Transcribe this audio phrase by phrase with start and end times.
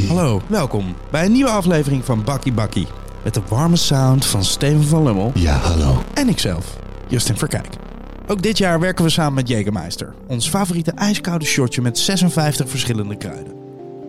[0.07, 2.87] Hallo, welkom bij een nieuwe aflevering van Bakkie Bakkie.
[3.23, 6.03] Met de warme sound van Steven van Lummel Ja, hallo.
[6.13, 6.77] en ikzelf,
[7.07, 7.67] Justin Verkijk.
[8.27, 13.15] Ook dit jaar werken we samen met Jägermeister, ons favoriete ijskoude shotje met 56 verschillende
[13.15, 13.53] kruiden.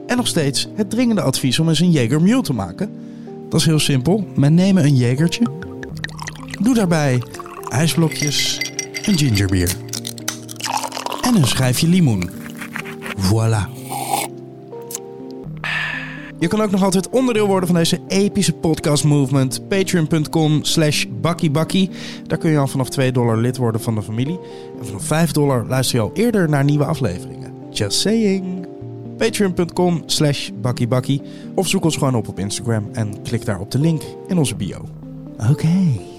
[0.06, 2.90] En nog steeds het dringende advies om eens een Jäger Mule te maken.
[3.48, 4.26] Dat is heel simpel.
[4.36, 5.42] Men nemen een Jägertje.
[6.60, 7.22] Doe daarbij
[7.68, 8.60] ijsblokjes,
[9.02, 9.70] een gingerbier
[11.22, 12.30] en een schijfje limoen.
[13.18, 13.68] Voilà.
[16.38, 19.68] Je kan ook nog altijd onderdeel worden van deze epische podcast movement.
[19.68, 21.90] Patreon.com slash bakkiebakkie.
[22.26, 24.38] Daar kun je al vanaf 2 dollar lid worden van de familie.
[24.78, 27.52] En vanaf 5 dollar luister je al eerder naar nieuwe afleveringen.
[27.70, 28.66] Just saying.
[29.16, 31.22] Patreon.com slash bakkiebakkie.
[31.54, 34.56] Of zoek ons gewoon op op Instagram en klik daar op de link in onze
[34.56, 34.88] bio.
[35.50, 36.17] Oké.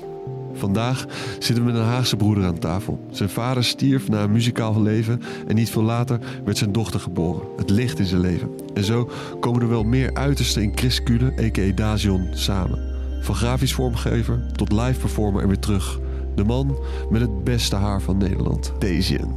[0.59, 1.05] Vandaag
[1.40, 3.08] zitten we met een Haagse broeder aan tafel.
[3.12, 7.41] Zijn vader stierf na een muzikaal leven en niet veel later werd zijn dochter geboren.
[7.58, 8.50] Het licht in zijn leven.
[8.73, 9.09] En zo
[9.40, 11.72] komen er wel meer uitersten in Chris Kuhle, a.k.a.
[11.75, 12.80] Dazion, samen.
[13.22, 16.00] Van grafisch vormgever tot live performer en weer terug.
[16.36, 16.78] De man
[17.09, 19.34] met het beste haar van Nederland, Dazion.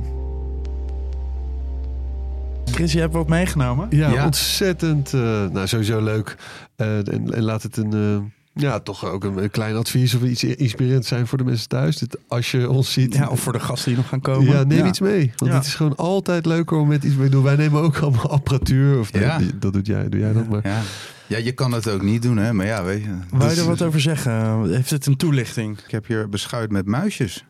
[2.65, 3.87] Chris, je hebt wat meegenomen?
[3.91, 4.25] Ja, Ja.
[4.25, 5.15] ontzettend.
[5.15, 5.21] eh,
[5.53, 6.37] nou, sowieso leuk.
[6.77, 7.93] Eh, en, en laat het een.
[7.93, 8.17] eh,
[8.55, 11.97] ja, toch ook een, een klein advies of iets inspirerend zijn voor de mensen thuis.
[11.97, 13.15] Dit, als je ons ziet.
[13.15, 14.53] Ja, of voor de gasten die nog gaan komen.
[14.53, 14.87] Ja, neem Ja.
[14.87, 15.33] iets mee.
[15.37, 15.57] Want Ja.
[15.59, 17.43] het is gewoon altijd leuker om met iets mee te doen.
[17.43, 18.99] Wij nemen ook allemaal apparatuur.
[18.99, 19.39] Of Ja.
[19.39, 20.67] die- dat doet jij, doe jij dat maar.
[20.69, 20.81] Ja.
[21.27, 22.53] ja, je kan het ook niet doen, hè?
[22.53, 23.09] Maar ja, weet je.
[23.31, 24.65] Wou je dus- er wat over zeggen?
[24.73, 25.79] Heeft het een toelichting?
[25.79, 27.45] Ik heb hier beschuit met muisjes.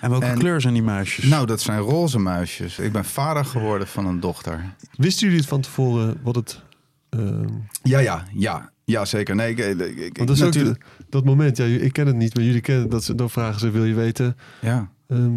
[0.00, 1.24] En welke En- kleur zijn die muisjes?
[1.24, 2.78] Nou, dat zijn roze muisjes.
[2.78, 4.74] Ik ben vader geworden van een dochter.
[4.96, 6.60] Wisten jullie het van tevoren wat het...
[7.10, 7.48] ehm,
[7.82, 8.70] Ja, ja, ja.
[8.86, 9.34] Ja, zeker.
[9.34, 10.76] Nee, ik, ik, ik- want dat is natuurlijk.
[10.76, 11.56] ook de- dat moment.
[11.56, 12.92] Ja, ik ken het niet, maar jullie kennen het.
[12.92, 14.36] Dat ze, dan vragen ze, wil je weten...
[14.60, 14.90] Ja.
[15.08, 15.32] ehm,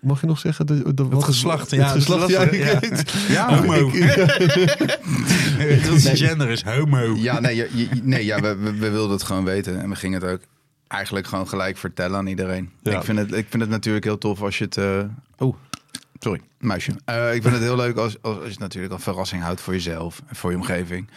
[0.00, 0.66] mag je nog zeggen?
[0.66, 2.40] Dat, dat, wat geslacht, Het ja, geslacht, ja.
[2.42, 3.10] is ik lastig, weet het.
[3.28, 3.88] Ja, Homo.
[3.88, 7.14] Ik- Dat gender is homo.
[7.16, 9.80] ja, nee, je- je- nee ja, we, we, we wilden het gewoon weten.
[9.80, 10.40] En we gingen het ook
[10.88, 12.70] eigenlijk gewoon gelijk vertellen aan iedereen.
[12.82, 12.96] Ja.
[12.98, 14.76] Ik, vind het, ik vind het natuurlijk heel tof als je het...
[14.76, 14.98] eh,
[15.38, 15.56] Oh,
[16.18, 16.92] sorry, muisje.
[17.04, 19.60] Eh, ik vind het heel leuk als, als, als je het natuurlijk een verrassing houdt
[19.60, 21.08] voor jezelf en voor je omgeving.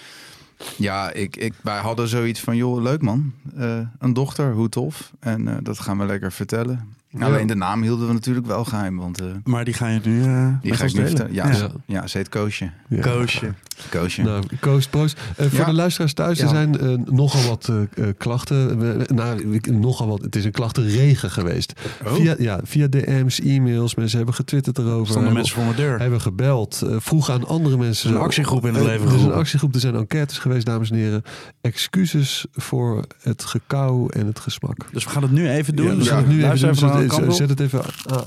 [0.77, 3.33] Ja, ik, ik, wij hadden zoiets van, joh, leuk man.
[3.57, 5.11] Eh, een dochter, hoe tof.
[5.19, 6.95] En eh, dat gaan we lekker vertellen.
[7.19, 10.23] Alleen de naam hielden we natuurlijk wel geheim, want eh, Maar die ga je nu
[10.23, 11.33] eh die ga ik vertellen.
[11.33, 11.53] Ja, Ja.
[11.53, 12.07] ze- ja.
[12.07, 12.69] ze heet Koosje.
[12.89, 13.01] Ja.
[13.01, 13.53] Koosje.
[13.89, 14.21] Koosje.
[14.21, 15.19] Nou, Koos, proost.
[15.37, 15.65] Eh, voor Ja.
[15.65, 18.79] de luisteraars thuis, er zijn nogal wat eh, eh, klachten.
[18.79, 20.21] We- nou, ik- nogal wat.
[20.21, 21.73] Het is een klachtenregen geweest.
[22.05, 22.13] Oh.
[22.13, 23.95] Via, ja, via DM's, e-mails.
[23.95, 24.95] Mensen hebben getwitterd erover.
[25.07, 25.99] Stonden hebben, mensen voor mijn deur.
[25.99, 26.81] hebben gebeld.
[26.97, 28.09] vroegen aan andere mensen.
[28.09, 29.39] Er is een actiegroep in het leven Er is een geroepen.
[29.39, 29.73] actiegroep.
[29.73, 31.23] Er zijn enquêtes geweest, dames en heren.
[31.61, 34.75] Excuses voor het gekauw en het gesmak.
[34.91, 35.85] Dus we gaan het nu even doen.
[35.85, 37.02] Ja, we Dus gaan het nu even luister doen.
[37.11, 38.23] Zet, het even aan.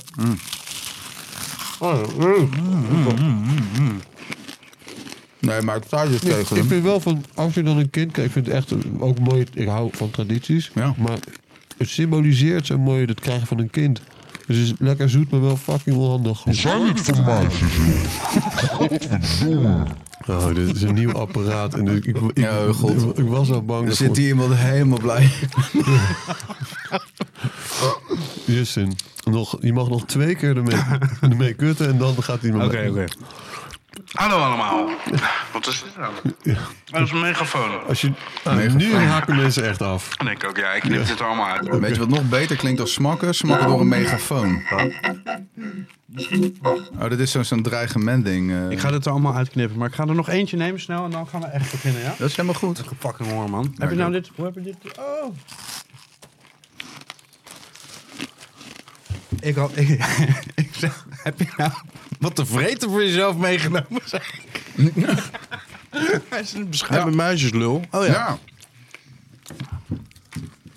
[5.40, 6.66] Nee, maar ik sta je Ja, tegen ik hem.
[6.66, 9.44] vind wel van, als je dan een kind kijkt, ik vind het echt ook mooi,
[9.54, 10.94] ik hou van tradities, Ja.
[10.98, 11.18] maar
[11.76, 14.00] het symboliseert zo mooi het krijgen van een kind.
[14.46, 16.42] Dus het is lekker zoet, maar wel fucking onhandig.
[16.50, 17.72] Zijn niet voor muisjes,
[20.28, 21.74] Oh, dit is een nieuw apparaat.
[21.74, 22.90] En ik, ik, ik, Oh, God.
[23.02, 23.80] ik, ik was al bang.
[23.82, 25.30] Er dat zit hier iemand helemaal blij.
[28.46, 30.80] Justin, nog, je mag nog twee keer ermee,
[31.30, 33.04] ermee kutten en dan gaat hij maar Oké, oké.
[34.12, 34.88] Hallo allemaal.
[35.52, 36.12] Wat is dit nou?
[36.84, 37.84] Dat is een megafoon.
[37.88, 38.10] Als je,
[38.44, 40.14] ah, nu haken mensen echt af.
[40.16, 40.72] En ik ook, ja.
[40.72, 41.78] Ik knip dit er allemaal uit.
[41.78, 43.34] Weet je wat nog beter klinkt als smakken?
[43.34, 44.62] Smakken door een megafoon.
[46.98, 48.50] Oh, dit is zo'n zo'n dreigement ding.
[48.52, 48.70] eh.
[48.70, 49.78] Ik ga dit er allemaal uitknippen.
[49.78, 51.04] Maar ik ga er nog eentje nemen snel.
[51.04, 52.14] En dan gaan we echt beginnen, ja?
[52.18, 52.82] Dat is helemaal goed.
[52.98, 53.74] Fucking hoor, man.
[53.78, 54.30] Heb je nou dit?
[54.34, 54.76] Hoe heb je dit?
[54.98, 55.34] Oh.
[59.40, 59.76] Ik had...
[59.78, 60.00] Ik,
[60.54, 61.72] ik zeg, heb je nou
[62.18, 64.62] wat te vreten voor jezelf meegenomen, zeg ik.
[66.28, 67.84] Hij is een beschuit met muisjes, lul.
[67.90, 68.12] Oh ja.
[68.12, 68.38] Ja.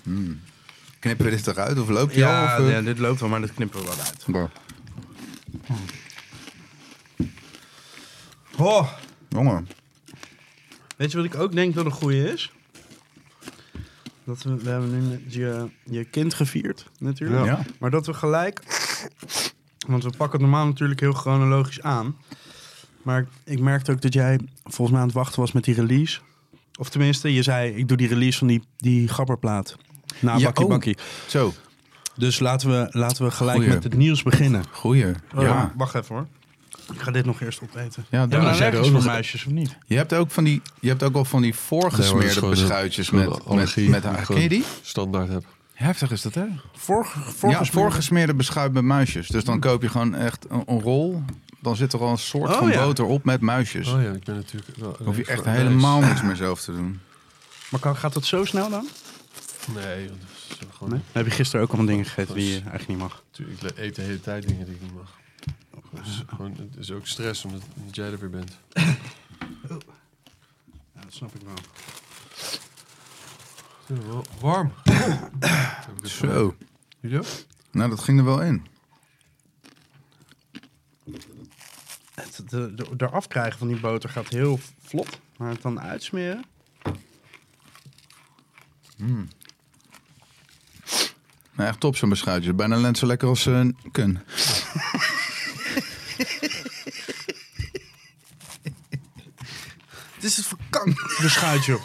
[0.02, 0.40] Hmm.
[0.98, 2.62] Knippen we dit eruit of loop je Ja, al?
[2.62, 2.74] Of, eh?
[2.74, 4.24] ja, dit loopt wel, maar dat knippen we wel uit.
[4.26, 4.50] Bah.
[8.56, 8.92] Oh.
[9.28, 9.68] Jongen.
[10.96, 12.52] Weet je wat ik ook denk dat een goeie is?
[14.30, 17.44] Dat we, we hebben nu je, je kind gevierd, natuurlijk.
[17.44, 17.62] Ja.
[17.78, 18.62] Maar dat we gelijk...
[19.86, 22.16] Want we pakken het normaal natuurlijk heel chronologisch aan.
[23.02, 26.20] Maar ik merkte ook dat jij volgens mij aan het wachten was met die release.
[26.78, 29.76] Of tenminste, je zei, ik doe die release van die, die gabberplaat.
[30.18, 30.70] Na Ja, bakkie oh.
[30.70, 30.98] bakkie.
[31.26, 31.52] Zo.
[32.16, 33.74] Dus laten we, laten we gelijk Goeie.
[33.74, 34.64] met het nieuws beginnen.
[34.70, 35.14] Goeie.
[35.34, 35.72] Oh, ja.
[35.76, 36.26] Wacht even hoor.
[36.92, 38.04] Ik ga dit nog eerst opeten.
[38.08, 39.76] Ja, Ja, daar jij er ook voor nog- meisjes of niet?
[39.86, 43.28] Je hebt ook van die, je hebt ook wel van die voorgesmeerde beschuitjes met, een
[43.30, 43.88] met, allergie.
[43.88, 44.14] met haar.
[44.24, 44.64] Gewoon Ken je die?
[44.82, 45.44] Standaard heb.
[45.74, 46.44] Heftig is dat, hè?
[46.72, 47.06] Voor,
[47.40, 49.28] Ja, voorgesmeerde beschuit met muisjes.
[49.28, 51.22] Dus dan koop je gewoon echt een, een rol
[51.62, 52.84] dan zit er al een soort Oh, van ja.
[52.84, 53.88] boter op met muisjes.
[53.92, 54.76] Oh ja, ik ben natuurlijk...
[54.76, 57.00] wel- Hoef je echt helemaal niks meer zelf te doen.
[57.68, 58.88] Maar kan, gaat dat zo snel dan?
[59.74, 60.16] Nee, dat
[60.48, 60.92] is gewoon...
[60.92, 61.00] Nee?
[61.12, 63.22] Heb je gisteren ook allemaal dingen gegeten die je eigenlijk niet mag?
[63.30, 65.18] Natuurlijk, ik eet de hele tijd dingen die ik niet mag.
[65.90, 68.56] Dus gewoon, het is ook stress omdat, omdat jij er weer bent.
[70.94, 71.54] Ja, dat snap ik wel.
[73.86, 74.72] Het is wel warm.
[76.00, 76.56] Het Zo.
[77.00, 77.26] Jullie ook?
[77.70, 78.66] Nou, dat ging er wel in.
[82.14, 85.20] Het de, de, eraf krijgen van die boter gaat heel vlot.
[85.36, 86.44] Maar het dan uitsmeren?
[91.60, 92.52] Nou, echt top zo'n beschuitje.
[92.52, 94.18] Bijna net zo lekker als een kun.
[100.20, 101.78] Het is het verkankt beschuitje.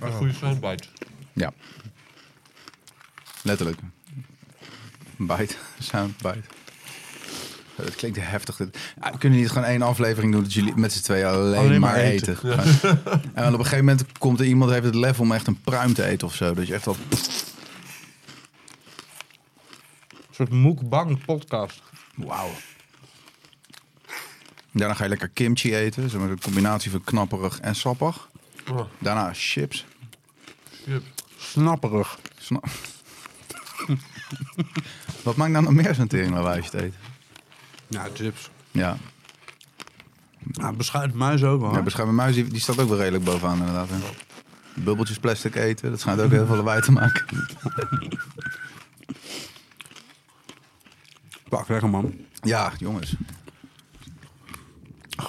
[0.00, 0.88] Een goede soundbite.
[1.32, 1.52] Ja.
[3.42, 3.78] Letterlijk.
[5.16, 5.54] Bite.
[5.78, 6.40] Soundbite.
[7.74, 8.56] Het klinkt heftig.
[8.56, 8.78] dit.
[8.98, 11.80] Ah, we kunnen niet gewoon één aflevering doen dat jullie met z'n tweeën alleen, Alleen
[11.80, 12.36] maar, maar eten.
[12.36, 12.58] eten.
[13.34, 15.94] en op een gegeven moment komt er iemand heeft het level om echt een pruim
[15.94, 16.54] te eten of zo.
[16.54, 16.96] Dat je echt wel...
[20.10, 21.82] Een soort mukbang podcast.
[22.14, 22.50] Wauw.
[24.74, 26.10] Daarna ga je lekker kimchi eten.
[26.10, 28.28] Zeg maar een combinatie van knapperig en sappig.
[28.72, 29.86] Oh, Daarna chips.
[30.84, 31.02] yep.
[31.38, 32.18] Snapperig.
[32.38, 32.64] Snap.
[35.22, 36.98] Wat maakt nou nog meer zo'n tering waar je het eten?
[37.88, 38.50] Ja, chips.
[38.70, 38.96] Ja,
[40.52, 41.72] Ja, beschuit muis ook wel.
[41.74, 43.88] ja beschermde muis die, die staat ook wel redelijk bovenaan inderdaad.
[43.90, 43.96] hè.
[44.82, 47.24] Bubbeltjes plastic eten, dat schijnt ook heel veel lawaai te maken.
[51.48, 52.14] Pak, lekker man.
[52.42, 53.14] Ja, jongens.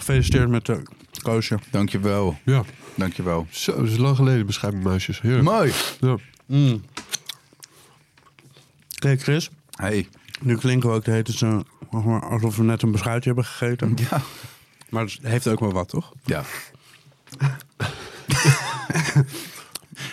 [0.06, 0.82] Gefeliciteerd met de
[1.22, 1.60] koosje.
[1.72, 2.38] Dankjewel.
[2.44, 2.64] Ja,
[2.96, 3.48] Dankjewel.
[3.50, 5.22] zo, dat is lang geleden beschrijven muisjes.
[5.22, 5.44] Heerlijk.
[5.44, 5.72] Mooi.
[6.00, 6.16] Ja.
[6.46, 6.84] Mm.
[9.00, 10.08] Kijk Chris, Hey.
[10.42, 11.64] nu klinken we ook de hele tijd zo
[12.20, 13.94] alsof we net een beschuitje hebben gegeten.
[14.10, 14.22] Ja.
[14.90, 16.12] Maar het heeft ook wel wat, toch?
[16.26, 16.44] Ja.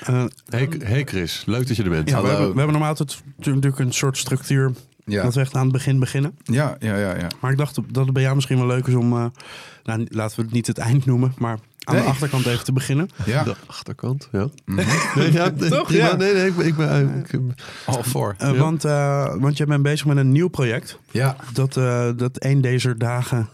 [0.07, 2.09] Eh, Hey, hey Chris, leuk dat je er bent.
[2.09, 2.29] ja, we, Hallo.
[2.29, 4.73] hebben, we hebben normaal altijd natuurlijk een soort structuur
[5.05, 5.23] Ja.
[5.23, 6.39] dat we echt aan het begin beginnen.
[6.45, 7.27] Ja, ja, ja, ja.
[7.41, 9.25] Maar ik dacht dat het bij jou misschien wel leuk is om, eh,
[9.85, 12.05] nou, laten we het niet het eind noemen, maar aan Nee.
[12.05, 13.09] de achterkant even te beginnen.
[13.25, 14.49] Ja, De achterkant, ja.
[14.65, 14.77] Mhm.
[15.15, 15.91] Nee, ja Toch?
[15.93, 16.15] Ja.
[16.17, 16.67] Nee, nee, ik ben...
[16.67, 17.41] Ik ben ik,
[17.87, 18.35] al voor.
[18.39, 18.57] Eh, Ja.
[18.59, 20.99] want, eh, want jij bent bezig met een nieuw project.
[21.11, 21.37] Ja.
[21.53, 23.49] Dat, eh, dat een deze dagen.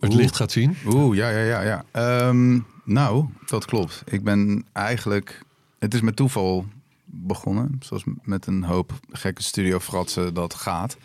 [0.00, 0.76] het licht gaat zien.
[0.86, 1.84] Oeh, ja, ja, ja, ja.
[1.92, 4.02] Ehm, nou, dat klopt.
[4.06, 5.44] Ik ben eigenlijk...
[5.78, 6.66] Het is met toeval
[7.16, 7.76] begonnen.
[7.80, 10.96] Zoals met een hoop gekke studiofratsen dat gaat.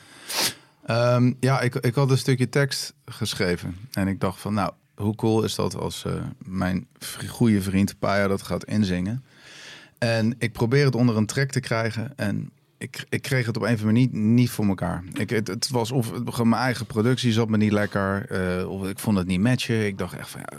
[0.85, 3.75] Ehm, ja, ik, ik had een stukje tekst geschreven.
[3.91, 6.87] En ik dacht van, nou, hoe cool is dat als eh, mijn
[7.27, 9.23] goede vriend Paya dat gaat inzingen.
[9.97, 12.17] En ik probeer het onder een track te krijgen.
[12.17, 15.03] En ik, ik kreeg het op een of andere manier niet, niet voor elkaar.
[15.13, 18.25] Ik, het, het was of het, mijn eigen productie zat me niet lekker.
[18.29, 19.85] eh, of ik vond het niet matchen.
[19.85, 20.57] Ik dacht echt van ja,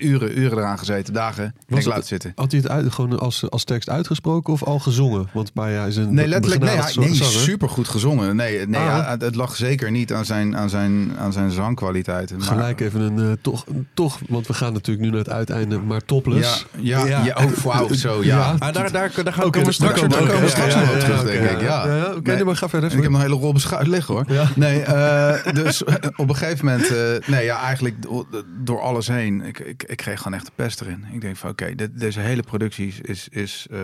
[0.00, 1.44] uren, uren eraan gezeten, dagen.
[1.44, 2.32] Ik denk, het- laat zitten.
[2.34, 5.28] Had hij het uit, gewoon als, als tekst uitgesproken of al gezongen?
[5.32, 6.62] Want Maya is een Nee, letterlijk.
[6.64, 7.32] Nee, hij- nee zanger.
[7.32, 8.36] super goed gezongen.
[8.36, 8.86] Nee, nee Ah.
[8.86, 12.36] ja, het, lag zeker niet aan zijn, aan zijn, aan zijn zangkwaliteiten.
[12.38, 13.64] Maar- Gelijk even een eh, toch,
[13.94, 16.66] toch, want we gaan natuurlijk nu naar het uiteinde, maar topless.
[16.80, 17.24] Ja, ja, Ja.
[17.24, 17.44] ja.
[17.44, 18.54] oh, wauw, zo, ja.
[18.58, 21.22] Ah, daar, daar, daar gaan we straks op terug.
[21.24, 22.12] denk ik, ja.
[22.16, 22.90] Oké, maar ga verder.
[22.92, 24.24] Ik heb nog een hele rol beschuit liggen hoor.
[24.54, 25.84] Nee, eh, dus
[26.16, 26.96] op een gegeven moment, eh,
[27.26, 28.26] nee ja, eigenlijk do-
[28.64, 31.04] door alles heen, ik, ik, ik kreeg gewoon echt de pest erin.
[31.12, 33.80] Ik denk van oké, deze hele productie is, is, eh,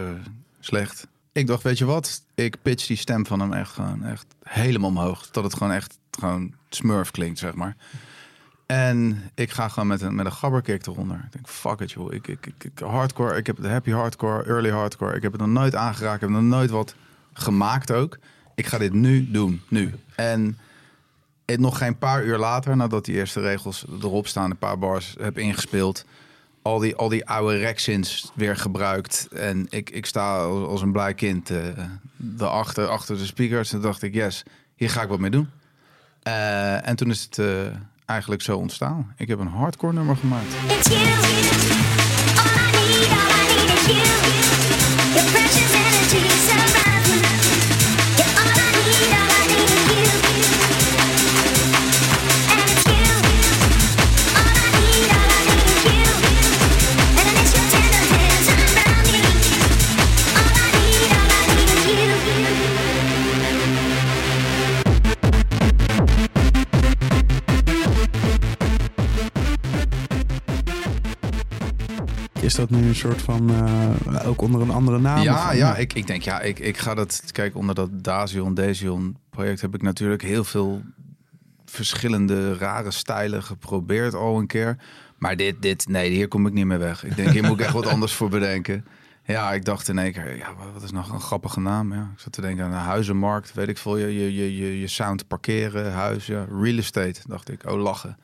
[0.60, 1.06] slecht.
[1.32, 2.24] Ik dacht, weet je wat?
[2.34, 5.30] Ik pitch die stem van hem echt gewoon echt helemaal omhoog.
[5.30, 7.76] Dat het gewoon echt gewoon smurf klinkt, zeg maar.
[8.66, 11.16] En ik ga gewoon met een, met een gabberkick eronder.
[11.16, 12.12] Ik denk, fuck it joh.
[12.12, 15.16] Ik, ik, ik, ik- hardcore, ik heb de happy hardcore, early hardcore.
[15.16, 16.14] Ik heb het nog nooit aangeraakt.
[16.14, 16.94] Ik heb nog nooit wat
[17.32, 18.18] gemaakt ook.
[18.54, 19.94] Ik ga dit nu doen, nu.
[20.14, 20.58] En
[21.46, 25.14] het nog geen paar uur later, nadat die eerste regels erop staan, een paar bars
[25.20, 26.04] heb ingespeeld,
[26.62, 29.28] al die, al die oude Rexins weer gebruikt.
[29.32, 31.68] En ik, ik sta als, een blij kind eh
[32.16, 33.72] daarachter, achter de speakers.
[33.72, 34.42] En dacht ik, yes,
[34.74, 35.50] hier ga ik wat mee doen.
[36.22, 37.46] Eh, en toen is het eh,
[38.06, 39.14] eigenlijk zo ontstaan.
[39.16, 40.52] Ik heb een hardcore nummer gemaakt.
[73.10, 75.22] Soort van, eh, ook onder een andere naam?
[75.22, 77.22] Ja, Of- ja ik, ik denk, ja, ik, ik ga dat...
[77.32, 80.82] Kijk, onder dat Dazion, Dezion project heb ik natuurlijk heel veel
[81.64, 84.76] verschillende rare stijlen geprobeerd al een keer.
[85.18, 87.04] Maar dit, dit, nee, hier kom ik niet meer weg.
[87.04, 88.84] Ik denk, hier moet ik echt wat anders voor bedenken.
[89.26, 91.92] Ja, ik dacht in één keer, ja, wat is nog een grappige naam?
[91.92, 93.96] Ja, ik zat te denken aan een huizenmarkt, weet ik veel.
[93.96, 97.70] Je, je, je, je, je sound parkeren, huis, ja, real estate, dacht ik.
[97.70, 98.16] Oh, lachen.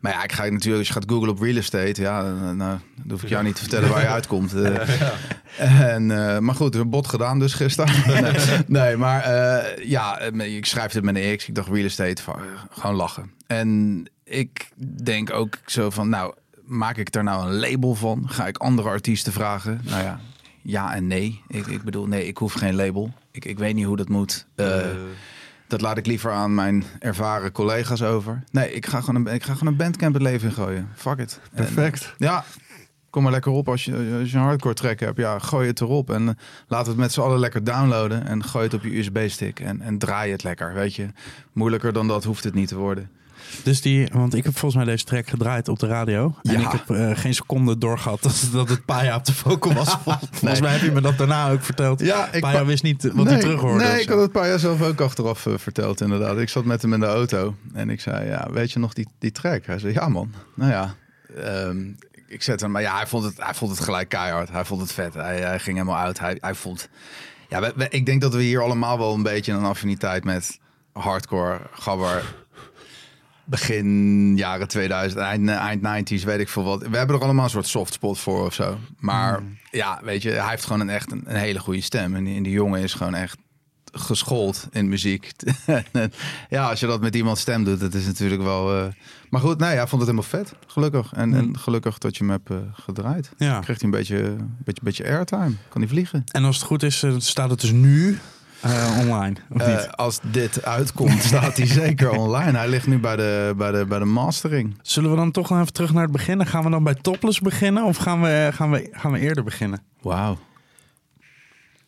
[0.00, 2.58] Maar ja, ik ga natuurlijk, als je gaat googlen op real estate, ja, dan, dan,
[2.58, 4.54] dan hoef ik jou niet te vertellen waar je uitkomt.
[4.54, 8.22] Eh, en, eh, maar goed, een bot gedaan dus gisteren.
[8.22, 8.32] nee,
[8.82, 11.48] nee, maar eh, ja, eh, ik schrijf het met een X.
[11.48, 13.30] Ik dacht real estate, van, eh, gewoon lachen.
[13.46, 14.68] En ik
[15.02, 16.34] denk ook zo van, nou,
[16.64, 18.28] maak ik daar nou een label van?
[18.28, 19.80] Ga ik andere artiesten vragen?
[19.84, 20.20] Nou ja,
[20.62, 21.42] ja en nee.
[21.48, 23.12] Ik, ik bedoel, nee, ik hoef geen label.
[23.30, 24.46] Ik, ik weet niet hoe dat moet.
[24.54, 24.66] Eh,
[25.66, 28.42] dat laat ik liever aan mijn ervaren collega's over.
[28.50, 30.88] Nee, ik ga gewoon een, ik ga gewoon een bandcamp het leven in gooien.
[30.94, 31.40] Fuck it.
[31.52, 32.14] En, Perfect.
[32.18, 32.44] ja,
[33.10, 35.18] kom maar lekker op als je, als je een hardcore track hebt.
[35.18, 36.34] Ja, gooi het erop en eh,
[36.68, 38.26] laat het met z'n allen lekker downloaden.
[38.26, 41.08] En gooi het op je USB-stick en, en draai het lekker, weet je.
[41.52, 43.10] Moeilijker dan dat hoeft het niet te worden.
[43.62, 46.34] Dus die, want ik heb volgens mij deze track gedraaid op de radio.
[46.42, 46.60] En Ja.
[46.60, 49.88] ik heb eh, geen seconde doorgehad dat, dat het Paya op de vocal was.
[50.02, 50.60] Vol- Volgens Nee.
[50.60, 52.00] mij heb je me dat daarna ook verteld.
[52.00, 53.84] Ja, ik Paya wist niet wat hij terug hoorde.
[53.84, 56.38] Nee, of ik had het een paar jaar zelf ook achteraf eh, verteld inderdaad.
[56.38, 59.08] Ik zat met hem in de auto en ik zei, ja, weet je nog die,
[59.18, 59.66] die track?
[59.66, 60.32] Hij zei, ja man.
[60.54, 60.94] Nou ja,
[61.36, 61.78] ehm,
[62.28, 64.50] ik zette hem, maar ja, hij vond het, hij vond het gelijk keihard.
[64.50, 65.14] Hij vond het vet.
[65.14, 66.18] Hij, hij ging helemaal uit.
[66.18, 66.88] Hij, hij vond,
[67.48, 70.58] ja, we- we- ik denk dat we hier allemaal wel een beetje een affiniteit met
[70.92, 72.22] hardcore, gabber.
[73.48, 76.86] Begin jaren 2000, eind, eind 90s, weet ik veel wat.
[76.88, 78.78] We hebben er allemaal een soort soft spot voor of zo.
[78.98, 82.14] Maar ja, weet je, hij heeft gewoon een echt een, een hele goede stem.
[82.14, 83.36] En die, en die jongen is gewoon echt
[83.92, 85.32] geschoold in muziek.
[86.48, 88.76] Ja, als je dat met iemand stem doet, dat is natuurlijk wel...
[88.78, 88.86] eh,
[89.30, 90.52] Maar goed, nee, hij vond het helemaal vet.
[90.66, 91.12] Gelukkig.
[91.12, 93.30] En, en gelukkig dat je hem hebt eh, gedraaid.
[93.36, 93.60] Ja.
[93.60, 95.52] Kreeg hij een beetje, beetje, beetje airtime.
[95.68, 96.24] Kan hij vliegen.
[96.32, 98.18] En als het goed is, eh, staat het dus nu
[98.60, 99.36] eh, online.
[99.50, 102.58] Of Eh, als dit uitkomt, staat hij zeker online.
[102.58, 104.74] Hij ligt nu bij de, bij de, bij de mastering.
[104.82, 106.46] Zullen we dan toch nog even terug naar het begin?
[106.46, 109.82] Gaan we dan bij Topless beginnen of gaan we, gaan we, gaan we eerder beginnen?
[110.02, 110.38] Wauw.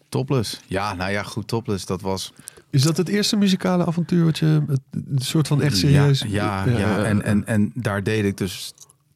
[0.09, 0.61] Topless.
[0.67, 1.87] Ja, nou ja, goed, Topless.
[1.87, 2.33] Dat was
[2.71, 6.25] Is dat het eerste muzikale avontuur wat je het- een soort van echt serieus...
[6.29, 7.05] Ja, ja, ja.
[7.05, 8.73] En, en, en daar deed ik dus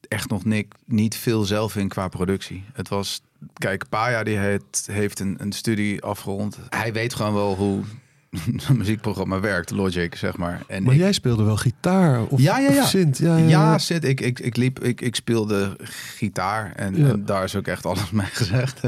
[0.09, 2.65] echt nog niet, niet veel zelf in qua productie.
[2.73, 3.23] Het was,
[3.55, 6.59] kijk, Paya die heeft, heeft een, een studie afgerond.
[6.71, 7.81] Hij weet gewoon wel hoe
[8.69, 10.63] een muziekprogramma werkt, Logic, zeg maar.
[10.69, 12.83] En Maar ik- jij speelde wel gitaar of, Ja, ja, ja.
[12.83, 13.19] of synth.
[13.19, 13.79] Ja, ja, ja, ja.
[13.79, 14.05] zit.
[14.05, 15.77] Ik, ik, ik, liep, ik, ik speelde
[16.17, 17.09] gitaar en, Ja.
[17.09, 18.81] en daar is ook echt alles mee gezegd.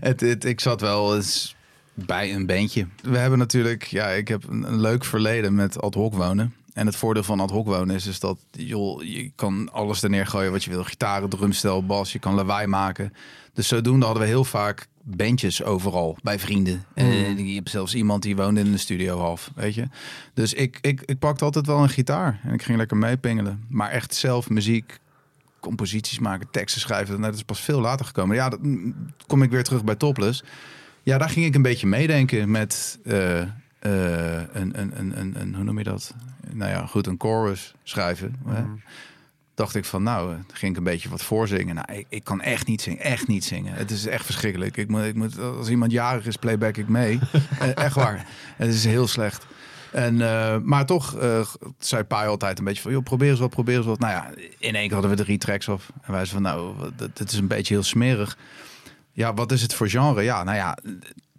[0.00, 1.56] het, het, ik zat wel eens
[1.94, 2.86] bij een bandje.
[3.02, 6.54] We hebben natuurlijk, ja, ik heb een, een leuk verleden met ad hoc wonen.
[6.72, 10.10] En het voordeel van ad hoc wonen is, is dat joh, je kan alles er
[10.10, 10.84] neergooien wat je wil.
[10.84, 13.12] Gitaren, drumstel, bas, je kan lawaai maken.
[13.52, 16.84] Dus zodoende hadden we heel vaak bandjes overal bij vrienden.
[16.94, 19.88] En je hebt zelfs iemand die woonde in de studio half, weet je.
[20.34, 23.64] Dus ik, ik, ik pakte altijd wel een gitaar en ik ging lekker meepingelen.
[23.68, 24.98] Maar echt zelf muziek,
[25.60, 28.36] composities maken, teksten schrijven, nou, dat is pas veel later gekomen.
[28.36, 28.94] Ja, dat mm,
[29.26, 30.42] kom ik weer terug bij Topless.
[31.02, 33.48] Ja, daar ging ik een beetje meedenken met eh, eh,
[34.52, 36.14] een, een, een, een, hoe noem je dat?
[36.54, 38.36] Nou ja, goed, een chorus schrijven.
[38.46, 38.62] hè.
[39.54, 41.74] Dacht ik van, nou, eh, ging ik een beetje wat voorzingen.
[41.74, 43.74] Nou, ik, ik kan echt niet zingen, echt niet zingen.
[43.74, 44.76] Het is echt verschrikkelijk.
[44.76, 47.18] Ik moet, ik moet, als iemand jarig is, playback ik mee.
[47.58, 48.26] Eh, echt waar.
[48.56, 49.46] Het is heel slecht.
[49.92, 51.16] En, eh, maar toch
[51.78, 53.98] zei Pai altijd een beetje van, joh, probeer eens wat, probeer eens wat.
[53.98, 55.90] Nou ja, in één keer hadden we drie tracks af.
[56.02, 58.36] En wij zeiden van, nou, dat is een beetje heel smerig.
[59.12, 60.22] Ja, wat is het voor genre?
[60.22, 60.78] Ja, nou ja,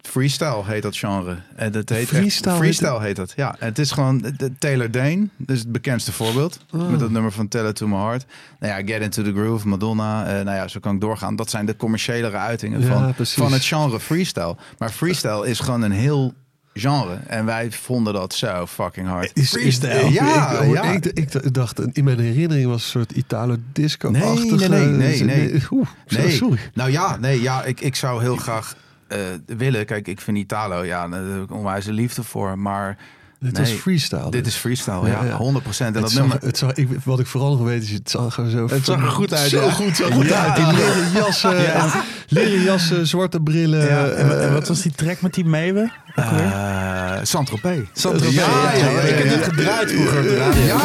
[0.08, 1.36] freestyle heet dat genre.
[1.56, 3.32] En dat heet Freestyle heet freestyle heet het.
[3.36, 6.58] Ja, het is gewoon de- Taylor Dane, dus het bekendste voorbeeld.
[6.70, 6.90] Oh.
[6.90, 8.24] Met dat nummer van Tell It To My Heart.
[8.58, 10.26] Nou ja, Get Into The Groove, Madonna.
[10.26, 11.36] eh, nou ja, zo kan ik doorgaan.
[11.36, 13.34] Dat zijn de commerciëlere uitingen Ja, van, precies.
[13.34, 14.56] van het genre freestyle.
[14.78, 16.34] Maar freestyle is gewoon een heel
[16.74, 17.14] genre.
[17.26, 19.30] En wij vonden dat zo fucking hard.
[19.34, 20.12] Is, Freestyle.
[20.12, 20.82] Ja, ik, ja.
[20.82, 24.68] Ik, ik dacht, in mijn herinnering was een soort Italo-disco-achtige...
[24.68, 25.62] Nee, nee, nee, nee, nee.
[25.70, 26.58] Oeh, Nee, sorry.
[26.74, 28.74] nou ja, nee, ja ik, ik zou heel graag
[29.08, 29.86] eh, willen.
[29.86, 32.58] Kijk, ik vind Italo, ja, daar heb ik onwijze liefde voor.
[32.58, 32.96] Maar
[33.40, 34.30] Dit nee, was freestyle.
[34.30, 35.36] dit is freestyle, Ja, ja, ja.
[35.36, 35.96] 100 procent.
[35.96, 36.46] En het dat zag, nummer...
[36.46, 38.68] het zag, ik, wat ik vooral nog weet is, het zag er zo...
[38.68, 39.70] Het zag er goed uit, Zo ja.
[39.70, 40.44] goed, zo goed Ja.
[40.46, 40.56] uit.
[40.56, 41.90] Die leren jassen, en
[42.28, 43.86] leren jassen, zwarte brillen.
[43.86, 45.92] Ja, en, eh, en wat was die track met die meeuwen?
[46.14, 47.78] Eh, Saint-Tropez.
[47.92, 49.36] Saint-Tropez, Ja, ja, ja, Ik heb ja.
[49.36, 50.32] dit gedraaid vroeger.
[50.64, 50.78] Ja.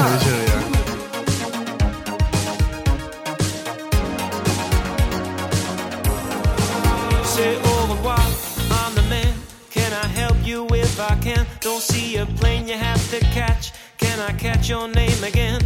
[11.79, 13.71] Don't see a plane you have to catch.
[13.99, 15.61] Can I catch your name again?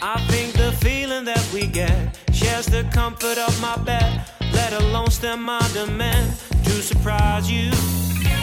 [0.00, 4.24] I think the feeling that we get shares the comfort of my bed.
[4.54, 6.32] Let alone stem my demand
[6.64, 7.70] to surprise you.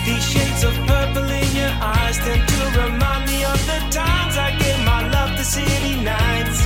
[0.06, 4.54] These shades of purple in your eyes tend to remind me of the times I
[4.62, 6.60] gave my love to city nights.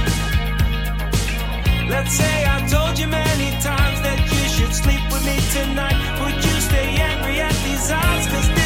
[1.87, 5.99] Let's say I told you many times that you should sleep with me tonight.
[6.19, 8.27] Would you stay angry at these odds?
[8.27, 8.58] Cause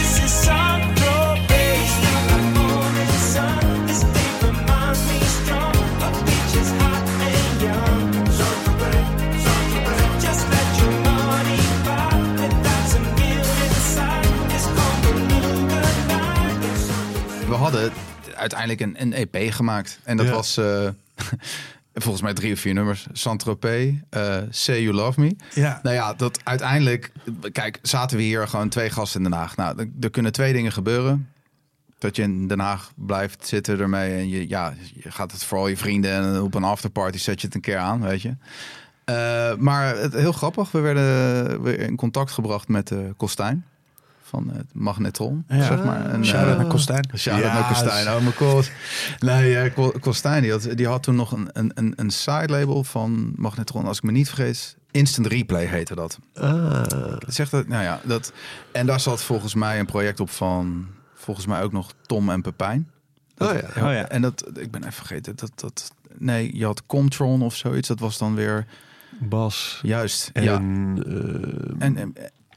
[17.63, 17.91] hadden
[18.35, 19.99] uiteindelijk een, een EP gemaakt.
[20.03, 20.31] En dat Ja.
[20.31, 20.87] was eh,
[21.93, 23.07] volgens mij drie of vier nummers.
[23.11, 25.35] Saint-Tropez, eh, Say You Love Me.
[25.53, 25.79] Ja.
[25.83, 27.11] Nou ja, dat uiteindelijk...
[27.51, 29.55] Kijk, zaten we hier gewoon twee gasten in Den Haag.
[29.55, 31.29] Nou, er, kunnen twee dingen gebeuren.
[31.97, 34.13] Dat je in Den Haag blijft zitten ermee.
[34.17, 36.11] En je, ja, je gaat het voor al je vrienden.
[36.11, 38.35] En op een afterparty zet je het een keer aan, weet je.
[39.05, 40.71] Eh, maar het, heel grappig.
[40.71, 43.65] We werden weer in contact gebracht met eh Kostijn.
[44.33, 45.63] Van het Magnetron, Ja.
[45.65, 46.05] zeg maar.
[46.09, 47.05] En, Shout-out eh, naar Kostijn.
[47.17, 48.07] Shout-out Ja, naar Kostijn.
[48.07, 48.69] Oh mijn god.
[49.19, 52.47] Nee, eh, Ko- Kostijn die had, die had toen nog een, een, een, een side
[52.47, 53.85] label van Magnetron.
[53.85, 54.75] Als ik me niet vergeet.
[54.91, 56.19] Instant Replay heette dat.
[56.33, 56.83] Ah,
[57.27, 58.33] zegt dat, nou ja, dat.
[58.71, 62.41] En daar zat volgens mij een project op van, volgens mij ook nog Tom en
[62.41, 62.89] Pepijn.
[63.35, 63.85] Dat- Oh ja.
[63.87, 64.07] Oh ja.
[64.09, 67.87] En dat, ik ben even vergeten, dat, dat, nee, je had Comtron of zoiets.
[67.87, 68.65] Dat was dan weer,
[69.19, 70.53] Bas juist, en, ja.
[70.53, 70.59] eh,
[71.79, 72.13] En, en,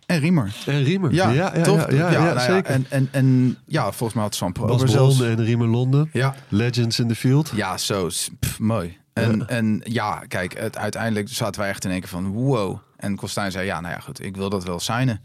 [0.06, 0.56] en Riemer.
[0.66, 1.12] en Riemer.
[1.12, 1.90] Ja, ja, ja, toch?
[1.90, 2.70] ja, ja, nou zeker.
[2.72, 5.20] En, en, en ja, volgens mij had Sam Bas zelfs.
[5.20, 6.08] En Riemer Londen.
[6.12, 7.52] Ja, Legends in the Field.
[7.54, 8.08] Ja, zo.
[8.38, 8.96] pff, mooi.
[9.12, 9.46] En, Ja.
[9.46, 12.78] en ja, kijk, het, uiteindelijk zaten wij echt in één keer van wow.
[12.96, 15.20] En Kostijn zei, ja, nou ja, goed, ik wil dat wel signen.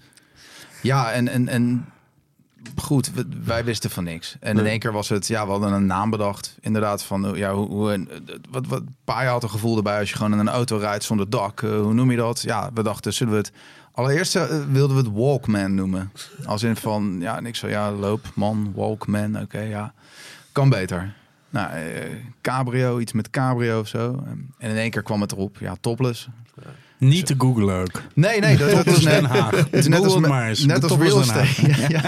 [0.82, 1.86] Ja, en, en, en
[2.76, 3.12] goed,
[3.44, 4.36] wij wisten van niks.
[4.40, 6.58] En in één keer was het, ja, we hadden een naam bedacht.
[6.60, 8.08] Inderdaad, van ja, hoe, hoe
[8.50, 11.30] wat, wat Paai had een gevoel erbij als je gewoon in een auto rijdt zonder
[11.30, 11.62] dak.
[11.62, 12.42] Eh, hoe noem je dat?
[12.42, 13.52] Ja, we dachten, zullen we het...
[13.92, 16.12] Allereerst eh, wilden we het Walkman noemen.
[16.46, 19.94] Als in van, ja, en ik zo, ja, loopman, Walkman, oké, ja.
[20.52, 21.14] Kan beter.
[21.50, 24.24] Nou, eh, cabrio, iets met cabrio of zo.
[24.58, 25.58] En in één keer kwam het erop.
[25.60, 26.28] Ja, topless.
[27.10, 28.02] Niet te googlen ook.
[28.14, 29.52] Nee, nee, dat, dat is net, Den Haag.
[29.52, 30.66] het is net Google als, maar eens.
[30.66, 31.48] net als real estate.
[31.72, 32.02] Ja, ja,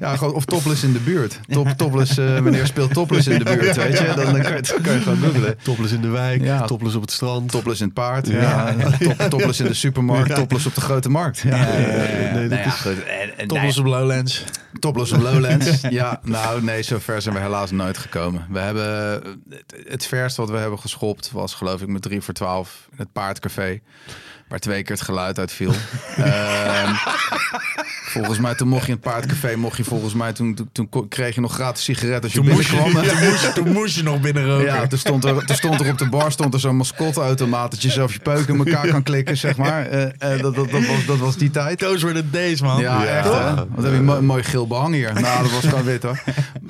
[0.00, 1.40] ja, gewoon, of topless in de buurt.
[1.48, 4.04] Top, topless, eh, wanneer speelt topless in de buurt, weet je?
[4.16, 5.56] Dan, dan kan, je, dan kan je gewoon googlen.
[5.62, 6.64] Topless in de wijk, Ja.
[6.66, 7.50] topless op het strand.
[7.50, 8.26] Topless in het paard.
[8.26, 8.40] Ja.
[8.78, 8.90] Ja.
[9.16, 10.34] Top, topless in de supermarkt.
[10.34, 11.38] Topless op de grote markt.
[11.38, 12.32] Ja, Ja, ja, ja, ja.
[12.32, 13.04] Nee, dat Nou ja, is- goed.
[13.04, 14.44] En, en, Topless op Lowlands.
[14.78, 15.80] Topless op Lowlands.
[15.90, 18.46] ja, nou nee, zover zijn we helaas nooit gekomen.
[18.50, 18.84] We hebben
[19.50, 22.96] het, het verst wat we hebben geschopt was geloof ik met 3 voor 12 in
[22.98, 23.80] het paardcafé.
[24.50, 25.72] Waar twee keer het geluid uitviel.
[26.16, 26.94] Ehm,
[28.10, 31.34] volgens mij toen mocht je in het paardcafé, mocht je volgens mij toen, toen, kreeg
[31.34, 33.04] je nog gratis sigaret als je Toen moest, je, binnenkwam.
[33.18, 34.64] toen, moest, toen moest je nog binnen roken.
[34.64, 37.82] Ja, toen stond, er, toen stond er op de bar stond er zo'n mascotteautomaat dat
[37.82, 39.86] je zelf je peuken in elkaar kan klikken, zeg maar.
[39.86, 41.78] Eh, eh, dat, dat, dat, was, dat was die tijd.
[41.78, 42.80] Those were the days, man.
[42.80, 43.18] Ja, Ja.
[43.18, 43.54] echt hè.
[43.54, 45.12] Wat heb je mooi, mooi geel behang hier.
[45.12, 46.22] Nou, dat was gewoon wit hoor.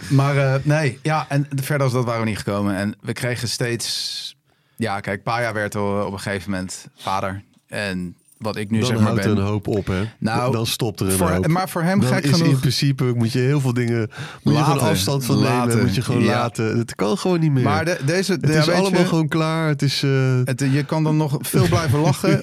[0.08, 2.76] Maar eh, nee, ja, en verder als dat waren we niet gekomen.
[2.76, 4.38] En we kregen steeds...
[4.76, 7.42] Ja, kijk, Paya werd op een gegeven moment vader.
[7.70, 9.42] En wat ik nu dan zeg maar houdt er ben...
[9.42, 10.02] een hoop op, hè?
[10.18, 11.46] Nou, dan stopt er een voor- hoop.
[11.46, 14.08] maar voor hem dan gek is in genoeg- principe moet je heel veel dingen moet
[14.42, 14.72] je Laten.
[14.72, 15.50] gewoon afstand van nemen.
[15.52, 15.80] Laten.
[15.80, 16.32] Moet je gewoon Ja.
[16.32, 16.78] laten.
[16.78, 17.62] Het kan gewoon niet meer.
[17.62, 18.32] Maar de, deze...
[18.32, 19.68] het is allemaal je, gewoon klaar.
[19.68, 20.02] Het is.
[20.02, 20.10] eh,
[20.44, 22.42] Het, je kan dan nog veel blijven lachen.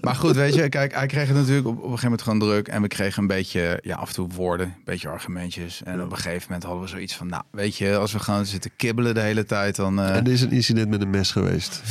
[0.00, 2.38] Maar goed, weet je, kijk, hij kreeg het natuurlijk op, op een gegeven moment gewoon
[2.38, 2.68] druk.
[2.68, 5.82] En we kregen een beetje, ja, af en toe woorden, een beetje argumentjes.
[5.84, 8.46] En op een gegeven moment hadden we zoiets van, nou, weet je, als we gewoon
[8.46, 10.00] zitten kibbelen de hele tijd, dan...
[10.00, 11.82] eh, en er is een incident met een mes geweest.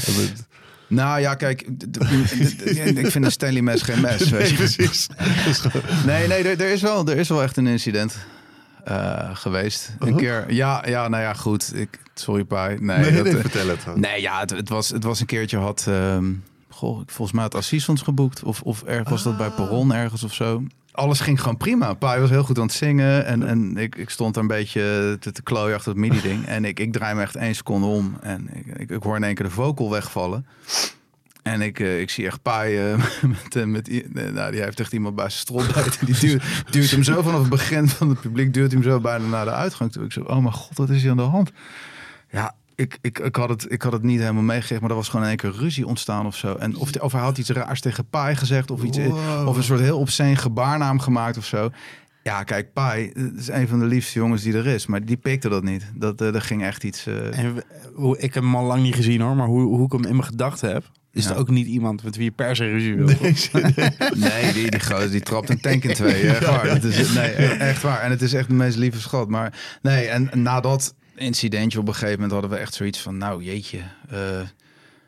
[0.93, 1.61] Nou ja, kijk,
[3.03, 4.29] ik vind een Stanley mes geen mes.
[4.29, 4.55] weet je.
[4.55, 5.07] precies.
[6.05, 8.17] Nee, nee, er, er, is wel, er is wel echt een incident
[8.83, 9.91] eh, geweest.
[9.99, 10.17] Een Oh?
[10.17, 11.71] keer, ja, ja, nou ja, goed.
[11.75, 12.77] Ik, sorry, Pai.
[12.79, 13.79] Nee, Nee, dat, nee, eh, vertel het.
[13.85, 13.99] dan.
[13.99, 15.85] Nee, ja, het, het, was, het was een keertje had...
[15.87, 16.31] ehm,
[16.69, 18.43] goh, ik volgens mij had Assis ons geboekt.
[18.43, 19.55] Of, of ergens was dat bij Ah.
[19.55, 20.63] Perron ergens of zo.
[20.93, 21.93] Alles ging gewoon prima.
[21.93, 23.25] Pa was heel goed aan het zingen.
[23.25, 26.45] En, en ik, ik stond daar een beetje te, te klooien achter het midi-ding.
[26.55, 28.17] En ik, ik draai me echt één seconde om.
[28.21, 30.45] En ik, ik, ik hoor in één keer de vocal wegvallen.
[31.43, 33.03] En ik, eh, ik zie echt Pai eh,
[33.43, 36.05] met, eh, met, nou, die heeft echt iemand bij zijn strot bijten.
[36.05, 39.25] Die duwt, duwt hem zo vanaf het begin van het publiek, duwt hem zo bijna
[39.25, 40.03] naar de uitgang toe.
[40.03, 41.51] Ik zo, oh mijn god, wat is hier aan de hand?
[42.29, 45.07] Ja, ik, ik, ik, had het, ik had het niet helemaal meegekregen, maar er was
[45.09, 46.55] gewoon in één keer ruzie ontstaan of zo.
[46.55, 49.47] En of, of hij had iets raars tegen Pai gezegd, of, iets, Wow.
[49.47, 51.69] of een soort heel obscene gebaarnaam gemaakt of zo.
[52.23, 55.17] Ja, kijk, Pai het is een van de liefste jongens die er is, maar die
[55.17, 55.91] pikte dat niet.
[55.95, 57.05] Dat, eh, er ging echt iets...
[57.05, 59.91] eh, En hoe, ik heb hem al lang niet gezien hoor, maar hoe, hoe ik
[59.91, 61.29] hem in mijn gedachten heb, is Ja.
[61.29, 63.05] het ook niet iemand met wie je per se ruzie wil.
[64.15, 66.27] Nee, die, die gozer die trapt een tank in twee.
[66.27, 66.69] Echt waar.
[66.69, 67.99] Het is, nee, echt waar.
[67.99, 69.29] En het is echt de meest lieve schat.
[69.29, 73.17] Maar nee, en na dat incidentje op een gegeven moment hadden we echt zoiets van...
[73.17, 73.77] Nou, jeetje.
[74.09, 74.41] eh,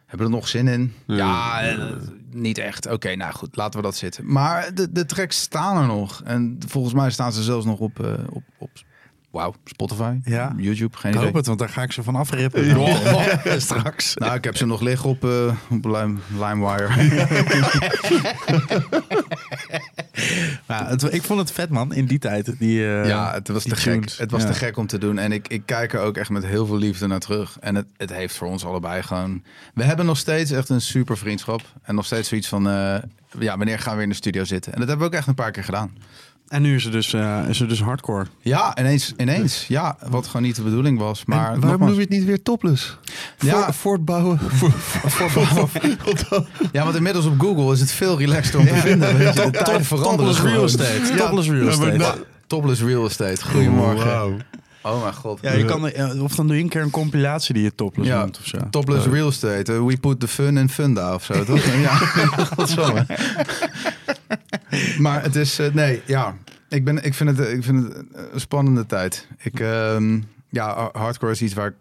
[0.06, 0.94] Hebben we er nog zin in?
[1.08, 1.92] Ja, eh,
[2.32, 2.88] niet echt.
[2.88, 4.32] Oké, nou goed, laten we dat zitten.
[4.32, 6.22] Maar de, de tracks staan er nog.
[6.24, 8.70] En volgens mij staan ze zelfs nog op, eh, op, op
[9.36, 10.54] wauw, Spotify, Ja.
[10.58, 11.26] YouTube, geen Ik idee.
[11.28, 12.64] hoop het, want daar ga ik ze van afrippen.
[13.62, 14.16] Straks.
[14.16, 17.04] Nou, ik heb ze nog liggen op, eh op Lime, LimeWire.
[20.68, 22.60] Ja, het, ik vond het vet, man, in die tijd.
[22.60, 24.12] Die, eh, ja, het was te gek.
[24.18, 25.18] Het was te gek om te doen.
[25.18, 27.58] En ik, ik kijk er ook echt met heel veel liefde naar terug.
[27.60, 29.44] En het, het heeft voor ons allebei gewoon...
[29.74, 31.62] We hebben nog steeds echt een super vriendschap.
[31.84, 32.68] En nog steeds zoiets van...
[32.70, 32.96] eh,
[33.40, 34.74] ja, wanneer gaan we weer in de studio zitten?
[34.74, 35.92] En dat hebben we ook echt een paar keer gedaan.
[36.48, 38.26] En nu is het dus, eh, is het dus hardcore.
[38.40, 39.66] Ja, ineens, ineens.
[39.68, 41.26] Ja, wat gewoon niet de bedoeling was.
[41.26, 42.98] Maar waarom nogmaals- noem je het niet weer topless?
[43.40, 43.64] Ja.
[43.64, 44.40] Voor- voortbouwen.
[46.72, 49.18] Ja, want inmiddels op Google is het veel relaxter om te vinden.
[49.18, 51.14] Weet je, de tijden veranderen Topless real estate.
[51.14, 52.26] Ja, Topless real ja, estate.
[52.48, 53.44] Topless real estate.
[53.46, 54.42] Goedemorgen.
[54.86, 55.40] Oh mijn god.
[55.42, 58.10] Ja, je kan, eh, of dan doe je een keer een compilatie die je topless
[58.10, 58.58] Ja, noemt of zo.
[58.70, 59.74] Topless real estate.
[59.74, 61.64] Eh, we put the fun in funda of zo, toch?
[61.90, 63.06] ja, godsamme.
[64.98, 65.60] maar het is...
[65.60, 66.38] eh, nee, ja.
[66.70, 69.28] Ik, ben, ik, vind het, ik vind het een spannende tijd.
[69.38, 70.20] Ik, ehm,
[70.50, 71.76] ja, hardcore is iets waar ik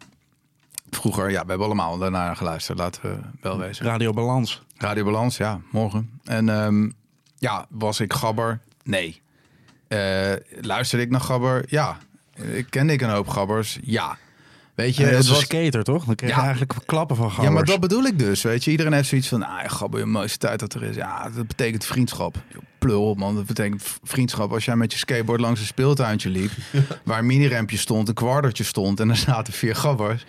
[0.90, 1.30] vroeger...
[1.30, 3.86] Ja, we hebben allemaal daarna geluisterd, laten we wel wezen.
[3.86, 4.62] Radio Balans.
[4.76, 6.10] Radio Balans, ja, morgen.
[6.24, 6.90] En ehm,
[7.38, 8.60] ja, was ik gabber?
[8.84, 9.22] Nee.
[9.88, 11.64] Eh, luisterde ik naar gabber?
[11.68, 11.98] Ja.
[12.36, 13.78] Eh, Kende ik een hoop gabbers?
[13.82, 14.18] Ja.
[14.74, 15.44] Weet je, Ja, dat het is een was...
[15.44, 16.04] skater, toch?
[16.04, 16.42] Dan kreeg je Ja.
[16.42, 17.54] eigenlijk klappen van Ja, gabbers.
[17.54, 18.70] maar dat bedoel ik dus, weet je.
[18.70, 20.96] Iedereen heeft zoiets van, ah, gabber, de mooiste tijd dat er is.
[20.96, 22.36] Ja, dat betekent vriendschap.
[22.78, 23.34] Plul man.
[23.34, 24.52] Dat betekent vriendschap.
[24.52, 26.50] Als jij met je skateboard langs een speeltuintje liep...
[27.04, 29.00] waar een minirempje stond, een kwardertje stond...
[29.00, 30.24] en er zaten vier gabbers...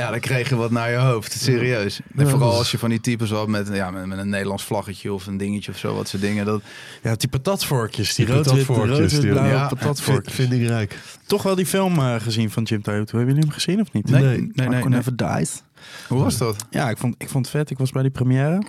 [0.00, 1.32] Ja, dan kreeg je wat naar je hoofd.
[1.32, 2.00] Serieus.
[2.16, 5.12] En vooral als je van die types had met, ja, met, met een Nederlands vlaggetje
[5.12, 5.94] of een dingetje of zo.
[5.94, 6.44] Wat soort dingen.
[6.44, 6.62] Dat,
[7.02, 8.14] Ja, die patatvorkjes.
[8.14, 10.34] Die, Die rood-wit, patatvorkjes, die- blauwe ja, patatvorkjes.
[10.34, 10.98] Vind ik rijk.
[11.26, 13.16] Toch wel die film eh, gezien van Jim Toyota.
[13.16, 14.10] Hebben jullie hem gezien of niet?
[14.10, 14.36] Nee, Nee.
[14.38, 14.68] nee, nee.
[14.68, 14.88] Nee.
[14.88, 15.62] Never Dies.
[16.08, 16.64] Hoe was dat?
[16.70, 17.70] Ja, ik vond, ik vond het vet.
[17.70, 18.62] Ik was bij die première.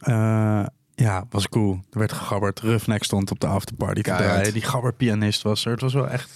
[0.00, 1.72] Eh, ja, was cool.
[1.92, 2.60] Er werd gegabberd.
[2.60, 4.52] Roughneck stond op de afterparty te draaien.
[4.52, 5.70] Die gabberpianist was er.
[5.70, 6.30] Het was wel echt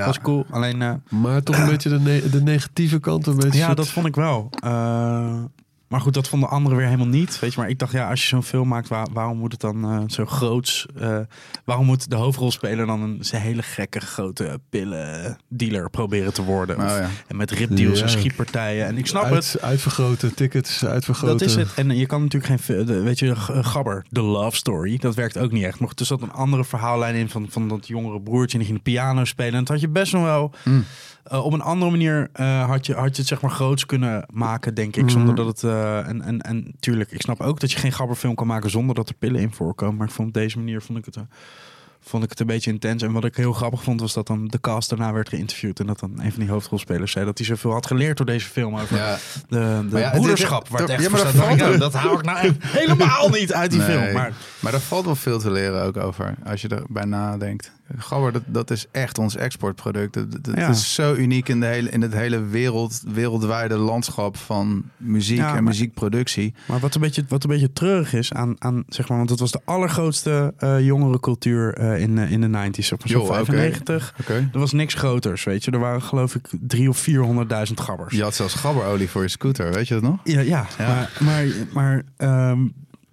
[0.00, 0.06] Ja.
[0.06, 0.46] was cool.
[0.50, 3.26] Alleen, eh, Maar toch een beetje de, ne- de negatieve kant.
[3.26, 4.50] Een beetje ja, soort- dat vond ik wel.
[5.94, 7.38] Eh, maar goed, dat vonden anderen weer helemaal niet.
[7.38, 9.60] Weet je, maar ik dacht, ja, als je zo'n film maakt, waar- waarom moet het
[9.60, 10.86] dan eh, zo groots?
[10.98, 11.18] eh,
[11.64, 16.76] waarom moet de hoofdrolspeler dan een hele gekke grote pillendealer proberen te worden?
[16.76, 17.08] Of- ja.
[17.26, 18.16] En met ripdeals en Ja.
[18.18, 18.86] schietpartijen.
[18.86, 19.32] En ik snap het.
[19.32, 21.38] Uit, uitvergroten, tickets uitvergroten.
[21.38, 21.74] Dat is het.
[21.74, 25.52] En je kan natuurlijk geen, weet je, G- Gabber, de love story, dat werkt ook
[25.52, 25.78] niet echt.
[25.80, 28.84] Maar er zat een andere verhaallijn in van, van dat jongere broertje en die ging
[28.84, 29.52] de piano spelen.
[29.52, 30.84] En dat had je best nog wel, Mm.
[31.24, 34.26] Eh, op een andere manier eh, had, je, had je het zeg maar groots kunnen
[34.32, 35.10] maken, denk ik.
[35.10, 38.34] Zonder dat het, eh, en, en, en tuurlijk, ik snap ook dat je geen Gabberfilm
[38.34, 39.96] kan maken zonder dat er pillen in voorkomen.
[39.96, 41.16] Maar ik vond op deze manier, vond ik het...
[42.04, 43.02] eh, Vond ik het een beetje intens.
[43.02, 45.80] En wat ik heel grappig vond, was dat dan de cast daarna werd geïnterviewd.
[45.80, 48.48] En dat dan een van die hoofdrolspelers zei dat hij zoveel had geleerd door deze
[48.48, 48.74] film.
[48.74, 49.16] Over Ja.
[49.48, 50.60] de, de Maar ja, het- broederschap.
[50.62, 53.52] het- waar het ja, echt maar voor dat Nou, dat hou ik nou helemaal niet
[53.52, 53.88] uit die Nee.
[53.88, 54.12] film.
[54.12, 57.72] Maar Maar daar valt wel veel te leren ook over, als je erbij nadenkt.
[57.98, 60.14] Gabber, dat, dat is echt ons exportproduct.
[60.14, 60.68] Dat, dat Ja.
[60.68, 65.46] is zo uniek in, de hele, in het hele wereld, wereldwijde landschap van muziek Ja,
[65.48, 66.54] en maar- muziekproductie.
[66.66, 69.40] Maar wat een beetje, wat een beetje treurig is aan, aan zeg maar, want het
[69.40, 73.44] was de allergrootste eh jongerencultuur eh, in, eh, in de 90s, op zo'n Joh, oké.
[73.44, 74.14] 95.
[74.20, 74.48] Oké.
[74.52, 75.70] Er was niks groters, weet je.
[75.70, 78.14] Er waren geloof ik drie of 400.000 gabbers.
[78.14, 80.18] Je had zelfs gabberolie voor je scooter, weet je dat nog?
[80.24, 80.66] Ja, ja.
[80.78, 80.86] Ja.
[80.86, 82.60] maar, maar, maar ehm,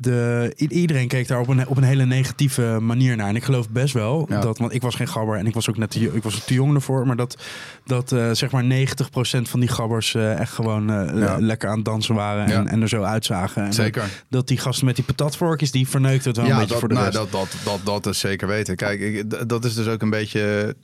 [0.02, 3.28] de, iedereen keek daar op een, op een hele negatieve manier naar.
[3.28, 4.40] En ik geloof best wel Ja.
[4.42, 6.54] dat, want ik was geen gabber en ik was ook net te, ik was te
[6.54, 7.38] jong ervoor, maar dat,
[7.86, 11.38] dat eh, zeg maar 90% van die gabbers eh, echt gewoon eh, Ja.
[11.40, 12.70] lekker aan het dansen waren en, Ja.
[12.70, 13.64] en er zo uitzagen.
[13.66, 14.02] En Zeker.
[14.02, 16.88] Dat, dat die gasten met die patatvorkjes, die verneukten het wel een beetje dat, voor
[16.88, 17.18] de nou, rest.
[17.18, 18.76] dat, dat, dat, dat is zeker weten.
[18.76, 20.76] Kijk, ik, dat is dus ook een beetje.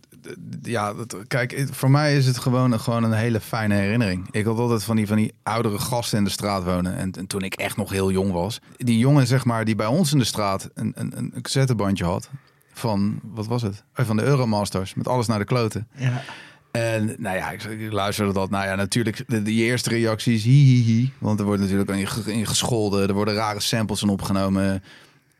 [0.62, 4.28] Ja, dat, kijk, voor mij is het gewoon, gewoon een hele fijne herinnering.
[4.32, 6.98] Ik had altijd van die, van die oudere gasten in de straat wonen.
[6.98, 8.60] En, en toen ik echt nog heel jong was.
[8.78, 12.30] Die jongen, zeg maar, die bij ons in de straat een, een, een cassettebandje had.
[12.74, 13.84] Van, wat was het?
[13.94, 14.94] Eh, Van de Euromasters.
[14.94, 15.88] Met alles naar de kloten.
[15.96, 16.24] Ja.
[16.72, 18.50] En nou ja, ik, ik luisterde dat.
[18.50, 21.10] Nou ja, natuurlijk, de, de eerste reacties, hi, hi, hi.
[21.18, 23.08] Want er wordt natuurlijk aan je in gescholden.
[23.08, 24.84] Er worden rare samples in opgenomen.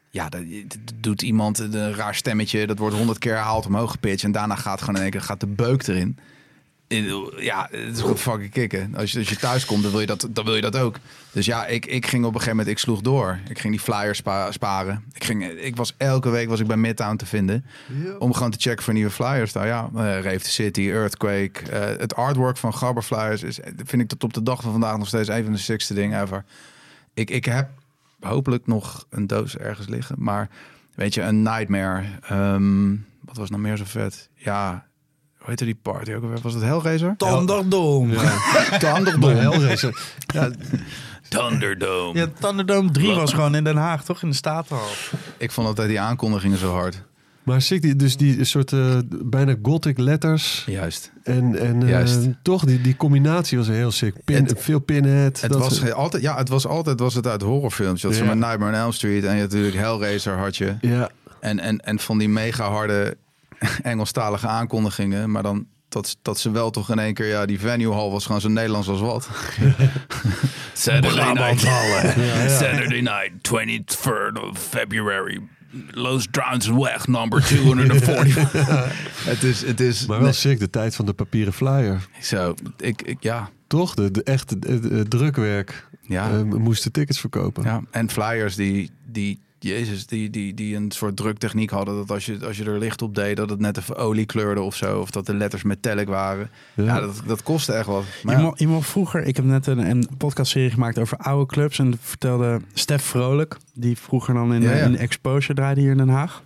[0.10, 2.68] Ja, dat, dat doet iemand een raar stemmetje.
[2.68, 4.24] Dat wordt honderd keer herhaald omhoog gepitcht.
[4.24, 6.18] En daarna gaat gewoon in één keer gaat de beuk erin.
[7.38, 8.96] Ja, het is gewoon fucking kicken.
[8.96, 10.96] Als je, als je thuis komt, dan wil je dat, dan wil je dat ook.
[11.32, 13.40] Dus ja, ik, ik ging op een gegeven moment, ik sloeg door.
[13.50, 15.04] Ik ging die flyers spa- sparen.
[15.14, 17.66] Ik, ging, ik was elke week was ik bij Midtown te vinden.
[18.20, 19.54] Om gewoon te checken voor nieuwe flyers.
[19.54, 21.52] Nou ja, eh, Rave the City, Earthquake.
[21.72, 24.98] eh, het artwork van Gabber Flyers is, vind ik tot op de dag van vandaag
[24.98, 26.44] nog steeds een van de sixte dingen ever.
[27.14, 27.70] Ik, ik heb
[28.20, 30.16] hopelijk nog een doos ergens liggen.
[30.20, 30.50] Maar
[30.96, 32.04] weet je, een Nightmare.
[32.22, 32.90] Ehm,
[33.22, 34.30] wat was nou meer zo vet?
[34.36, 34.86] Ja,
[35.38, 36.42] hoe heette die party ook alweer?
[36.42, 37.16] Was het Hellraiser?
[37.18, 38.16] Thunderdome.
[38.80, 39.34] Thunderdome.
[39.34, 40.16] Maar Hellraiser.
[40.34, 40.50] Ja,
[41.30, 42.20] Thunderdome.
[42.20, 44.22] Ja, Thunderdome 3 was gewoon in Den Haag, toch?
[44.22, 44.88] In de Statenhal.
[45.38, 47.04] Ik vond altijd die aankondigingen zo hard.
[47.48, 50.64] Maar sick, die, dus die soort eh, bijna gothic letters.
[50.66, 51.12] Juist.
[51.24, 52.28] En, en eh, Juist.
[52.42, 54.14] toch, die, die combinatie was heel sick.
[54.26, 55.42] Pin, Het- veel pinhead.
[55.42, 58.02] Het dat was, soort- altijd, ja, het was altijd was het uit horrorfilms.
[58.02, 58.24] Je had Ja.
[58.24, 60.76] met Nightmare on Elm Street en je had natuurlijk Hellraiser had je.
[60.82, 63.18] Ja, En, en, en van die mega harde
[63.84, 65.32] Engelstalige aankondigingen.
[65.32, 67.28] Maar dan dat, dat ze wel toch in één keer...
[67.28, 69.30] Ja, die venue hall was gewoon zo Nederlands als wat.
[70.74, 71.60] Saturday night.
[72.50, 75.42] Saturday night, 23rd of February.
[75.92, 78.52] Los Weg, number 240.
[79.32, 80.06] het is, het is...
[80.06, 82.08] maar wel sick, de tijd van de papieren flyer.
[82.22, 83.94] Zo, ik, ik, ja, Toch?
[83.96, 85.88] De, de echte de- de- het drukwerk.
[86.02, 86.30] ja.
[86.32, 87.64] Eh, moesten tickets verkopen.
[87.64, 91.96] Ja, en flyers die, die Jezus, die, die, die een soort druktechniek hadden.
[91.96, 94.62] Dat als je, als je er licht op deed, dat het net even olie kleurde
[94.62, 95.00] of zo.
[95.00, 96.50] Of dat de letters metallic waren.
[96.74, 96.84] Ja.
[96.84, 98.04] Ja, dat, dat kostte echt wat.
[98.24, 101.80] Maar ja, Iemand, vroeger, ik heb net een, een podcastserie gemaakt over oude clubs.
[101.80, 106.44] En vertelde Stef Vrolijk, die vroeger dan in, Ja, Exposure draaide hier in Den Haag.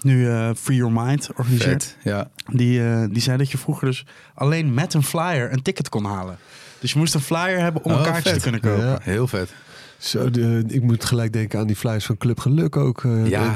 [0.00, 1.84] Nu eh, Free Your Mind organiseert.
[1.84, 1.96] vet.
[2.12, 2.30] Ja.
[2.52, 6.04] Die, eh, die zei dat je vroeger dus alleen met een flyer een ticket kon
[6.04, 6.38] halen.
[6.80, 8.34] Dus je moest een flyer hebben om Oh, een kaartje vet.
[8.34, 8.84] te kunnen kopen.
[8.86, 8.98] Ja.
[9.02, 9.54] Heel vet.
[10.02, 13.04] Zo, de, ik moet gelijk denken aan die flyers van Club Geluk ook.
[13.04, 13.54] eh, Ja.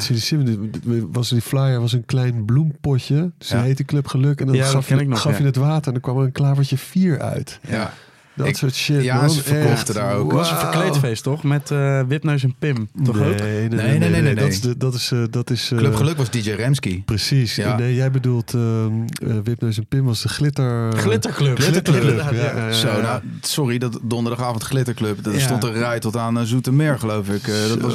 [1.12, 3.30] was die flyer was een klein bloempotje.
[3.38, 3.56] Dus Ja.
[3.58, 4.40] die heette Club Geluk.
[4.40, 5.38] En dan Ja, gaf, je, ik nog, gaf ja.
[5.38, 7.58] je het water en dan kwam er een klavertje 4 uit.
[7.68, 7.92] Ja.
[8.36, 9.02] Dat Ik- soort shit.
[9.02, 9.30] ja, man.
[9.30, 10.30] ze verkochten daar ook.
[10.30, 11.42] Dat was een verkleedfeest, toch?
[11.42, 12.88] Met eh, Wipneus en Pim.
[13.04, 13.38] Toch nee, ook?
[13.38, 15.78] Nee, nee, Nee, nee, nee, nee, Dat is, de, dat is, eh, dat is eh,
[15.78, 17.02] Club Geluk was DJ Remski.
[17.04, 17.54] Precies.
[17.54, 17.76] Ja.
[17.76, 18.92] Nee, jij bedoelt ehm
[19.26, 20.92] eh, Wipneus en Pim was de glitter...
[20.92, 21.58] Glitterclub.
[21.58, 22.16] Glitterclub.
[22.18, 22.42] Ja, ja.
[22.56, 25.22] ja, ja, Zo, nou, sorry, dat donderdagavond Glitterclub.
[25.24, 25.40] Dat Ja.
[25.40, 27.46] stond een rij tot aan eh, Zoetermeer, geloof ik.
[27.48, 27.94] Eh, dat was,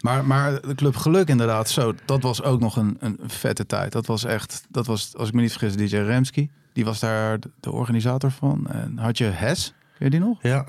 [0.00, 3.92] maar, maar de Club Geluk inderdaad, zo, dat was ook nog een, een vette tijd.
[3.92, 6.50] Dat was echt, dat was, als ik me niet vergis, DJ Remski.
[6.76, 8.66] Die was daar de, organisator van.
[8.66, 10.38] En had je Hes, ken je die nog?
[10.42, 10.66] Ja.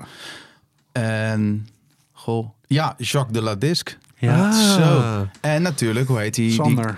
[0.92, 1.68] En,
[2.12, 3.94] goh, ja, Jacques de la Disque.
[4.16, 4.48] Ja.
[4.48, 4.74] Ah.
[4.74, 5.26] Zo.
[5.40, 6.46] En natuurlijk, hoe heet die?
[6.46, 6.86] Die, Sander.
[6.86, 6.94] die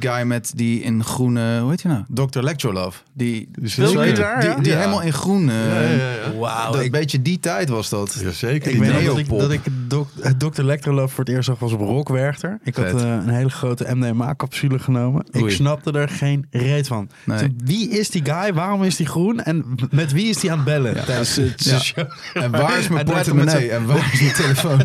[0.00, 2.02] guy met die in groene, hoe heet je nou?
[2.28, 2.40] Dr.
[2.40, 2.98] Lectrolove.
[3.12, 4.54] Die, die, die daar, die, ja?
[4.56, 4.78] die Ja.
[4.78, 5.48] helemaal in groen.
[5.50, 6.38] eh, Ja, ja, ja.
[6.38, 6.74] Wauw.
[6.74, 8.16] een beetje die tijd was dat.
[8.22, 8.54] Jazeker.
[8.70, 10.62] ik die weet dat ik, dat ik dok, Dr.
[10.62, 12.58] Lectrolove voor het eerst zag was op Rockwerchter.
[12.64, 15.26] Ik had eh, een hele grote MDMA-capsule genomen.
[15.30, 17.10] Ik snapte er geen reet van.
[17.24, 17.38] Nee.
[17.38, 18.52] Toen, Wie is die guy?
[18.54, 19.40] Waarom is die groen?
[19.42, 21.04] En met wie is die aan het bellen?
[21.04, 22.06] Tijdens Ja.
[22.32, 23.70] En waar is mijn portemonnee?
[23.70, 24.78] En waar is mijn telefoon?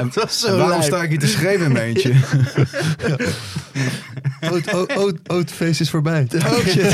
[0.00, 0.82] Het was zo En waarom lijp.
[0.82, 2.12] sta ik hier te schreeuwen in mijn eentje?
[4.50, 6.26] Oud, oud, oud, oud feest is voorbij.
[6.34, 6.90] Oh shit.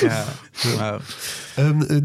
[0.00, 0.98] Ja.
[1.56, 1.96] Ehm, eh,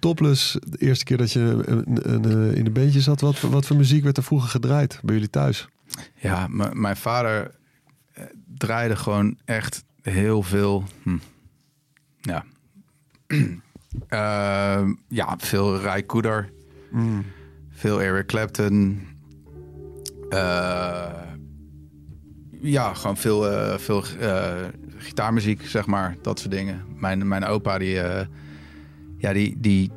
[0.00, 3.50] Topless, de eerste keer dat je een, een, eh, in de bandje zat, wat, voor-
[3.50, 5.68] wat voor muziek werd er vroeger gedraaid bij jullie thuis?
[6.14, 7.50] Ja, mijn vader
[8.12, 8.24] eh,
[8.58, 10.84] draaide gewoon echt heel veel.
[11.02, 11.16] Hm.
[12.20, 12.44] Ja.
[14.08, 16.50] Ehm, ja, veel Ray Cooder.
[17.70, 19.06] Veel Eric Clapton.
[20.30, 21.12] Eh,
[22.60, 24.54] ja, gewoon veel, eh, veel eh,
[24.96, 26.16] gitaarmuziek, zeg maar.
[26.22, 26.84] Dat soort dingen.
[26.98, 28.26] Mijn, mijn opa, die, eh,
[29.18, 29.90] ja, die, die,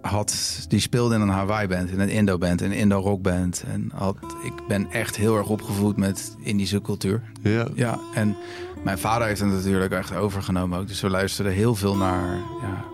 [0.00, 3.64] had, die speelde in een Hawaii-band, in een Indo-band, in een Indo-rockband.
[3.72, 7.22] En had, ik ben echt heel erg opgevoed met Indische cultuur.
[7.42, 7.66] Ja.
[7.74, 8.36] Ja, en
[8.84, 10.88] mijn vader heeft het natuurlijk echt overgenomen ook.
[10.88, 12.84] Dus we luisterden heel veel naar ja,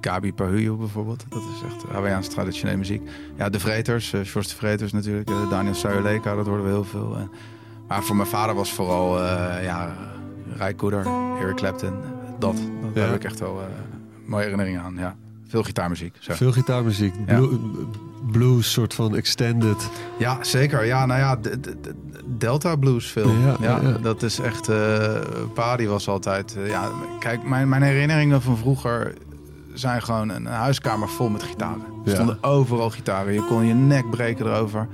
[0.00, 1.24] Gabi Pahuyo bijvoorbeeld.
[1.28, 3.02] Dat is echt Hawaiiaans traditionele muziek.
[3.36, 5.30] Ja, de Vreters, George de Vreters natuurlijk.
[5.50, 7.28] Daniel Sayoleka, dat hoorden we heel veel.
[7.88, 9.92] Maar voor mijn vader was vooral eh ja,
[10.56, 11.06] Ray Cooder,
[11.40, 11.94] Eric Clapton.
[12.38, 12.88] Dat, dat Ja.
[12.94, 13.66] daar heb ik echt wel eh,
[14.26, 14.94] mooie herinneringen aan.
[14.98, 15.16] Ja.
[15.48, 16.16] Veel gitaarmuziek.
[16.18, 16.34] Zo.
[16.34, 17.14] Veel gitaarmuziek.
[17.26, 17.40] Ja.
[18.30, 19.88] Blues, soort van extended.
[20.18, 20.84] Ja, zeker.
[20.84, 21.94] Ja, nou ja, de, de- de-
[22.38, 23.30] Delta Blues veel.
[23.30, 23.98] Ja, Ja, ja, ja.
[23.98, 24.68] dat is echt.
[24.68, 25.14] eh
[25.54, 26.56] pa die was altijd.
[26.66, 29.14] ja, kijk, mijn, mijn herinneringen van vroeger
[29.74, 31.82] zijn gewoon een huiskamer vol met gitaren.
[32.04, 33.32] Er stonden overal gitaren.
[33.32, 34.88] Je kon je nek breken erover.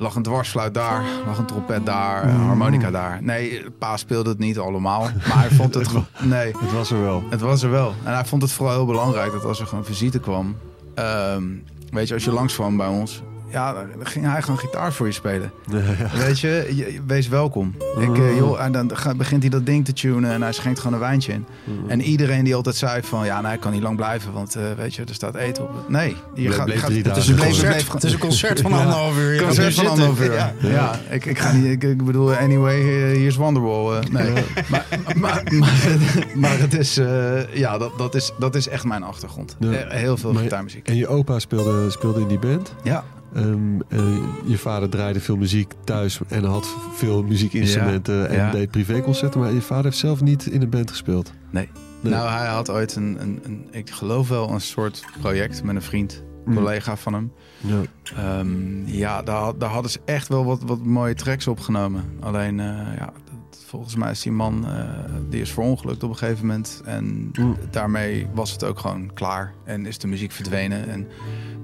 [0.00, 3.18] Lag een dwarsfluit daar, lag een trompet daar, een harmonica daar.
[3.22, 5.88] Nee, pa speelde het niet allemaal, maar hij vond het.
[6.22, 7.22] Nee, Het was er wel.
[7.30, 7.94] het was er wel.
[8.04, 10.56] En hij vond het vooral heel belangrijk dat als er gewoon visite kwam,
[10.94, 11.42] ehm,
[11.90, 15.06] weet je, als je langs kwam bij ons, ja, dan ging hij gewoon gitaar voor
[15.06, 15.52] je spelen.
[16.26, 17.74] Weet je, je- wees welkom.
[17.98, 20.92] Ik, eh, joh, en dan begint hij dat ding te tunen en hij schenkt gewoon
[20.94, 21.44] een wijntje in.
[21.88, 24.62] En iedereen die altijd zei van, ja, nee, ik kan niet lang blijven, want eh,
[24.76, 25.70] weet je, er staat eten op.
[25.88, 28.72] Nee, je Bleef- gaat, bleef gaat- het is een Concert- Het is een concert van
[28.80, 29.36] anderhalf uur.
[29.38, 30.32] Gaat concert van anderhalf uur.
[30.34, 30.52] Ja.
[30.60, 33.96] Ja, ik, ik ga niet, ik, ik bedoel, anyway, eh, hier is Wonderwall.
[33.98, 34.32] eh, nee,
[34.68, 34.86] maar,
[35.16, 35.82] maar, maar,
[36.34, 39.56] maar het is, eh, ja, dat, dat, is, dat is echt mijn achtergrond.
[39.58, 39.70] Ja.
[39.72, 40.88] Eh, Heel veel gitaarmuziek.
[40.88, 42.74] En je opa speelde, speelde in die band.
[42.82, 43.04] Ja,
[43.34, 44.16] Ehm, eh,
[44.46, 48.50] je vader draaide veel muziek thuis en had veel muziekinstrumenten Ja, en ja.
[48.50, 49.40] deed privéconcerten.
[49.40, 51.32] Maar je vader heeft zelf niet in een band gespeeld.
[51.50, 51.68] nee.
[52.02, 52.12] Nee.
[52.12, 55.82] Nou, hij had ooit een, een, een, ik geloof wel, een soort project met een
[55.82, 56.22] vriend.
[56.54, 57.32] collega van hem.
[57.60, 57.80] Ja.
[58.16, 62.04] Ehm, ja, daar, daar hadden ze echt wel wat, wat mooie tracks opgenomen.
[62.20, 62.66] Alleen, eh,
[62.98, 64.84] ja, dat- volgens mij is die man, eh,
[65.28, 66.82] die is verongelukt op een gegeven moment.
[66.84, 67.56] En Mm.
[67.70, 69.52] daarmee was het ook gewoon klaar.
[69.64, 70.88] En is de muziek verdwenen.
[70.88, 71.06] En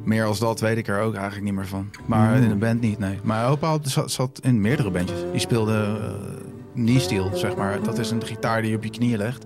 [0.07, 1.91] meer als dat weet ik er ook eigenlijk niet meer van.
[2.07, 2.43] Maar Mm.
[2.43, 3.19] in de band niet, nee.
[3.23, 5.19] Maar opa zat, zat in meerdere bandjes.
[5.31, 6.35] Die speelde uh,
[6.75, 7.83] knee steel, zeg maar.
[7.83, 9.45] Dat is een gitaar die je op je knieën legt.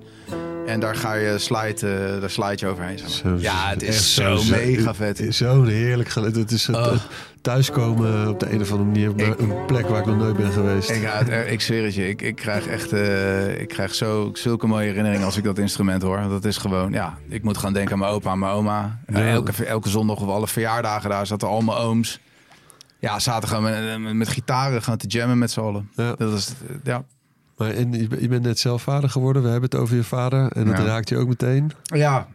[0.71, 2.99] En daar ga je slide, eh, daar slide je overheen.
[2.99, 3.39] zeg maar.
[3.39, 5.27] Zo- ja, het echt is zo mega vet.
[5.29, 6.37] Zo'n heerlijk geluid.
[6.37, 6.93] Het is het, Oh.
[7.41, 9.29] thuiskomen op de een of andere manier.
[9.33, 10.91] Ik- een plek waar ik nog nooit ben geweest.
[10.91, 14.67] Ik, er- ik zweer het je, ik, ik krijg echt eh, ik krijg zo, zulke
[14.67, 16.21] mooie herinneringen als ik dat instrument hoor.
[16.29, 18.99] Dat is gewoon, ja, ik moet gaan denken aan mijn opa en mijn oma.
[19.07, 19.15] Ja.
[19.19, 22.21] Eh, elke, elke zondag of alle verjaardagen daar zaten al mijn ooms.
[22.99, 25.91] Ja, zaten gewoon met, met, met gitaren gewoon te jammen met z'n allen.
[25.95, 26.15] Ja.
[26.19, 26.53] Dat is,
[26.85, 27.05] ja.
[27.61, 29.43] Maar en, je bent- net zelf vader geworden.
[29.43, 30.53] We hebben het over je vader.
[30.53, 30.85] En dat Ja.
[30.85, 31.71] raakt je ook meteen.
[31.83, 32.29] Ja.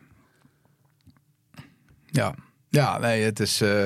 [2.06, 2.36] Ja.
[2.70, 3.62] Ja, nee, het is...
[3.62, 3.86] eh,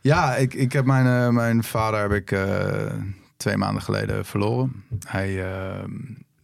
[0.00, 2.92] ja, ik, ik heb mijn, eh, mijn vader heb ik eh,
[3.36, 4.84] twee maanden geleden verloren.
[5.06, 5.44] Hij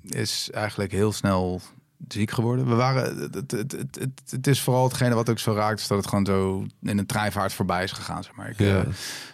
[0.03, 1.61] is eigenlijk heel snel
[2.09, 2.69] ziek geworden.
[2.69, 3.19] We waren...
[3.21, 5.81] Het, het, het, het, is vooral hetgene wat ook zo raakt...
[5.81, 8.49] is dat het gewoon zo in een treinvaart voorbij is gegaan, zeg maar.
[8.49, 8.79] Ik, Ja.
[8.81, 8.87] eh,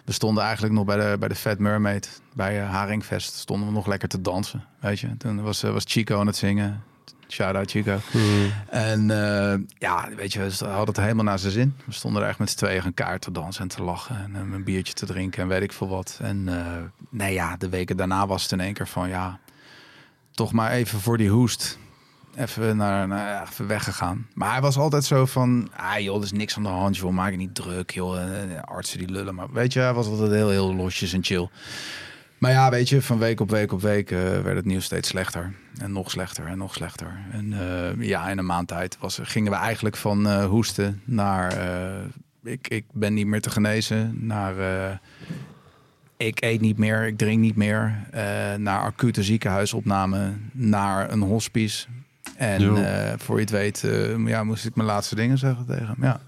[0.04, 2.20] we stonden eigenlijk nog bij de, bij de Fat Mermaid.
[2.34, 5.16] Bij eh, Haringfest stonden we nog lekker te dansen, weet je.
[5.16, 6.82] Toen was, eh, was Chico aan het zingen.
[7.28, 7.98] Shout-out Chico.
[8.70, 11.74] En eh, ja, weet je, we hadden het helemaal naar zijn zin.
[11.84, 14.16] We stonden er echt met z'n tweeën gaan kaart te dansen en te lachen.
[14.16, 16.18] En een biertje te drinken en weet ik veel wat.
[16.22, 19.38] En eh, nee ja, de weken daarna was het in één keer van ja,
[20.30, 21.78] toch maar even voor die hoest.
[22.36, 24.26] Even, naar, naar, even weggegaan.
[24.34, 27.12] Maar hij was altijd zo van, ah joh, er is niks aan de hand, joh,
[27.12, 28.22] maak je niet druk, joh.
[28.22, 31.48] Eh, artsen die lullen, maar weet je, hij was altijd heel, heel losjes en chill.
[32.38, 35.08] Maar ja, weet je, van week op week op week eh, werd het nieuws steeds
[35.08, 35.52] slechter.
[35.78, 37.18] En nog slechter en nog slechter.
[37.32, 41.52] En eh, ja, in een maand tijd was, gingen we eigenlijk van eh, hoesten naar...
[41.52, 42.04] eh,
[42.52, 44.58] ik, ik ben niet meer te genezen, naar...
[44.58, 44.96] eh,
[46.16, 48.06] ik eet niet meer, ik drink niet meer.
[48.10, 51.86] eh, naar acute ziekenhuisopname, naar een hospice.
[52.36, 55.86] En eh, voor je het weet, eh, ja, moest ik mijn laatste dingen zeggen tegen
[55.86, 55.96] hem.
[56.00, 56.20] Ja.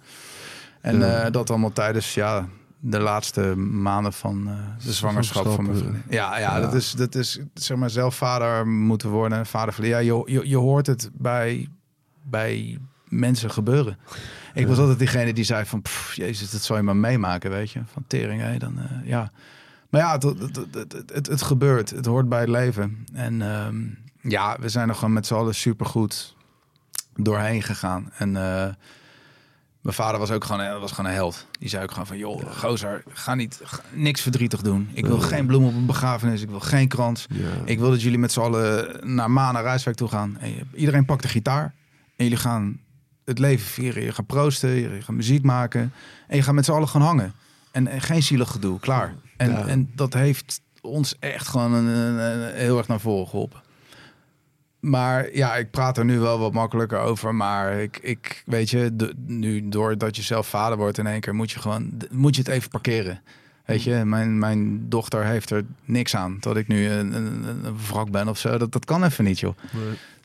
[0.80, 2.48] En eh, dat allemaal tijdens ja,
[2.80, 4.50] de laatste maanden van
[4.84, 6.02] de zwangerschap van mijn vriendin.
[6.08, 6.60] Ja, ja, Ja.
[6.60, 9.46] Dat, is, dat is zeg maar zelf vader moeten worden.
[9.46, 11.68] Vader van, ja, je, je, je hoort het bij,
[12.22, 13.98] bij mensen gebeuren.
[14.54, 17.70] Ik was altijd diegene die zei van, "Pff, jezus, dat zal je maar meemaken, weet
[17.70, 17.80] je.
[17.92, 19.30] Van tering, hé, dan ja.
[19.90, 21.90] Maar ja, het, het, het, het, het, het gebeurt.
[21.90, 23.06] Het hoort bij het leven.
[23.12, 23.84] En ehm,
[24.28, 26.34] ja, we zijn er gewoon met z'n allen supergoed
[27.14, 28.12] doorheen gegaan.
[28.18, 28.68] En eh,
[29.80, 31.46] mijn vader was ook gewoon, eh, was gewoon een held.
[31.58, 34.90] Die zei ook gewoon van, joh, gozer, ga niet, ga niks verdrietig doen.
[34.92, 36.42] Ik wil geen bloem op een begrafenis.
[36.42, 37.26] Ik wil geen krans.
[37.64, 40.38] Ik wil dat jullie met z'n allen naar Maan, naar Rijswijk toe gaan.
[40.38, 41.74] En iedereen pakt de gitaar.
[42.16, 42.80] En jullie gaan
[43.24, 44.02] het leven vieren.
[44.02, 45.92] Je gaat proosten, je gaat muziek maken.
[46.28, 47.32] En je gaat met z'n allen gaan hangen.
[47.70, 49.14] En, en geen zielig gedoe, klaar.
[49.36, 49.66] En, Ja.
[49.66, 53.60] en dat heeft ons echt gewoon een- heel erg naar voren geholpen.
[54.86, 57.34] Maar ja, ik praat er nu wel wat makkelijker over.
[57.34, 61.50] Maar ik, ik weet je, nu doordat je zelf vader wordt in één keer, moet
[61.50, 63.20] je gewoon, moet je het even parkeren.
[63.64, 67.76] Weet je, mijn, mijn dochter heeft er niks aan dat ik nu een, een, een
[67.88, 68.58] wrak ben of zo.
[68.58, 69.56] Dat, dat kan even niet, joh.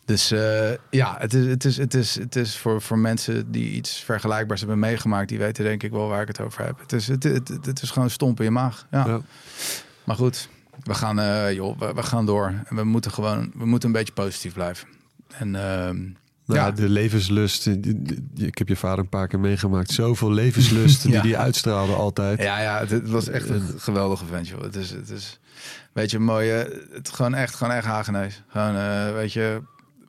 [0.06, 3.71] Dus eh, ja, het is, het is, het is, het is voor, voor mensen die
[3.71, 6.80] iets vergelijkbaars hebben meegemaakt, die weten denk ik wel waar ik het over heb.
[6.80, 8.88] Het is, het, het, het, het is gewoon stomp in je maag.
[8.91, 9.08] Ja.
[9.08, 9.21] Ja.
[10.04, 10.50] Maar goed,
[10.84, 12.54] we gaan, eh, joh, we, we gaan door.
[12.65, 14.88] En we moeten gewoon, we moeten een beetje positief blijven.
[15.28, 15.98] En ehm,
[16.46, 17.63] Nou, ja, de levenslust.
[17.63, 18.02] die- die-
[18.34, 19.91] die- Ik heb je vader een paar keer meegemaakt.
[19.91, 21.22] Zoveel levenslust Ja.
[21.22, 22.41] die hij uitstraalde altijd.
[22.41, 24.62] Ja, ja, het, het was echt een geweldige vent, joh.
[24.62, 25.39] Het is, het is,
[25.94, 28.44] weet je, mooie, het gewoon echt, gewoon echt Hagenees.
[28.48, 29.62] Gewoon, eh, weet je,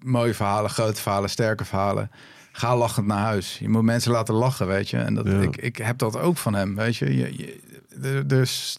[0.03, 2.11] mooie verhalen, grote verhalen, sterke verhalen.
[2.53, 3.59] Ga lachend naar huis.
[3.59, 4.97] Je moet mensen laten lachen, weet je.
[4.97, 5.41] En dat, Ja.
[5.41, 7.17] ik, ik heb dat ook van hem, weet je.
[7.17, 7.37] je,
[8.01, 8.79] je is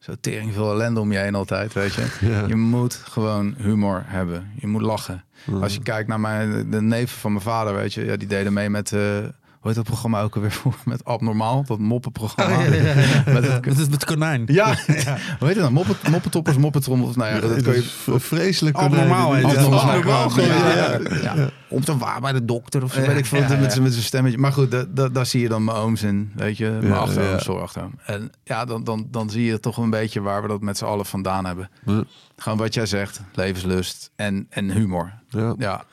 [0.00, 2.06] zo tering veel ellende om je heen altijd, weet je.
[2.20, 2.46] Ja.
[2.46, 4.50] Je moet gewoon humor hebben.
[4.56, 5.24] Je moet lachen.
[5.60, 8.52] Als je kijkt naar mijn, de neven van mijn vader, weet je, ja, die deden
[8.52, 9.18] mee met, eh,
[9.62, 10.60] heet dat programma ook alweer?
[10.84, 12.56] Met Abnormaal, dat moppenprogramma.
[12.58, 12.94] Oh, ja, ja, ja.
[13.32, 14.42] Met het, Met het, met het konijn.
[14.46, 15.72] ja, ja, hoe heet het dan?
[15.72, 17.16] Moppen, moppentoppers, moppetrommels.
[17.16, 18.20] Nou ja, dat kun je...
[18.20, 18.76] vreselijk.
[18.76, 21.50] Abnormaal heet het Abnormaal, Ja, ja, ja.
[21.68, 23.56] Om te waar bij de dokter of zo, Ja, weet ik veel, ja, ja.
[23.58, 24.38] met, zijn stemmetje.
[24.38, 26.78] Maar goed, da- da- daar zie je dan mijn ooms in, weet je.
[26.82, 27.38] Mijn ja.
[27.38, 27.94] sorry, achteroom.
[28.04, 30.84] En ja, dan, dan, dan zie je toch een beetje waar we dat met z'n
[30.84, 31.70] allen vandaan hebben.
[31.84, 32.02] Ja.
[32.36, 35.12] Gewoon wat jij zegt, levenslust en, en humor.
[35.58, 35.84] Ja.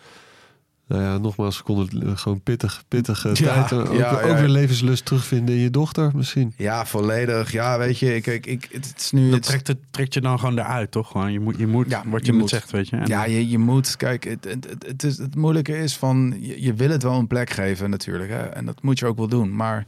[0.90, 3.34] Ja, Nou ja, nogmaals, we konden het gewoon pittig, pittige Ja,
[3.68, 3.74] tijd.
[3.74, 4.40] Ook, ja, ook ja.
[4.40, 6.54] weer levenslust terugvinden in je dochter misschien.
[6.58, 7.52] ja volledig.
[7.52, 9.24] Ja, weet je, ik, ik, ik, het is nu...
[9.26, 11.12] Dat het- trekt, het, trekt je dan gewoon eruit, toch?
[11.12, 12.50] Gewoon, je moet, je moet Ja, wat je moet.
[12.50, 12.96] zegt, weet je.
[12.96, 16.36] En Ja, je, je moet, kijk, het, het, het, het, is, het moeilijke is van,
[16.40, 18.30] je, je wil het wel een plek geven natuurlijk.
[18.30, 18.42] Hè?
[18.44, 19.56] En dat moet je ook wel doen.
[19.56, 19.86] Maar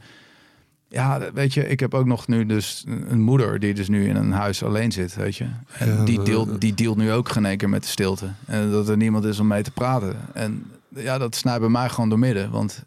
[0.88, 4.16] ja, weet je, ik heb ook nog nu dus een moeder die dus nu in
[4.16, 5.46] een huis alleen zit, weet je.
[5.78, 8.28] En Ja, die, deelt, die deelt nu ook geen keer met de stilte.
[8.46, 10.16] En dat er niemand is om mee te praten.
[10.34, 10.64] En
[10.94, 12.50] ja, dat snijdt bij mij gewoon door midden.
[12.50, 12.84] Want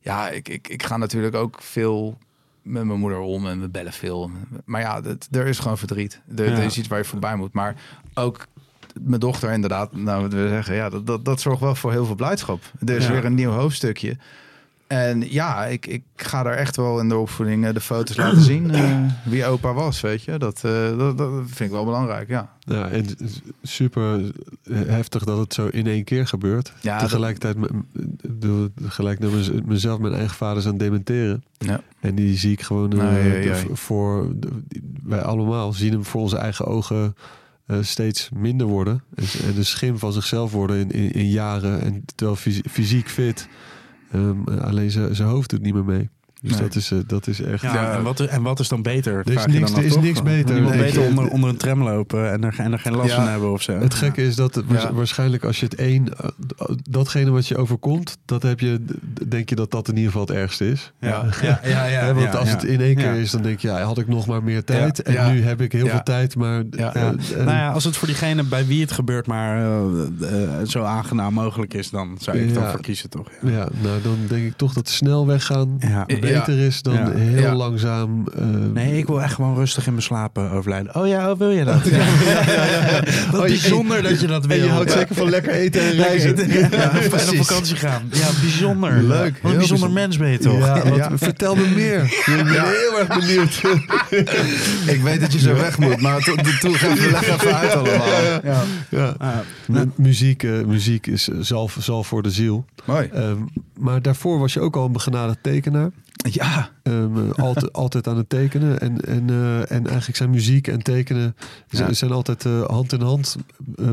[0.00, 2.18] ja, ik, ik, ik ga natuurlijk ook veel
[2.62, 4.30] met mijn moeder om en we bellen veel.
[4.64, 6.20] Maar ja, dat, er is gewoon verdriet.
[6.36, 6.56] Er, Ja.
[6.56, 7.52] er is iets waar je voorbij moet.
[7.52, 7.74] Maar
[8.14, 8.46] ook
[9.00, 12.04] mijn dochter inderdaad, nou wat we zeggen, ja, dat, dat, dat zorgt wel voor heel
[12.06, 12.62] veel blijdschap.
[12.86, 13.12] Er is Ja.
[13.12, 14.16] weer een nieuw hoofdstukje.
[14.90, 18.70] En ja, ik, ik ga daar echt wel in de opvoeding de foto's laten zien
[18.70, 20.38] eh, wie opa was, weet je.
[20.38, 22.50] Dat, eh, dat, dat vind ik wel belangrijk, ja.
[22.60, 24.32] Ja, en is super
[24.72, 26.72] heftig dat het zo in één keer gebeurt.
[26.80, 27.56] Ja, dat- Tegelijkertijd,
[28.22, 29.30] bedoel, gelijk naar
[29.66, 31.44] mezelf, mijn eigen vaders aan het dementeren.
[31.58, 31.80] Ja.
[32.00, 34.28] En die zie ik gewoon eh, Nee, voor,
[35.02, 37.14] wij allemaal zien hem voor onze eigen ogen
[37.80, 39.02] steeds minder worden.
[39.14, 41.80] En, en de schim van zichzelf worden in, in, in jaren.
[41.80, 43.48] En terwijl fys- fysiek fit,
[44.10, 46.08] ehm, alleen zijn zijn hoofd doet niet meer mee.
[46.42, 46.60] Dus Nee.
[46.60, 47.62] dat, is, eh, dat is echt...
[47.62, 47.92] Ja, Ja.
[47.96, 49.12] En, wat, en wat is dan beter?
[49.14, 50.02] Er is je niks- er is toch?
[50.02, 50.56] niks beter.
[50.56, 53.14] Iemand Nee, beter onder, onder een tram lopen en er, en er geen last Ja.
[53.14, 53.72] van hebben of zo.
[53.78, 56.08] Het gekke is dat het waarschijnlijk als je het één,
[56.90, 58.84] datgene wat je overkomt, dat heb je,
[59.28, 60.92] denk je dat dat in ieder geval het ergste is.
[61.00, 61.24] Ja,
[61.62, 62.14] ja, ja.
[62.14, 64.42] want als het in één keer is, dan denk je, ja, had ik nog maar
[64.42, 65.02] meer tijd.
[65.02, 66.62] En nu heb ik heel veel tijd, maar...
[66.70, 66.94] Ja.
[66.94, 67.02] eh,
[67.36, 69.64] Nou ja, als het voor diegene bij wie het gebeurt maar
[70.20, 70.28] eh,
[70.66, 72.70] zo aangenaam mogelijk is, dan zou ik dan Ja.
[72.70, 73.28] voor kiezen, toch?
[73.42, 73.50] Ja.
[73.50, 76.04] ja, nou dan denk ik toch dat snel weggaan Ja.
[76.38, 77.10] Beter is dan Ja.
[77.14, 77.54] heel Ja.
[77.54, 78.26] langzaam...
[78.38, 80.94] eh, Nee, ik wil echt gewoon rustig in mijn slapen overlijden.
[80.94, 81.84] Oh ja, oh, wil je dat?
[81.88, 81.98] Ja,
[83.30, 84.56] Wat Oh, je- bijzonder dat je dat wil.
[84.58, 84.98] En je houdt Ja.
[84.98, 86.38] zeker van lekker eten en reizen.
[86.38, 86.72] eten.
[86.72, 88.02] En op vakantie gaan.
[88.12, 89.02] Ja, bijzonder.
[89.02, 90.58] Leuk, Wat een heel bijzonder mens ben je toch?
[90.58, 91.18] Ja, wat- Ja.
[91.18, 92.02] vertel me meer.
[92.36, 93.60] Ik ben heel erg benieuwd.
[94.86, 98.06] Ik weet dat je zo weg moet, maar to- to- leg leg even uit allemaal.
[98.44, 98.62] Ja.
[98.88, 99.14] ja.
[99.18, 99.28] Ah,
[99.66, 102.64] Mu- Muziek, eh, muziek is eh, zalf, zalf voor de ziel.
[102.84, 103.10] Mooi.
[103.78, 105.90] Maar daarvoor was je ook al een begenadigd tekenaar.
[106.30, 108.80] Ja, Ehm, eh, altijd, altijd aan het tekenen.
[108.80, 111.36] En, en, eh, en eigenlijk zijn muziek en tekenen
[111.68, 111.92] Ja.
[111.92, 113.36] zijn altijd eh, hand in hand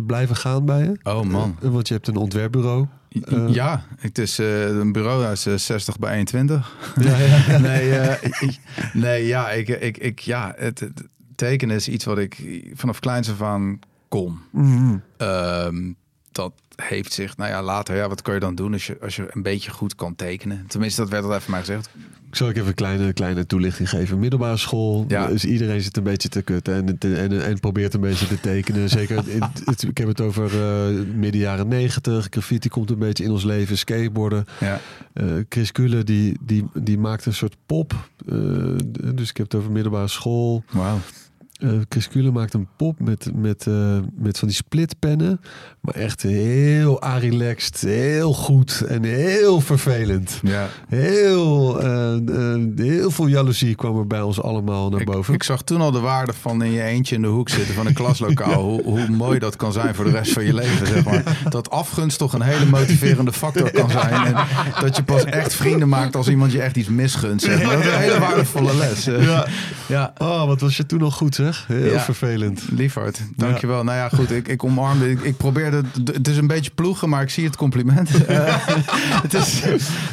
[0.06, 1.00] blijven gaan bij je.
[1.04, 1.58] oh man.
[1.62, 2.86] Want je hebt een ontwerpbureau.
[3.48, 6.76] Ja, het is een bureau uit eh, 60 bij 21.
[7.00, 7.58] Ja, ja.
[7.68, 7.92] nee,
[8.40, 8.60] ik-
[8.94, 11.04] nee, ja, ik, ik, ik, ja het, het
[11.36, 14.38] tekenen is iets wat ik vanaf kleins af aan kon.
[14.52, 14.98] Mhm.
[15.18, 15.92] Ehm,
[16.32, 19.16] dat heeft zich, nou ja, later, ja, wat kun je dan doen als je, als
[19.16, 20.66] je een beetje goed kan tekenen?
[20.68, 21.90] Tenminste, dat werd al even mij gezegd.
[22.32, 24.20] Zal ik even een kleine, kleine toelichting geven?
[24.20, 25.28] Middelbare school, Ja.
[25.28, 28.40] dus iedereen zit een beetje te kutten en, te- en, en probeert een beetje te
[28.40, 28.90] tekenen.
[28.90, 32.28] Zeker, in- het, ik heb het over eh, midden jaren negentig.
[32.30, 34.46] Graffiti komt een beetje in ons leven, skateboarden.
[34.60, 34.80] Ja,
[35.14, 37.94] Eh, Chris Kule die, die, die maakt een soort pop.
[38.28, 38.36] Eh,
[39.16, 40.64] dus ik heb het over middelbare school.
[40.72, 41.00] wauw.
[41.58, 45.42] Eh Chris Kule maakt een pop met, met, eh, met van die splitpennen.
[45.82, 50.40] Maar echt heel relaxed, heel goed en heel vervelend.
[50.44, 52.16] Ja, Heel, eh,
[52.76, 55.34] heel veel jaloezie kwam er bij ons allemaal naar boven.
[55.34, 57.86] ik zag toen al de waarde van in je eentje in de hoek zitten van
[57.86, 58.64] een klaslokaal.
[58.64, 61.38] hoe, hoe mooi dat kan zijn voor de rest van je leven, zeg maar.
[61.50, 64.26] Dat afgunst toch een hele motiverende factor kan zijn.
[64.26, 64.46] En
[64.82, 67.76] dat je pas echt vrienden maakt als iemand je echt iets misgunt, zeg maar.
[67.76, 69.06] Dat is een hele waardevolle les.
[69.06, 69.48] Ja.
[69.88, 70.14] ja.
[70.18, 71.68] Oh, wat was je toen al goed zeg.
[71.68, 72.00] Heel Ja.
[72.00, 72.64] vervelend.
[72.72, 73.84] Liefhard, dankjewel.
[73.84, 77.10] Nou ja, goed, ik, ik omarmde, ik, ik probeerde, het- het is een beetje ploegen,
[77.10, 78.10] maar ik zie het compliment.
[78.28, 78.68] Eh,
[79.22, 79.62] het is,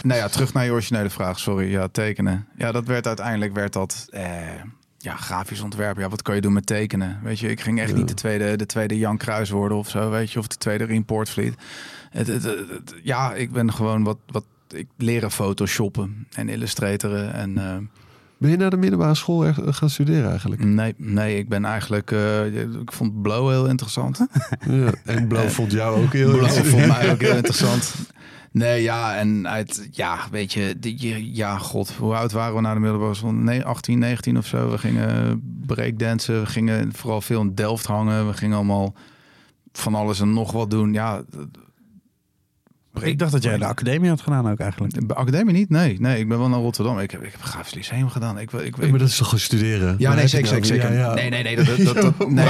[0.02, 1.70] nou ja, terug naar je originele vraag, sorry.
[1.70, 2.46] Ja, tekenen.
[2.56, 4.22] Ja, dat werd uiteindelijk, werd dat, eh,
[4.98, 5.98] ja, grafisch ontwerp.
[5.98, 7.18] Ja, wat kan je doen met tekenen?
[7.22, 7.96] Weet je, ik ging echt Ja.
[7.96, 10.84] niet de tweede, de tweede Jan Kruis worden of zo, weet je, of de tweede
[10.84, 11.54] Rien Poortvliet.
[12.10, 17.32] Het, het, het- het- ja, ik ben gewoon wat, wat, ik leren photoshoppen en illustratoren
[17.34, 17.58] en...
[17.58, 17.76] eh,
[18.44, 20.64] Ben je naar de middelbare school echt gaan studeren eigenlijk?
[20.64, 22.10] Nee, nee, ik ben eigenlijk.
[22.10, 24.18] eh, ik vond Blow heel interessant.
[24.68, 24.92] Ja.
[25.04, 26.68] En Blauw vond jou ook heel Blow interessant.
[26.68, 27.94] vond mij ook heel interessant.
[28.50, 32.74] Nee, ja, en uit, ja, weet je, die, ja, god, hoe oud waren we na
[32.74, 33.32] de middelbare school?
[33.32, 34.70] Nee, 18, 19 of zo.
[34.70, 38.26] We gingen breakdansen, we gingen vooral veel in Delft hangen.
[38.26, 38.94] We gingen allemaal
[39.72, 40.92] van alles en nog wat doen.
[40.92, 41.22] Ja,
[43.00, 45.08] Ik dacht dat jij de academie had gedaan ook eigenlijk.
[45.08, 45.68] de academie niet?
[45.70, 46.98] Nee, nee, ik ben wel naar Rotterdam.
[46.98, 48.38] Ik heb, ik heb een grafisch lyceum gedaan.
[48.38, 49.94] Ik, ik, ik, Ja, maar dat is toch studeren?
[49.98, 50.76] Ja, nee, je zeker, zeker, over?
[50.76, 50.92] zeker.
[50.92, 51.14] Ja, ja.
[51.14, 52.44] Nee, nee, nee, dat, dat, dat, dat- nee.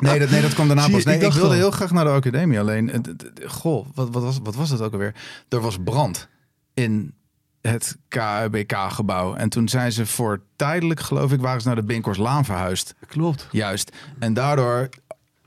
[0.00, 1.04] Nee, dat, nee, dat kwam daarna pas.
[1.04, 1.50] Nee, ik wilde al.
[1.52, 2.58] heel graag naar de academie.
[2.60, 3.04] Alleen,
[3.46, 5.14] goh, wat, wat, was, wat was het ook alweer?
[5.48, 6.28] Er was brand
[6.74, 7.12] in
[7.60, 9.34] het KUBK-gebouw.
[9.34, 12.94] En toen zijn ze voor tijdelijk, geloof ik, waren ze naar de Binkorslaan verhuisd.
[13.06, 13.48] Klopt.
[13.50, 13.92] Juist.
[14.18, 14.88] En daardoor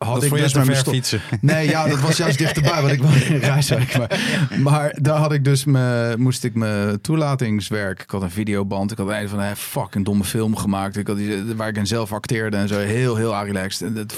[0.06, 1.22] had Dat ik dus met ver mijn fietsen.
[1.42, 3.98] Nee, ja, dat was juist dichterbij, want ik woonde in Rijswijk.
[3.98, 4.20] Maar,
[4.60, 8.02] maar daar had ik dus me, moest ik mijn toelatingswerk.
[8.02, 8.92] Ik had een videoband.
[8.92, 10.98] Ik had een van een fucking domme film gemaakt.
[10.98, 12.78] Ik had die, waar ik in zelf acteerde en zo.
[12.78, 13.88] Heel, heel relaxed.
[13.88, 14.12] En dat,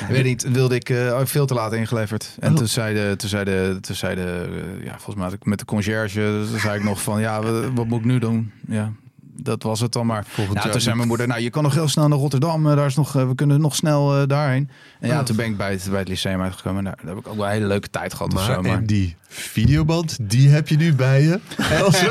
[0.00, 2.36] ik weet niet, wilde ik eh, veel te laat ingeleverd.
[2.40, 2.56] En Oh.
[2.58, 4.48] toen zei de, toen zei de, toen zei de
[4.78, 7.42] eh, ja, volgens mij had ik met de conciërge, toen zei ik nog van, ja,
[7.42, 8.52] wat, wat moet ik nu doen?
[8.68, 8.92] Ja,
[9.36, 10.24] dat was het dan maar.
[10.28, 12.66] Volgend Ja, jaar toen zei mijn moeder, nou, je kan nog heel snel naar Rotterdam.
[12.68, 14.70] eh, Daar is nog, eh, we kunnen nog snel eh, daarheen.
[15.00, 15.24] En ja, Oh.
[15.24, 16.84] toen ben ik bij het, bij het lyceum uitgekomen.
[16.84, 18.32] Daar, daar heb ik ook wel een hele leuke tijd gehad.
[18.34, 21.40] of Maar, zo, maar en die videoband, die heb je nu bij je.
[21.84, 22.02] Als,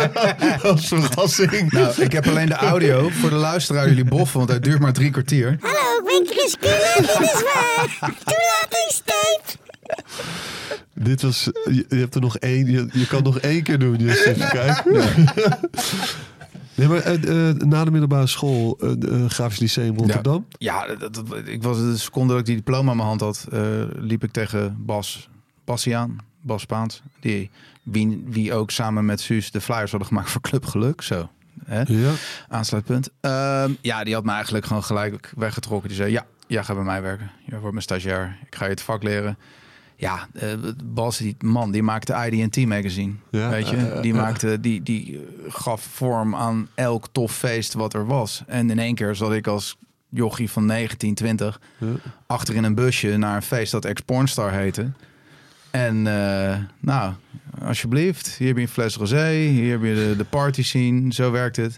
[0.64, 1.72] als verrassing.
[1.72, 4.94] Nou, ik heb alleen de audio voor de luisteraar jullie boffen, want het duurt maar
[4.94, 5.58] drie kwartier.
[5.62, 6.94] Hallo, ik ben Chris Kuller.
[6.98, 7.98] Dit is waar.
[8.24, 9.60] Toelatingstape.
[10.94, 13.98] Dit was, je, je hebt er nog één, je, je kan nog één keer doen.
[13.98, 15.04] Dus even kijken.
[16.76, 20.46] Nee, maar eh, eh, na de middelbare school, eh, Grafisch Lyceum Rotterdam.
[20.58, 23.48] Ja, dat, dat- ik was de seconde dat ik die diploma in mijn hand had,
[23.96, 25.30] liep ik tegen Bas,
[25.66, 27.02] Bastiaan, Bas Spaans.
[27.20, 27.50] Die,
[27.84, 31.02] wie, wie ook samen met Suus de flyers hadden gemaakt voor Club Geluk.
[31.02, 31.30] Zo,
[31.66, 31.82] hè?
[31.82, 32.12] Ja.
[32.50, 33.10] aansluitpunt.
[33.22, 35.88] Ehm, ja, die had me eigenlijk gewoon gelijk weggetrokken.
[35.88, 37.32] Die zei, ja, jij gaat bij mij werken.
[37.46, 38.38] Je wordt mijn stagiair.
[38.46, 39.38] Ik ga je het vak leren.
[40.02, 43.14] Ja, eh, Bas, die man, die maakte IDT magazine.
[43.32, 45.22] Ja, weet je, die maakte, die, die eh,
[45.54, 48.44] gaf vorm aan elk tof feest wat er was.
[48.48, 49.78] En in één keer zat ik als
[50.10, 51.88] jochie van 19, 20 Ja.
[52.28, 54.92] achter in een busje naar een feest dat Ex-Pornstar heette.
[55.72, 57.14] En eh, nou,
[57.64, 61.32] alsjeblieft, hier heb je een fles rosé, hier heb je de, de party scene, zo
[61.32, 61.78] werkt het.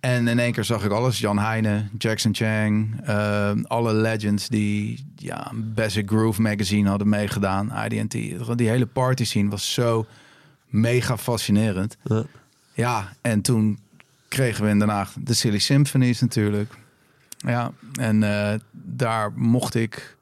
[0.00, 1.18] En in één keer zag ik alles.
[1.18, 7.72] Jan Heijnen, Jackson Chang, eh, alle legends die ja, Basic Groove magazine hadden meegedaan.
[7.84, 8.12] IDT.
[8.58, 10.06] Die hele party scene was zo
[10.66, 11.96] mega fascinerend.
[12.02, 12.24] Ja.
[12.72, 13.78] Ja, en toen
[14.28, 16.74] kregen we in Den Haag de Silly Symphonies natuurlijk.
[17.36, 20.16] Ja, en eh, daar mocht ik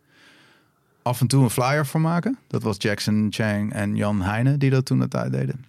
[1.02, 2.38] af en toe een flyer voor maken.
[2.46, 5.64] Dat was Jackson Chang en Jan Heijnen die dat toen de tijd deden.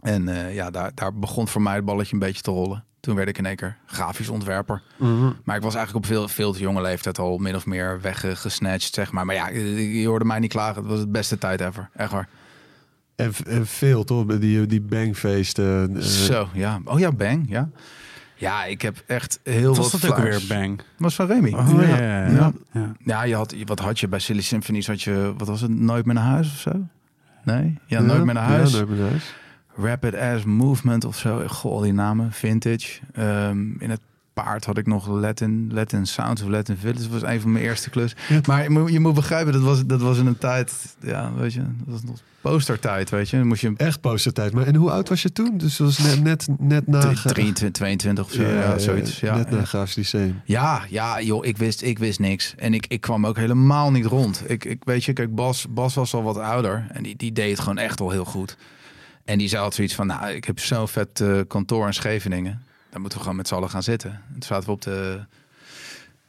[0.00, 2.84] En eh, ja, daar, daar begon voor mij het balletje een beetje te rollen.
[3.02, 4.82] Toen werd ik in één keer grafisch ontwerper.
[4.96, 5.30] Mhm.
[5.44, 8.94] Maar ik was eigenlijk op veel, veel te jonge leeftijd al min of meer weggesnatcht,
[8.94, 9.26] zeg maar.
[9.26, 10.82] Maar ja, je hoorde mij niet klagen.
[10.82, 11.88] Het was het beste tijd ever.
[11.96, 12.28] Echt waar.
[13.16, 15.96] En, en veel toch, met die, die bangfeesten.
[15.96, 16.80] eh, Zo, ja.
[16.84, 17.68] Oh ja, Bang, ja.
[18.34, 20.80] Ja, ik heb echt heel Wat was dat ook weer, Bang?
[20.98, 21.52] was van Remy.
[21.52, 21.96] Oh, ja, ja,
[22.26, 22.30] ja.
[22.32, 22.52] Ja.
[22.72, 22.92] ja.
[23.04, 24.86] Ja, je had, wat had je bij Silly Symphonies?
[24.86, 26.72] Had je, wat was het, Nooit meer naar huis of zo?
[27.44, 27.78] Nee?
[27.86, 28.70] Ja, ja, Nooit meer naar huis.
[28.70, 29.34] Ja, nooit meer naar huis.
[29.76, 31.42] Rapid Ass Movement of zo.
[31.46, 32.32] Goh, al die namen.
[32.32, 33.00] Vintage.
[33.14, 34.00] Ehm, in het
[34.32, 37.00] paard had ik nog Latin, Latin Sounds of Latin Village.
[37.08, 38.14] Dat was een van mijn eerste klus.
[38.46, 40.96] Maar je moet, je moet begrijpen, dat was, dat was in een tijd...
[41.00, 43.36] Ja, weet je, dat was nog postertijd, weet je.
[43.36, 44.52] Dan moest je Echt postertijd.
[44.52, 45.58] Maar en hoe oud was je toen?
[45.58, 47.00] Dus dat was net, net, net na...
[47.00, 48.42] drie- 23, 22 of zo.
[48.42, 49.20] Ja, zoiets.
[49.20, 49.64] Ja, net na ja.
[49.64, 50.40] Grafisch Lyceum.
[50.44, 52.54] Ja, ja, joh, ik wist, ik wist niks.
[52.56, 54.42] En ik, ik kwam ook helemaal niet rond.
[54.46, 57.50] Ik, ik weet je, kijk, Bas, Bas was al wat ouder en die, die deed
[57.50, 58.56] het gewoon echt al heel goed.
[59.24, 62.62] En die zei altijd zoiets van, nou, ik heb zo'n vet eh, kantoor in Scheveningen.
[62.90, 64.10] Daar moeten we gewoon met z'n allen gaan zitten.
[64.10, 65.20] En toen zaten we op de,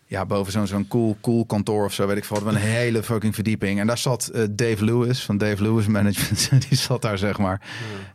[0.06, 2.36] ja, boven zo'n zo'n cool, cool kantoor of zo, weet ik veel.
[2.36, 3.80] Hadden we een hele fucking verdieping.
[3.80, 6.50] En daar zat eh, Dave Lewis van Dave Lewis Management.
[6.70, 7.62] Die zat daar, zeg maar.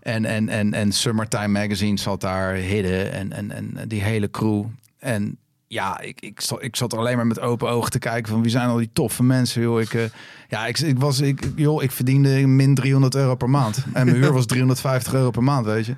[0.00, 4.64] En, en, en, en Summertime Magazine zat daar, Hidden en, en, en die hele crew.
[4.98, 5.38] En
[5.68, 8.50] ja, ik, ik, zat, ik zat alleen maar met open ogen te kijken van wie
[8.50, 9.80] zijn al die toffe mensen, joh.
[9.80, 10.02] Ik, eh,
[10.48, 13.84] ja, ik, ik was, ik, joh, ik verdiende min 300 euro per maand.
[13.92, 15.94] En mijn huur was 350 euro per maand, weet je.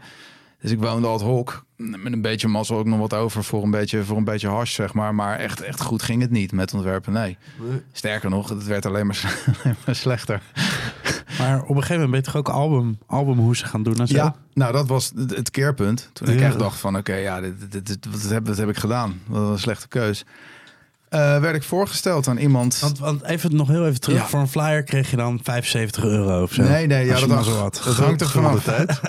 [0.61, 1.65] Dus ik woonde ad hoc.
[1.77, 4.75] Met een beetje mazzel ook nog wat over voor een beetje, voor een beetje hash,
[4.75, 5.15] zeg maar.
[5.15, 7.37] Maar echt, echt goed ging het niet met ontwerpen, nee.
[7.93, 10.43] Sterker nog, het werd alleen maar, alleen maar slechter.
[11.41, 14.15] Maar op een gegeven moment ben je toch ook album, albumhoesen gaan doen en zo?
[14.15, 16.11] Ja, nou dat was het, keerpunt.
[16.13, 18.77] Toen ik echt dacht van oké, ja, dit, dit, dit, wat, heb, wat heb ik
[18.77, 19.21] gedaan?
[19.27, 20.25] Wat een slechte keus.
[21.09, 22.79] Eh, werd ik voorgesteld aan iemand.
[22.81, 24.19] Want, want even nog heel even terug.
[24.19, 24.27] Ja.
[24.27, 26.63] Voor een flyer kreeg je dan 75 euro of zo.
[26.63, 27.81] nee, nee, ja, dat, hangt- zo had.
[27.85, 28.63] dat hangt er vanaf.
[28.65, 29.01] tijd.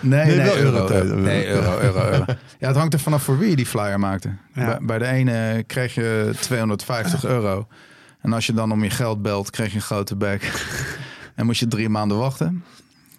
[0.00, 0.88] Nee, nee, wel euro.
[0.90, 1.14] euro.
[1.14, 2.24] Nee, euro, euro, euro.
[2.58, 4.28] Ja, het hangt er vanaf voor wie je die flyer maakte.
[4.54, 4.64] Ja.
[4.66, 7.66] Bij, bij de ene kreeg je 250 euro.
[8.20, 10.42] En als je dan om je geld belt, kreeg je een grote bek.
[11.40, 12.64] En moest je drie maanden wachten.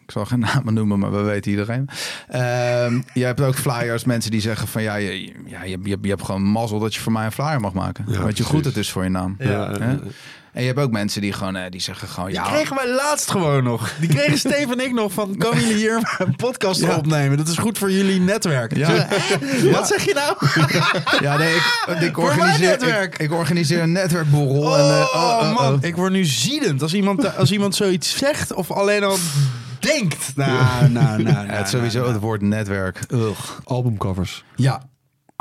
[0.06, 1.90] Ik zal geen namen noemen, maar we weten iedereen.
[2.28, 6.10] Ehm, je hebt ook flyers, mensen die zeggen van ja, je, ja, je, je, je
[6.10, 8.06] hebt gewoon mazzel dat je voor mij een flyer mag maken.
[8.08, 9.36] Ja, Weet je goed het is voor je naam.
[9.40, 9.78] Ja,
[10.54, 12.44] En je hebt ook mensen die gewoon, eh, die zeggen gewoon Die ja.
[12.44, 13.94] kregen wij laatst gewoon nog.
[14.00, 15.38] Die kregen Steven en ik nog van...
[15.38, 16.96] komen jullie hier een podcast Ja.
[16.96, 17.38] opnemen?
[17.38, 18.76] Dat is goed voor jullie netwerk.
[18.76, 19.08] Ja.
[19.72, 20.36] Wat zeg je nou?
[21.22, 23.14] Ja, nee, ik, ik, organiseer, netwerk.
[23.14, 24.78] ik, ik organiseer een netwerkborrel.
[24.78, 25.84] en, eh, Oh, oh, oh, man, oh.
[25.84, 26.82] ik word nu ziedend.
[26.82, 29.18] Als iemand, als iemand zoiets zegt of alleen al
[29.80, 30.32] denkt.
[30.36, 31.24] Nou, nou, nou.
[31.24, 33.00] Nou, het sowieso nou, het woord netwerk.
[33.10, 33.40] Ugh.
[33.64, 34.44] Albumcovers.
[34.56, 34.82] Ja,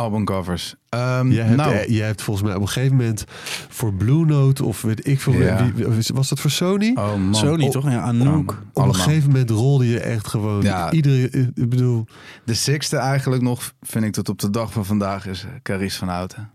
[0.01, 0.75] albumcovers.
[0.89, 3.25] Ehm, Jij hebt, nou, eh, jij hebt volgens mij op een gegeven moment
[3.69, 5.33] voor Blue Note of weet ik veel.
[5.33, 5.73] Ja.
[5.75, 6.91] Wie, was dat voor Sony?
[6.95, 7.35] oh man.
[7.35, 7.91] Sony Oh, toch?
[7.91, 8.63] Ja, Anouk.
[8.73, 10.91] Op een gegeven moment rolde je echt gewoon Ja.
[10.93, 11.31] iedere.
[11.55, 12.07] Ik bedoel,
[12.45, 16.09] De sixte eigenlijk nog, vind ik tot op de dag van vandaag, is Carice van
[16.09, 16.51] Houten.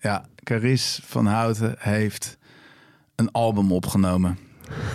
[0.00, 2.38] Ja, Carice van Houten heeft
[3.14, 4.38] een album opgenomen.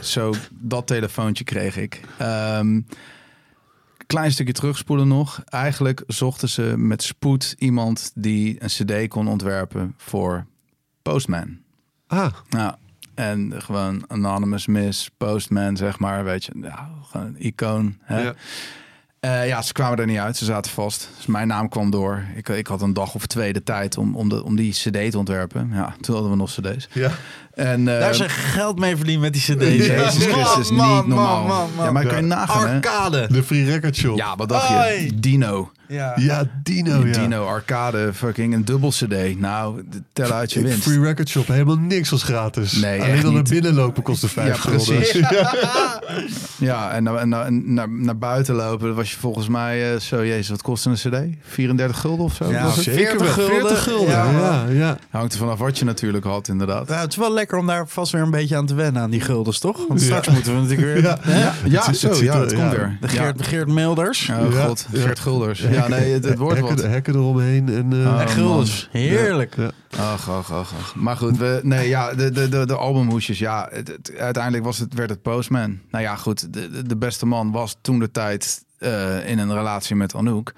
[0.01, 2.01] Zo, dat telefoontje kreeg ik.
[2.17, 2.79] Ehm,
[4.07, 5.41] klein stukje terugspoelen nog.
[5.45, 10.45] Eigenlijk zochten ze met spoed iemand die een cd kon ontwerpen voor
[11.01, 11.57] Postman.
[12.07, 12.77] Ah, Ja,
[13.15, 16.51] en gewoon Anonymous Miss, Postman, zeg maar, weet je.
[16.61, 17.97] Ja, gewoon een icoon.
[18.01, 18.21] Hè?
[18.21, 18.33] Ja.
[19.19, 20.37] Eh, ja, ze kwamen er niet uit.
[20.37, 21.09] Ze zaten vast.
[21.15, 22.25] Dus mijn naam kwam door.
[22.35, 25.11] Ik, ik had een dag of twee de tijd om, om, de, om die cd
[25.11, 25.69] te ontwerpen.
[25.73, 26.87] Ja, toen hadden we nog cd's.
[26.93, 27.11] ja.
[27.57, 29.85] En, eh, Daar zijn geld mee verdiend met die cd's.
[29.85, 31.37] Jezus Christus, Man, man, niet normaal.
[31.37, 31.85] man, man, man.
[31.85, 32.35] Ja, maar kan je Ja.
[32.35, 32.73] nagaan, hè?
[32.73, 33.27] Arcade.
[33.31, 34.17] De Free Record Shop.
[34.17, 35.09] Ja, wat dacht je?
[35.15, 35.71] Dino.
[35.87, 36.13] Ja.
[36.15, 37.11] Ja, Dino, ja.
[37.21, 39.39] Dino, arcade, fucking een dubbel cd.
[39.39, 39.83] Nou,
[40.13, 40.83] tel uit je winst.
[40.83, 42.71] Free Record Shop, helemaal niks was gratis.
[42.73, 44.95] Nee, Alleen al naar binnen lopen kostte vijf Ja, gulden.
[44.95, 45.21] precies.
[46.59, 50.49] Ja, en, naar, naar, naar, naar buiten lopen was je volgens mij eh, zo, jezus,
[50.49, 51.35] wat kostte een cd?
[51.47, 52.51] 34 gulden of zo?
[52.51, 52.83] Ja, was het?
[52.83, 53.59] Zeker 40 wel, gulden.
[53.67, 54.09] 40 gulden.
[54.13, 54.97] Ja, Ja, ja.
[55.09, 56.87] Hangt er vanaf wat je natuurlijk had, inderdaad.
[56.87, 59.09] Nou, het is wel lekker om daar vast weer een beetje aan te wennen, aan
[59.09, 59.87] die guldens, toch?
[59.87, 61.03] Want straks moeten we natuurlijk weer...
[61.37, 61.53] Ja.
[61.65, 62.77] Ja, Het- zo, het ja, dat komt ja.
[62.77, 62.97] weer.
[63.01, 63.23] De Ja.
[63.23, 64.29] Geert, Geert Milders.
[64.29, 64.65] Oh Ja.
[64.65, 64.99] god, Ja.
[65.01, 65.59] Geert Gulders.
[65.61, 66.85] Ja, nee, het, het wordt Hekken, wat.
[66.85, 67.69] hekken eromheen.
[67.69, 68.89] En, Oh, en guldens.
[68.91, 69.55] Heerlijk.
[69.55, 69.71] Ja.
[69.99, 70.95] Ach, ach, ach, ach.
[70.95, 74.77] Maar goed, we, nee, ja, de, de, de, de albumhoesjes, ja, het, het- uiteindelijk was
[74.77, 75.79] het, werd het Postman.
[75.91, 79.53] Nou ja, goed, de, de- de beste man was toen de tijd eh, in een
[79.53, 80.53] relatie met Anouk.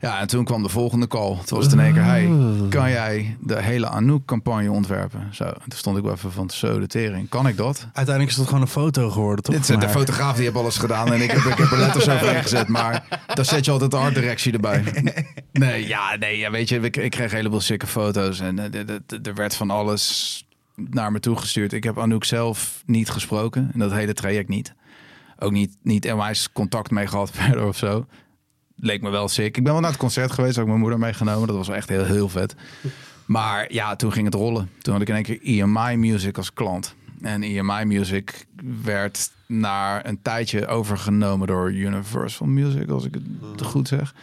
[0.00, 1.36] Ja, en toen kwam de volgende call.
[1.44, 2.30] Toen was het in één keer, hey,
[2.68, 5.28] kan jij de hele Anouk-campagne ontwerpen?
[5.32, 7.86] Zo, en toen stond ik wel even van, zo de tering, kan ik dat?
[7.92, 9.54] Uiteindelijk is het gewoon een foto geworden, toch?
[9.66, 12.42] Dit de fotograaf die heeft alles gedaan en ik heb, ik heb er letters overheen
[12.42, 12.68] gezet.
[12.68, 14.84] Maar daar zet je altijd de artdirectie erbij.
[15.52, 18.80] Nee, ja, nee, ja, weet je, ik, ik kreeg een heleboel sikke foto's en eh,
[19.22, 20.44] er werd van alles
[20.74, 21.72] naar me toegestuurd.
[21.72, 24.74] Ik heb Anouk zelf niet gesproken en dat hele traject niet.
[25.38, 28.06] Ook niet, niet onwijs contact mee gehad verder of zo.
[28.76, 29.56] Leek me wel sick.
[29.56, 31.46] Ik ben wel naar het concert geweest, ik mijn moeder meegenomen.
[31.46, 32.54] Dat was echt heel, heel vet.
[33.26, 34.70] Maar ja, toen ging het rollen.
[34.78, 36.94] Toen had ik in één keer EMI Music als klant.
[37.20, 38.46] En EMI Music
[38.82, 43.14] werd na een tijdje overgenomen door Universal Music, als ik
[43.56, 44.14] het goed zeg.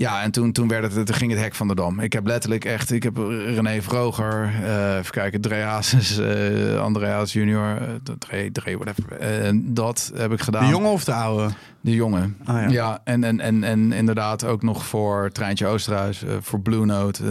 [0.00, 2.00] Ja, en toen, toen, werd het, toen ging het hek van de dam.
[2.00, 7.06] Ik heb letterlijk echt, ik heb René Vroger, eh even kijken, Dre Hazes, eh André
[7.08, 7.88] Hazes junior, eh,
[8.18, 9.16] Dre, Dre, whatever.
[9.62, 10.64] Dat heb ik gedaan.
[10.64, 11.48] De jongen of de oude?
[11.80, 12.36] De jongen.
[12.44, 12.68] Ah, ja.
[12.68, 13.00] ja.
[13.04, 17.24] en, en, en, en inderdaad ook nog voor Treintje Oosterhuis, voor Blue Note,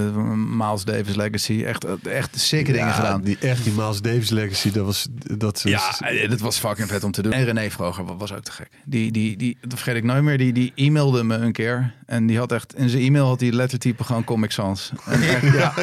[0.58, 1.64] Miles Davis Legacy.
[1.64, 3.22] Echt, echt sikke dingen Ja, gedaan.
[3.22, 5.08] Die, echt, die Miles Davis legacy, dat was...
[5.38, 7.32] Dat ze, Ja, dat was fucking vet om te doen.
[7.32, 8.70] En René Vroger wa- was ook te gek.
[8.86, 10.38] Die, die, die, dat vergeet ik nooit meer.
[10.38, 11.94] Die, die e-mailde me een keer.
[12.06, 14.92] En die had echt, in zijn e-mail had hij lettertype gewoon Comic Sans.
[15.06, 15.22] En,
[15.60, 15.74] ja.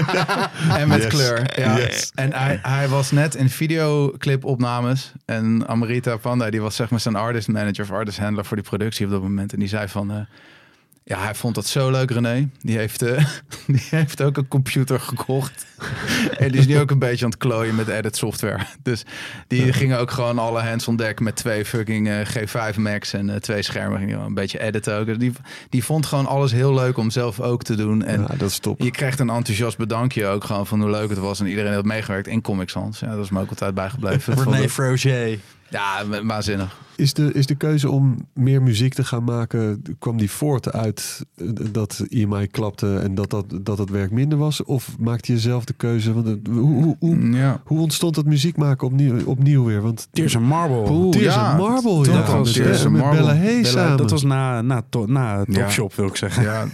[0.79, 1.13] en met Yes.
[1.13, 1.61] kleur.
[1.61, 1.77] Ja.
[1.79, 2.11] Yes.
[2.15, 5.13] En hij, hij was net in videoclipopnames.
[5.25, 8.67] En Amarita Panda, die was zeg maar zijn artist manager of artist handler voor die
[8.67, 9.53] productie op dat moment.
[9.53, 10.11] En die zei van...
[10.11, 10.17] eh,
[11.07, 12.49] ja, hij vond dat zo leuk, René.
[12.61, 13.25] Die heeft, eh,
[13.67, 15.67] die heeft ook een computer gekocht.
[16.39, 18.67] en die is nu ook een beetje aan het klooien met edit software.
[18.83, 19.03] Dus
[19.49, 23.31] die gingen ook gewoon alle hands on deck met twee fucking eh, G5 Max en
[23.31, 23.99] eh, twee schermen.
[23.99, 25.07] Gingen een beetje editen ook.
[25.07, 25.33] Dus die,
[25.69, 28.03] die vond gewoon alles heel leuk om zelf ook te doen.
[28.05, 28.81] En ja, dat is top.
[28.81, 31.41] je krijgt een enthousiast bedankje ook gewoon van hoe leuk het was.
[31.41, 33.01] En iedereen had meegewerkt in Comic Sans.
[33.01, 34.35] Ja, dat is me ook altijd bijgebleven.
[34.45, 35.39] René Froger.
[35.69, 36.77] ja, wa- waanzinnig.
[36.97, 41.21] Is de, is de keuze om meer muziek te gaan maken, kwam die voort uit
[41.37, 44.63] eh, dat IMI klapte en dat, dat, dat het werk minder was?
[44.65, 46.13] Of maakte je zelf de keuze?
[46.15, 47.61] Want het- hoe, hoe, hoe, Ja.
[47.65, 49.81] hoe ontstond dat muziek maken opnieuw, opnieuw weer?
[49.83, 51.09] Want Tears and Marble.
[51.11, 51.51] Tears ja.
[51.51, 52.37] and Marble, Toen ja.
[52.37, 53.17] was Tears eh, and Marble.
[53.19, 53.97] Bella Hay Bella- samen.
[53.97, 55.45] Dat was na, na, to, na Ja.
[55.61, 56.43] Topshop, wil ik zeggen.
[56.43, 56.65] Ja.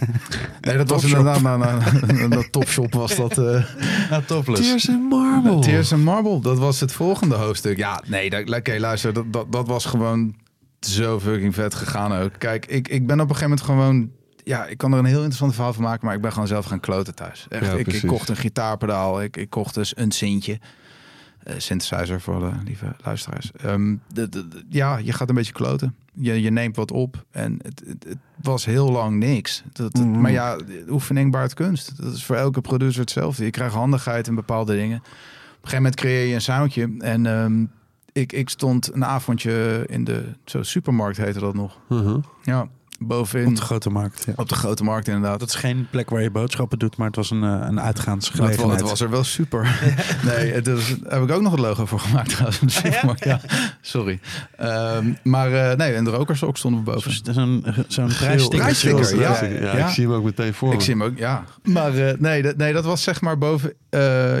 [0.61, 1.19] Nee, dat was Topshop.
[1.19, 3.37] inderdaad na, na, na, Topshop was dat.
[3.37, 3.63] eh
[4.09, 4.61] Na Topless.
[4.61, 5.59] Tears and Marble.
[5.59, 7.77] Tears and Marble, dat was het volgende hoofdstuk.
[7.77, 10.10] Ja, nee, dat- oké, luister, dat, dat, dat was gewoon
[10.79, 12.31] zo fucking vet gegaan ook.
[12.37, 14.11] Kijk, ik, ik ben op een gegeven moment gewoon...
[14.43, 16.65] Ja, ik kan er een heel interessant verhaal van maken, maar ik ben gewoon zelf
[16.65, 17.45] gaan kloten thuis.
[17.49, 20.59] Echt, Ja, ik, ik kocht een gitaarpedaal, ik, ik kocht dus een sintje.
[21.43, 23.51] Eh, synthesizer voor de lieve luisteraars.
[23.51, 25.95] Ehm, de, de- de- ja, je gaat een beetje kloten.
[26.13, 29.63] Je, je neemt wat op en het, het, het was heel lang niks.
[29.73, 30.21] Dat, dat- Mhm.
[30.21, 30.57] Maar ja,
[30.89, 32.01] oefening baart kunst.
[32.01, 33.43] Dat is voor elke producer hetzelfde.
[33.43, 34.97] Je krijgt handigheid in bepaalde dingen.
[34.97, 36.95] Op een gegeven moment creëer je een soundje.
[36.99, 37.65] En ehm,
[38.13, 41.77] ik, ik stond een avondje in de zo supermarkt heette dat nog.
[41.89, 42.23] Uh-huh.
[42.43, 42.67] Ja,
[42.99, 43.47] bovenin.
[43.47, 44.23] Op de grote markt.
[44.25, 44.33] Ja.
[44.35, 45.39] op de grote markt inderdaad.
[45.39, 47.73] Dat is geen plek waar je boodschappen doet, maar het was een, eh, een Het
[47.75, 48.79] was, uitgaansgelegenheid.
[48.79, 49.79] het was er wel super.
[50.25, 52.59] nee, het is, daar heb ik ook nog het logo voor gemaakt trouwens.
[52.61, 53.23] in de supermarkt.
[53.25, 53.39] ja?
[53.81, 54.19] Sorry.
[54.57, 57.11] Ehm, maar eh, nee, en de rokersok stonden we boven.
[57.33, 59.19] Zo'n zo'n prijssticker.
[59.19, 59.85] Ja.
[59.85, 60.83] Ik zie hem ook meteen voor Ik me.
[60.83, 61.43] zie hem ook, ja.
[61.63, 63.73] Maar eh, nee, dat, nee, dat was zeg maar boven.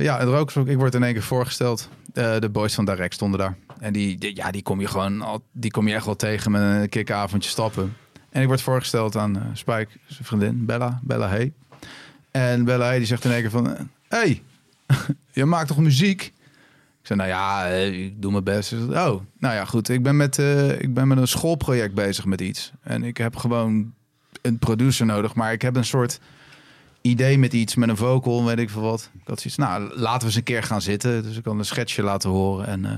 [0.01, 0.67] ja, het rokersok.
[0.67, 1.89] Ik word in één keer voorgesteld.
[2.13, 3.55] Eh, de boys van Direct stonden daar.
[3.79, 6.61] En die, ja, die kom je gewoon al, die kom je echt wel tegen met
[6.61, 7.95] een kickavondje stappen.
[8.29, 11.53] En ik word voorgesteld aan eh Spike, zijn vriendin, Bella, Bella Hey.
[12.31, 14.41] En Bella Hey die zegt in één keer van, hé, hey,
[15.31, 16.33] je maakt toch muziek?
[17.01, 18.73] Ik zei, nou ja, eh, ik doe mijn best.
[18.73, 19.89] Oh, nou ja, goed.
[19.89, 22.71] Ik ben, met, eh, ik ben met een schoolproject bezig met iets.
[22.81, 23.93] En ik heb gewoon
[24.41, 25.35] een producer nodig.
[25.35, 26.19] Maar ik heb een soort
[27.01, 29.09] idee met iets, met een vocal, weet ik veel wat.
[29.13, 31.23] Ik had zoiets, nou, laten we eens een keer gaan zitten.
[31.23, 32.67] Dus ik kan een schetsje laten horen.
[32.67, 32.91] En eh,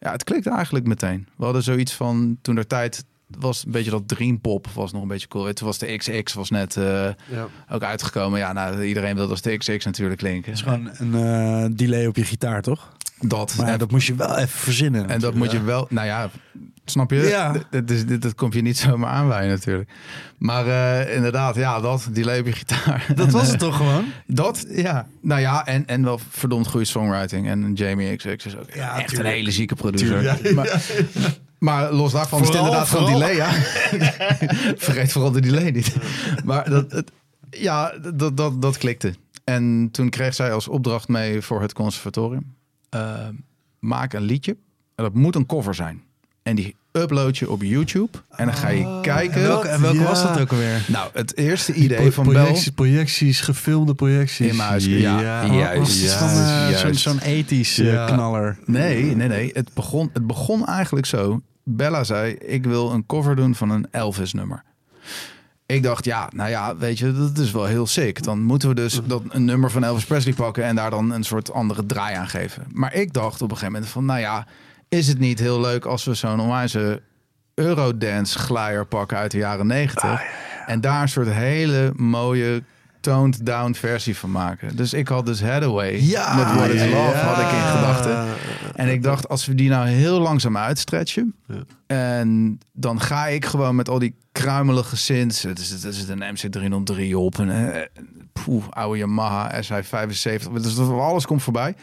[0.00, 1.28] ja, het klikte eigenlijk meteen.
[1.36, 3.04] We hadden zoiets van, toen der tijd
[3.38, 5.52] was een beetje dat Dreampop was nog een beetje cool.
[5.52, 6.84] Toen was de XX was net eh,
[7.30, 7.46] Ja.
[7.70, 8.38] ook uitgekomen.
[8.38, 10.50] Ja, nou, iedereen wilde als de XX natuurlijk klinken.
[10.52, 12.92] Het is gewoon een eh, delay op je gitaar, toch?
[13.20, 13.54] Dat.
[13.58, 15.08] Maar ja, dat moest je wel even verzinnen.
[15.08, 16.30] en dat moet je wel, nou ja,
[16.84, 17.16] snap je?
[17.16, 17.54] Ja.
[17.70, 19.90] Dat, is, dit, dat komt je niet zomaar aanwijzen natuurlijk.
[20.38, 23.06] Maar eh, inderdaad, ja, dat, die gitaar.
[23.14, 24.04] Dat En, was het toch gewoon?
[24.26, 25.06] Dat, ja.
[25.20, 27.48] Nou ja, en, en wel verdomd goede songwriting.
[27.48, 29.28] En Jamie XX is ook Ja, echt tuurlijk.
[29.28, 30.54] een hele zieke producer.
[30.54, 30.82] Maar,
[31.58, 33.12] maar los daarvan is het Vooral, inderdaad vooral.
[33.12, 33.50] delay, ja.
[34.86, 35.96] Vergeet vooral de delay niet.
[36.44, 37.10] Maar dat, het,
[37.50, 39.14] ja, dat, dat, dat klikte.
[39.44, 42.54] En toen kreeg zij als opdracht mee voor het conservatorium.
[42.88, 43.28] Eh,
[43.78, 44.56] maak een liedje.
[44.94, 46.02] En dat moet een cover zijn.
[46.42, 48.18] En die upload je op YouTube.
[48.30, 49.34] En dan ga je kijken.
[49.42, 50.04] En welke, en welke Ja.
[50.04, 50.84] was dat ook alweer?
[50.88, 52.32] Nou, het eerste idee Pro- van Bel...
[52.34, 54.46] projecties, projecties, gefilmde projecties.
[54.46, 55.20] In mijn huis, ja.
[55.20, 55.44] ja.
[55.44, 56.12] Juist.
[56.12, 57.00] van juist, eh, zo'n juist.
[57.00, 58.06] zo'n ethisch eh, Ja.
[58.06, 58.58] knaller?
[58.64, 59.50] Nee, nee, nee.
[59.52, 61.40] Het begon, het begon eigenlijk zo.
[61.64, 64.62] Bella zei, ik wil een cover doen van een Elvis-nummer.
[65.66, 68.22] Ik dacht, ja, nou ja, weet je, dat is wel heel sick.
[68.22, 71.24] Dan moeten we dus dat een nummer van Elvis Presley pakken en daar dan een
[71.24, 72.66] soort andere draai aan geven.
[72.72, 74.46] Maar ik dacht op een gegeven moment van, nou ja,
[74.88, 77.02] is het niet heel leuk als we zo'n onwijze
[77.54, 80.22] Eurodance glijer pakken uit de jaren negentig
[80.66, 82.62] en daar een soort hele mooie
[83.06, 84.76] toned down versie van maken.
[84.76, 87.24] Dus ik had dus Hathaway Ja, met What is ja, Love ja.
[87.24, 88.26] had ik in gedachten.
[88.74, 91.34] En ik dacht, als we die nou heel langzaam uitstretchen.
[91.86, 95.42] En dan ga ik gewoon met al die kruimelige synths.
[95.42, 97.38] Het is, het is een MC303 op.
[97.38, 97.82] Een eh,
[98.32, 100.52] poeh, oude Yamaha SI75.
[100.52, 101.74] Dus alles komt voorbij.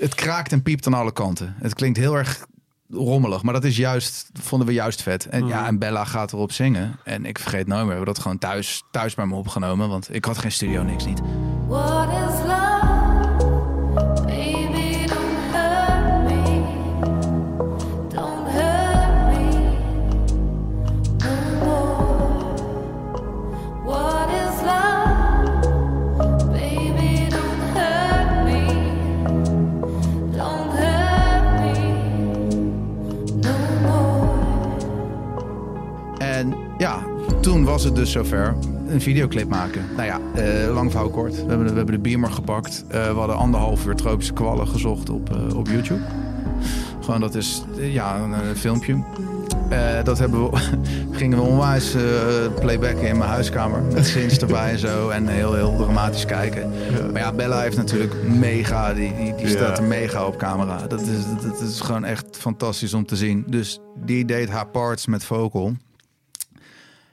[0.00, 1.54] Het kraakt en piept aan alle kanten.
[1.58, 2.46] Het klinkt heel erg
[2.92, 3.42] rommelig.
[3.42, 5.26] Maar dat is juist, vonden we juist vet.
[5.26, 6.98] En ja, en Bella gaat erop zingen.
[7.04, 7.88] En ik vergeet nooit meer.
[7.88, 9.88] We hebben dat gewoon thuis, thuis bij me opgenomen.
[9.88, 11.20] Want ik had geen studio, niks niet.
[11.68, 12.51] What is
[37.42, 38.54] toen was het dus zover.
[38.88, 39.84] Een videoclip maken.
[39.96, 41.32] Nou ja, eh, lang verhaal kort.
[41.34, 42.84] We hebben, de- we hebben de Beamer gepakt.
[42.88, 46.00] Eh, we hadden anderhalf uur tropische kwallen gezocht op, eh, op YouTube.
[47.00, 49.02] Gewoon, dat is ja, een, een filmpje.
[50.04, 50.58] Dat hebben we,
[51.18, 51.96] gingen we onwijs
[52.60, 53.82] playbacken in mijn huiskamer.
[53.92, 55.08] Met synths erbij en zo.
[55.08, 56.70] En heel, heel dramatisch kijken.
[57.12, 60.86] Maar ja, Bella heeft natuurlijk mega, die, die, staat er mega op camera.
[60.86, 63.44] Dat is, dat is gewoon echt fantastisch om te zien.
[63.46, 65.72] Dus die deed haar parts met vocal.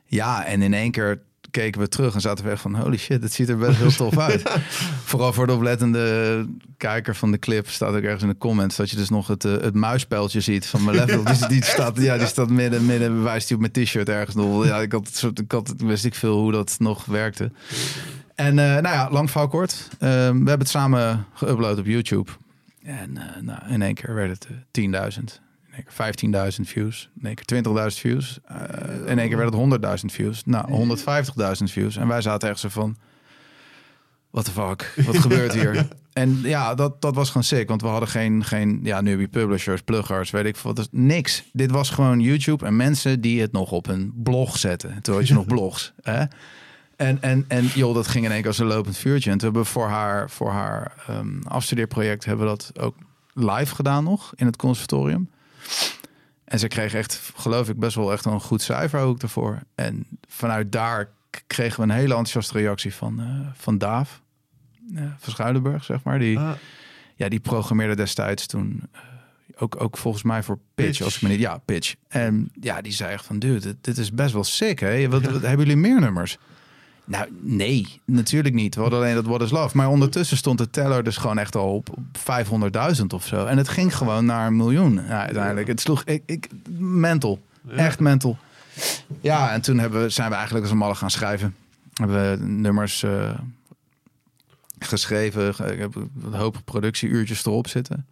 [0.09, 2.75] Ja, en in één keer keken we terug en zaten we echt van...
[2.75, 4.49] holy shit, het ziet er best heel tof uit.
[5.09, 6.45] Vooral voor de oplettende
[6.77, 7.69] kijker van de clip...
[7.69, 10.65] staat ook ergens in de comments dat je dus nog het, eh, het muispeltje ziet
[10.65, 11.23] van mijn level.
[11.23, 14.65] die, die, staat, ja, die staat midden, midden wijst hij op mijn t-shirt ergens nog.
[14.65, 17.51] Ja, ik had het soort, ik had, wist ik veel hoe dat nog werkte.
[18.35, 19.87] En eh, nou ja, lang verhaal kort.
[19.91, 22.31] Eh, we hebben het samen geüpload op YouTube.
[22.83, 25.48] En nou, in één keer werd het eh, 10.000.
[25.79, 27.09] In één keer 15.000 views.
[27.21, 28.39] In één keer 20.000 views.
[28.45, 30.43] Eh, in één keer werd het 100.000 views.
[30.45, 31.97] Nou, 150.000 views.
[31.97, 32.97] En wij zaten echt zo van...
[34.29, 34.93] What the fuck?
[35.05, 35.87] Wat gebeurt hier?
[36.13, 37.67] En ja, dat, dat was gewoon sick.
[37.67, 40.73] Want we hadden geen, geen ja, nu heb je publishers, pluggers, weet ik veel.
[40.73, 40.75] wat.
[40.75, 41.43] Dus niks.
[41.53, 45.01] Dit was gewoon YouTube en mensen die het nog op een blog zetten.
[45.01, 45.93] Toen had je nog blogs.
[46.01, 46.23] Hè?
[46.95, 49.31] En, en, en joh, dat ging in één keer als een lopend vuurtje.
[49.31, 52.95] En toen hebben we voor haar, voor haar ehm, afstudeerproject hebben we dat ook
[53.33, 55.29] live gedaan nog in het conservatorium.
[56.43, 59.59] En ze kreeg echt, geloof ik, best wel echt een goed cijfer ook ervoor.
[59.75, 61.09] En vanuit daar
[61.47, 64.21] kregen we een hele enthousiaste reactie van, eh, van Daaf.
[64.95, 66.19] eh, van Schuilenburg, zeg maar.
[66.19, 66.51] Die, Ah,
[67.15, 68.99] ja, die programmeerde destijds toen eh,
[69.57, 71.01] ook, ook volgens mij voor Pitch, Pitch.
[71.01, 71.39] als ik me niet...
[71.39, 71.95] Ja, Pitch.
[72.07, 75.09] En ja, die zei echt van, dude, dit, dit is best wel sick, hè?
[75.09, 76.37] Wat, wat- hebben jullie meer nummers?
[77.09, 78.75] Nou, nee, natuurlijk niet.
[78.75, 79.77] We hadden alleen dat What is Love.
[79.77, 82.17] Maar ondertussen stond de teller dus gewoon echt al op op
[82.99, 83.45] 500.000 of zo.
[83.45, 85.67] En het ging gewoon naar een miljoen ja, uiteindelijk.
[85.67, 86.47] Het sloeg, ik, ik,
[86.79, 87.41] mental.
[87.75, 88.37] Echt mental.
[89.21, 91.55] Ja, en toen hebben, we- zijn we eigenlijk als een malle gaan schrijven.
[91.93, 93.39] Hebben we nummers eh,
[94.79, 95.55] geschreven.
[95.55, 98.05] Ge- Ik heb een hoop productieuurtjes erop zitten.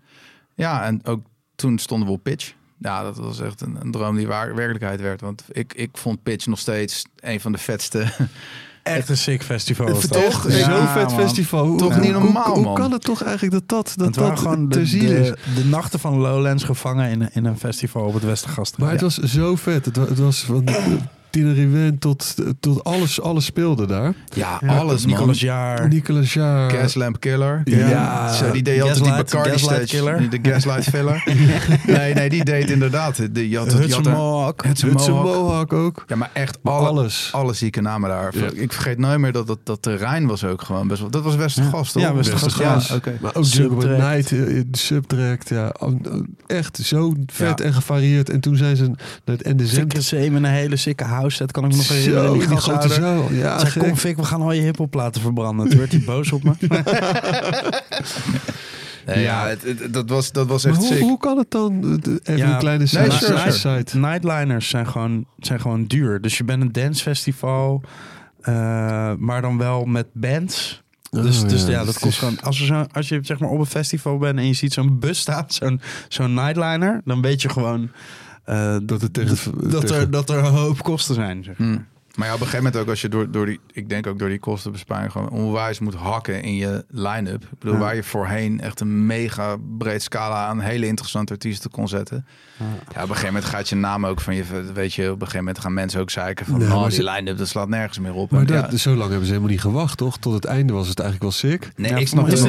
[0.55, 1.25] Ja, en ook
[1.55, 2.53] toen stonden we op pitch.
[2.79, 5.21] Ja, dat was echt een, een droom die waar, werkelijkheid werd.
[5.21, 8.05] Want ik, ik vond pitch nog steeds een van de vetste
[8.87, 9.85] echt een sick festival.
[9.85, 10.11] dat.
[10.11, 10.41] Toch?
[10.49, 11.19] Zo'n Ja, vet man.
[11.19, 11.65] festival.
[11.65, 14.69] Hoe- Toch niet normaal, hoe, kan het toch eigenlijk dat dat, dat, Het dat gewoon
[14.69, 15.27] te de, zien is?
[15.27, 18.77] de, de nachten van Lowlands gevangen in, een- in een festival op het Westergast.
[18.77, 19.85] Maar het was zo vet.
[19.85, 20.63] Het, het was van
[21.29, 24.13] Tineriwen tot, tot alles, alles speelde daar.
[24.35, 25.13] Ja, Ja, alles, man.
[25.15, 25.87] Nicolas Jaar.
[25.87, 26.71] Nicolas Jaar.
[26.71, 27.61] Gaslamp Killer.
[27.63, 28.33] Ja.
[28.33, 30.03] Zo, die deed altijd die Gaslight- Bacardi Gaslight stage.
[30.03, 30.29] Killer.
[30.29, 31.23] De Gaslight Filler.
[31.85, 33.17] nee, nee, die deed inderdaad.
[33.33, 34.63] Je had, Hudson had Mohawk.
[34.65, 35.41] Hudson Hudson Mohawk.
[35.41, 36.03] Mohawk ook.
[36.07, 37.29] Ja, maar echt alle, alles.
[37.31, 38.37] alle zieke namen daar.
[38.37, 38.49] Ja.
[38.53, 41.09] Ik vergeet nooit meer dat dat, dat terrein was ook gewoon best wel...
[41.09, 42.01] Dat was Westergast, toch?
[42.01, 42.87] Ja, Westergast.
[42.89, 43.17] Ja, oké.
[43.21, 43.97] Maar ook Subtract.
[43.97, 45.49] Night, eh, Subtract.
[45.49, 47.65] Ja, oh, oh, echt zo vet Ja.
[47.65, 48.29] en gevarieerd.
[48.29, 48.83] En toen zijn ze
[49.25, 49.73] naar het NDZ.
[49.97, 52.27] Zeker met een hele sikke house set, kan ik me nog herinneren.
[52.27, 53.31] Zo, Die die grote zaal.
[53.31, 55.69] Ja, Zei, kom Fik, we gaan al je hiphopplaten verbranden.
[55.69, 56.51] Toen werd hij boos op me.
[59.05, 61.01] Nee, ja, het, het- dat, was, dat was Maar echt hoe, sick.
[61.01, 61.99] hoe kan het dan?
[62.23, 62.51] Even Ja.
[62.53, 63.11] een kleine Nee, side.
[63.11, 63.83] sure, sure.
[63.93, 66.21] Nightliners zijn gewoon, zijn gewoon duur.
[66.21, 67.81] Dus je bent een dancefestival,
[68.41, 68.53] eh
[69.17, 70.83] maar dan wel met bands.
[71.09, 72.39] Dus, Oh, dus ja, ja, dus dat het kost is- gewoon.
[72.41, 74.99] Als, er zo, als je zeg maar op een festival bent en je ziet zo'n
[74.99, 77.89] bus staan, zo'n zo'n nightliner, dan weet je gewoon
[78.47, 79.37] eh, Dat het tegen...
[79.69, 81.43] dat, tegen- er, dat er een hoop kosten zijn.
[81.43, 81.57] Zeg.
[81.57, 81.77] Hm.
[82.15, 84.19] Maar ja, op een gegeven moment ook als je door, door die, ik denk ook
[84.19, 87.43] door die kostenbesparing gewoon onwijs moet hakken in je line-up.
[87.43, 87.79] Ik bedoel, Ja.
[87.81, 92.25] waar je voorheen echt een mega breed scala aan hele interessante artiesten kon zetten.
[92.57, 94.43] Ja, op een gegeven moment gaat je naam ook van je,
[94.73, 96.97] weet je, op een gegeven moment gaan mensen ook zeiken van, Nee, oh, maar die
[96.97, 98.31] ze- line-up, dat slaat nergens meer op.
[98.31, 100.17] Maar En dat, ja, zo lang hebben ze helemaal niet gewacht, toch?
[100.17, 101.69] Tot het einde was het eigenlijk wel sick.
[101.75, 102.43] nee, Ja, ik snap is er het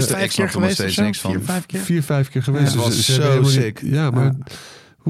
[0.54, 1.30] nog- er steeds niks van.
[1.32, 1.80] Vier, vijf keer?
[1.80, 2.72] Vier, vijf keer geweest.
[2.74, 3.80] Ja, het was zo niet- sick.
[3.84, 4.32] Ja, maar...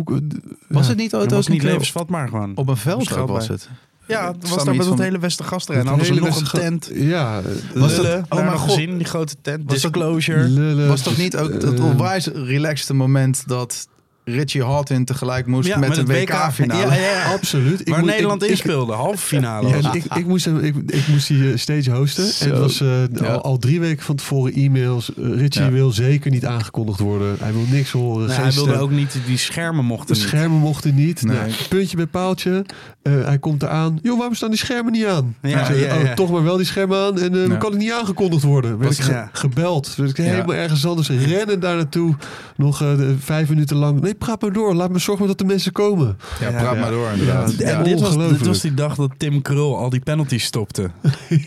[0.07, 0.21] Hoe,
[0.69, 0.89] Was ja.
[0.89, 2.53] het niet Dat was ook niet levensvatbaar gewoon.
[2.57, 3.57] op een veld was bij.
[3.57, 3.69] het?
[4.07, 5.89] Ja, dat staat was daar met dat van- hele Westergast Het erin.
[5.89, 6.91] Hadden ze nog een tent.
[6.95, 7.41] Ja.
[7.75, 8.71] Was dat- oh mijn nog god.
[8.71, 9.63] gezien, die grote tent.
[9.67, 10.49] Was dat- Disclosure.
[10.49, 13.89] Lullen, Was toch niet ook dat eh, onwijs relaxte moment dat
[14.35, 16.07] Richie Hawtin tegelijk moest Ja, met, WK.
[16.09, 16.95] WK-finale?
[16.95, 17.23] Ja.
[17.37, 17.81] Absoluut.
[17.81, 19.69] Ik Waar moet- Nederland ik- in ik- speelde, halve finale.
[19.69, 22.25] Ja, ik, ik, moest, ik, ik moest die eh, stage hosten.
[22.27, 22.45] Zo.
[22.45, 23.27] En het was eh, Ja.
[23.27, 25.15] al, al drie weken van tevoren e-mails.
[25.15, 25.71] Eh, Richie Ja.
[25.71, 27.37] wil zeker niet aangekondigd worden.
[27.41, 28.27] Hij wil niks horen.
[28.27, 28.83] Nee, hij wilde stem.
[28.83, 30.29] ook niet, die schermen mochten De niet.
[30.29, 31.23] schermen mochten niet.
[31.23, 31.37] Nee.
[31.37, 32.65] Nou, puntje bij paaltje.
[33.03, 33.99] Eh, hij komt eraan.
[34.03, 35.37] Joh, waarom staan die schermen niet aan?
[35.45, 37.19] Oh, toch maar wel die schermen aan.
[37.21, 37.57] En eh Ja.
[37.57, 38.71] kan het niet aangekondigd worden?
[38.79, 39.31] Werd Was- ik ge- ja.
[39.33, 39.95] gebeld.
[39.97, 40.23] Werd ik Ja.
[40.23, 41.09] helemaal ergens anders.
[41.09, 42.15] Rennen daar naartoe.
[42.57, 44.01] Nog eh, vijf minuten lang.
[44.01, 44.75] Nee, praat maar door.
[44.75, 46.19] Laat me zorgen dat de mensen komen.
[46.41, 46.81] Ja, praat ja.
[46.81, 47.55] maar door inderdaad.
[47.59, 47.83] Ja, En Ja.
[47.83, 50.91] dit, was, dit was die dag dat Tim Krul al die penalties stopte.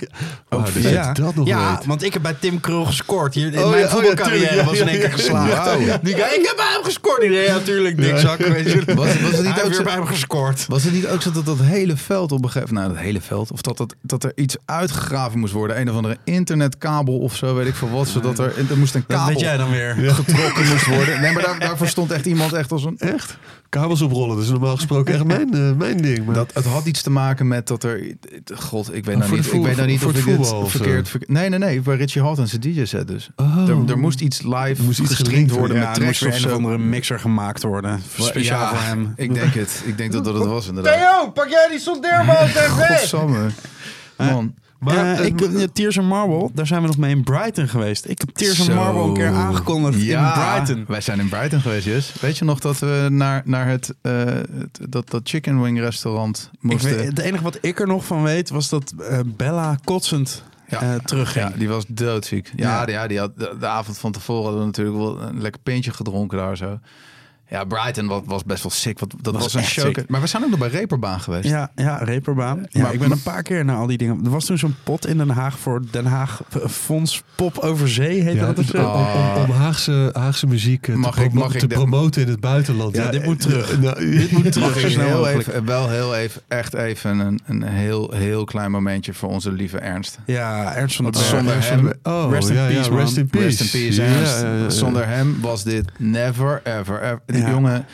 [0.49, 1.07] Oh, dat Ja.
[1.07, 1.85] je dat nog ja, weet.
[1.85, 3.33] want ik heb bij Tim Krul gescoord.
[3.33, 5.85] Hier, in Oh, mijn ja, oh, ja, voetbalcarrière was in één keer ja, geslagen.
[5.85, 5.99] ja.
[6.03, 7.23] Die guy, ik heb bij hem gescoord.
[7.23, 8.37] Ja, natuurlijk, dikzak.
[8.37, 8.95] weet je.
[8.95, 10.65] Was- was het niet ook zo- bij hem gescoord.
[10.67, 13.21] Was het niet ook zo dat dat hele veld op een gegeven nou dat hele
[13.21, 17.35] veld, of dat, dat, dat er iets uitgegraven moest worden, een of andere internetkabel of
[17.35, 19.69] zo, weet ik veel wat, zodat er, er moest een Dat kabel weet jij dan
[19.69, 19.95] weer.
[19.97, 21.21] getrokken moest worden.
[21.21, 22.97] Nee, maar daar, daarvoor stond echt iemand echt als een...
[22.99, 23.37] Echt?
[23.69, 24.35] Kabels oprollen.
[24.35, 26.25] Dat is normaal gesproken echt mijn, eh, mijn ding.
[26.25, 28.15] Maar Dat, het had iets te maken met dat er...
[28.55, 30.69] God, ik weet nou voor niet, ik weet nou niet voor of het ik dit
[30.69, 31.09] verkeerd...
[31.09, 31.81] verke- nee, nee, nee.
[31.81, 33.29] Bij Richie Hawtin zijn DJ-set dus.
[33.35, 33.67] Oh.
[33.69, 36.35] Er, er moest iets live Er moest iets gestreamd worden Ja, met er moest of
[36.37, 38.01] een of andere mixer gemaakt worden.
[38.17, 39.13] Speciaal Ja, voor hem.
[39.15, 39.81] Ik denk het.
[39.85, 40.93] Ik denk dat dat het was inderdaad.
[40.93, 43.49] Theo, pak jij die sondeerboot even Godsamme.
[44.17, 44.53] Man.
[44.81, 48.05] Maar eh, ik, eh, Tears of Marble, daar zijn we nog mee in Brighton geweest.
[48.05, 48.73] Ik heb Tears of Zo.
[48.73, 50.85] Marble een keer aangekondigd Ja, in Brighton.
[50.87, 52.13] Wij zijn in Brighton geweest, Jus.
[52.21, 54.23] Weet je nog dat we naar, naar het, eh,
[54.89, 56.95] dat, dat chicken wing restaurant moesten?
[56.95, 58.93] weet, het enige wat ik er nog van weet, was dat
[59.25, 60.99] Bella kotsend Ja.
[61.05, 61.45] terugging.
[61.49, 62.51] ja, die was doodziek.
[62.55, 62.85] Ja, Ja.
[62.85, 65.61] Die, ja die had, de, de avond van tevoren hadden we natuurlijk wel een lekker
[65.61, 66.79] pintje gedronken daar zo.
[67.51, 68.99] Ja, Brighton was, was best wel sick.
[68.99, 69.85] Want dat Was was, een echt show.
[69.95, 70.09] sick.
[70.09, 71.49] Maar we zijn ook nog bij Reeperbaan geweest.
[71.49, 72.65] Ja, ja, reperbaan.
[72.69, 74.19] Ja, Maar- ik ben een paar keer naar al die dingen.
[74.23, 77.89] Er was toen zo'n pot in Den Haag voor Den Haag eh, Fonds Pop over
[77.89, 78.73] Zee, heet Ja, dat?
[78.75, 79.35] Oh.
[79.37, 82.27] om, om Haagse, Haagse muziek eh, Mag te, ik- mag ik te de- promoten in
[82.27, 82.95] het buitenland.
[82.95, 83.71] Ja, dit moet terug.
[83.71, 84.67] eh, nou, Dit moet terug.
[84.69, 88.43] Mag zo ik snel heel even, wel heel even, echt even een, een heel, heel
[88.45, 90.19] klein momentje voor onze lieve Ernst.
[90.25, 91.25] Ja, Ernst van Berg.
[91.25, 93.27] zonder hem- Oh, Rest in ja, ja, peace, rest in
[93.69, 94.01] peace.
[94.03, 94.77] Ernst.
[94.77, 97.21] Zonder hem was dit never, ever, ever.
[97.41, 97.49] Ja.
[97.49, 97.85] jongen,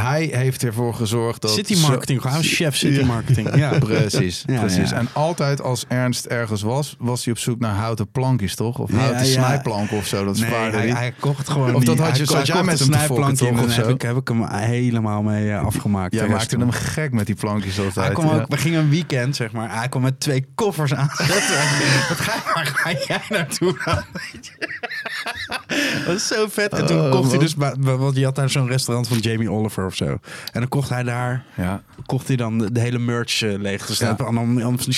[0.00, 1.50] hij heeft ervoor gezorgd dat...
[1.50, 3.54] City marketing, gewoon chef city marketing.
[3.56, 3.78] Ja.
[3.78, 4.90] Precies, Ja, precies.
[4.90, 4.96] ja.
[4.96, 8.78] En altijd als Ernst ergens was, was hij op zoek naar houten plankjes, toch?
[8.78, 9.32] Of houten ja.
[9.32, 10.24] snijplanken of zo.
[10.24, 11.12] Dat Nee, spaarde hij, hij.
[11.20, 13.58] kocht gewoon Of dat had je- zat jij met een hem te fokken, snijplankje toch,
[13.58, 13.80] en of zo?
[13.80, 16.14] heb ik, heb ik hem helemaal mee eh, afgemaakt.
[16.14, 18.06] Jij de maakte hem gek met die plankjes altijd.
[18.06, 18.40] Hij kwam ja.
[18.42, 19.76] ook, we gingen een weekend, zeg maar.
[19.78, 21.36] Hij kwam met twee koffers aanzetten.
[22.08, 24.02] Wat ga, waar ga jij naartoe dan?
[26.06, 26.72] Dat is zo vet.
[26.72, 29.83] En toen Oh, kocht hij dus, want je had daar zo'n restaurant van Jamie Oliver
[29.86, 30.04] of zo.
[30.04, 30.18] En
[30.60, 31.82] dan kocht hij daar, Ja.
[32.06, 33.86] kocht hij dan de, de hele merch eh, leeg.
[33.86, 34.14] Dus Ja.
[34.16, 34.94] je allemaal van die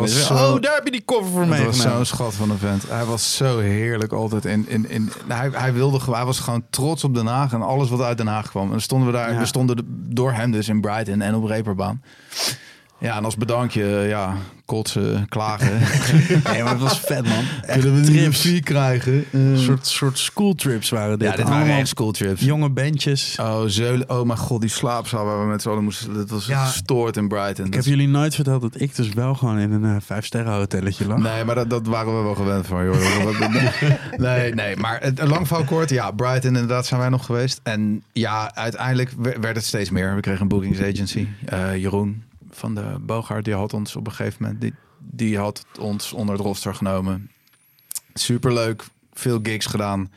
[0.00, 2.58] was zo- oh, daar heb je die koffer voor Het was zo'n schat van een
[2.58, 2.88] vent.
[2.88, 4.44] Hij was zo heerlijk altijd.
[4.44, 7.88] In, in, in, hij, hij, wilde, hij was gewoon trots op Den Haag en alles
[7.88, 8.64] wat uit Den Haag kwam.
[8.64, 9.38] En dan stonden we daar, Ja.
[9.38, 9.76] we stonden
[10.14, 12.02] door hem dus in Brighton en op Reeperbaan.
[12.98, 15.78] Ja, en als bedankje, ja, kotsen, klagen.
[16.52, 17.44] Nee, maar het was vet, man.
[17.66, 18.40] Echt Kunnen we een trips.
[18.40, 19.24] vier krijgen?
[19.32, 21.28] Een soort, soort schooltrips waren dit.
[21.28, 22.40] ja, dit waren Allemaal echt schooltrips.
[22.40, 23.36] Jonge bandjes.
[23.40, 24.10] Oh, Zeulen.
[24.10, 26.14] Oh mijn god, die slaapzaal waar we met z'n allen moesten.
[26.14, 26.64] Dat was Ja.
[26.64, 27.64] gestoord in Brighton.
[27.64, 30.52] Ik Dat heb jullie nooit verteld dat ik dus wel gewoon in een eh, vijf-sterren
[30.52, 31.18] hotelletje lag.
[31.18, 32.96] Nee, maar dat, dat waren we wel gewend van, joh.
[34.16, 35.90] nee, nee, maar het, een lang verhaal kort.
[35.90, 37.60] Ja, Brighton inderdaad zijn wij nog geweest.
[37.62, 40.14] En ja, uiteindelijk we- werd het steeds meer.
[40.14, 41.26] We kregen een bookings agency.
[41.44, 42.22] Eh, Jeroen
[42.54, 44.60] van de Bogaard, die had ons op een gegeven moment...
[44.60, 47.30] Die, die had ons onder het roster genomen.
[48.14, 50.10] Superleuk, veel gigs gedaan.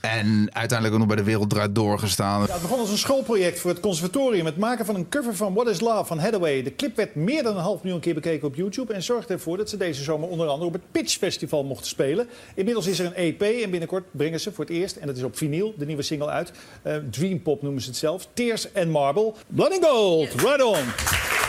[0.00, 2.42] En uiteindelijk ook nog bij de Wereld Draait Door gestaan.
[2.46, 4.46] Ja, het begon als een schoolproject voor het conservatorium.
[4.46, 6.62] Het maken van een cover van What is Love van Hathaway.
[6.62, 8.92] De clip werd meer dan een half miljoen keer bekeken op YouTube...
[8.92, 12.28] en zorgde ervoor dat ze deze zomer onder andere op het Pitch Festival mochten spelen.
[12.54, 14.96] Inmiddels is er een EP en binnenkort brengen ze voor het eerst...
[14.96, 16.52] en dat is op vinyl, de nieuwe single uit.
[16.82, 18.28] Eh, Dream Pop noemen ze het zelf.
[18.32, 19.32] Tears and Marble.
[19.46, 21.39] Blood and Gold, right on!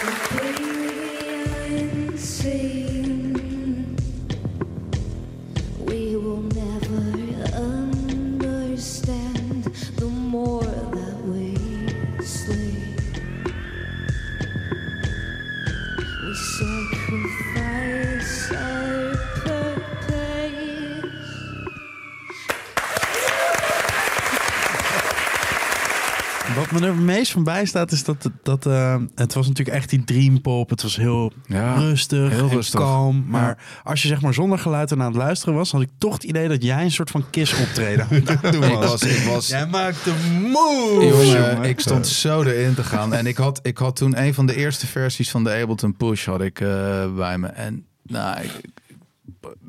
[0.00, 0.97] We
[26.70, 29.76] Wat me er het meest van bij staat is dat, dat eh, het was natuurlijk
[29.76, 30.70] echt die dream pop.
[30.70, 32.80] Het was heel Ja, rustig, heel rustig.
[32.80, 33.24] kalm.
[33.28, 33.56] Maar Ja.
[33.84, 36.22] als je zeg maar zonder geluid ernaar aan het luisteren was, had ik toch het
[36.24, 39.48] idee dat jij een soort van kiss optreden aan het doen Ik was, ik was,
[39.48, 40.10] Jij maakte
[40.42, 41.06] move.
[41.06, 43.14] Jongen, ik stond zo erin te gaan.
[43.14, 46.26] En ik had, ik had toen een van de eerste versies van de Ableton Push
[46.26, 47.46] had ik, eh, bij me.
[47.46, 48.60] En nou, ik-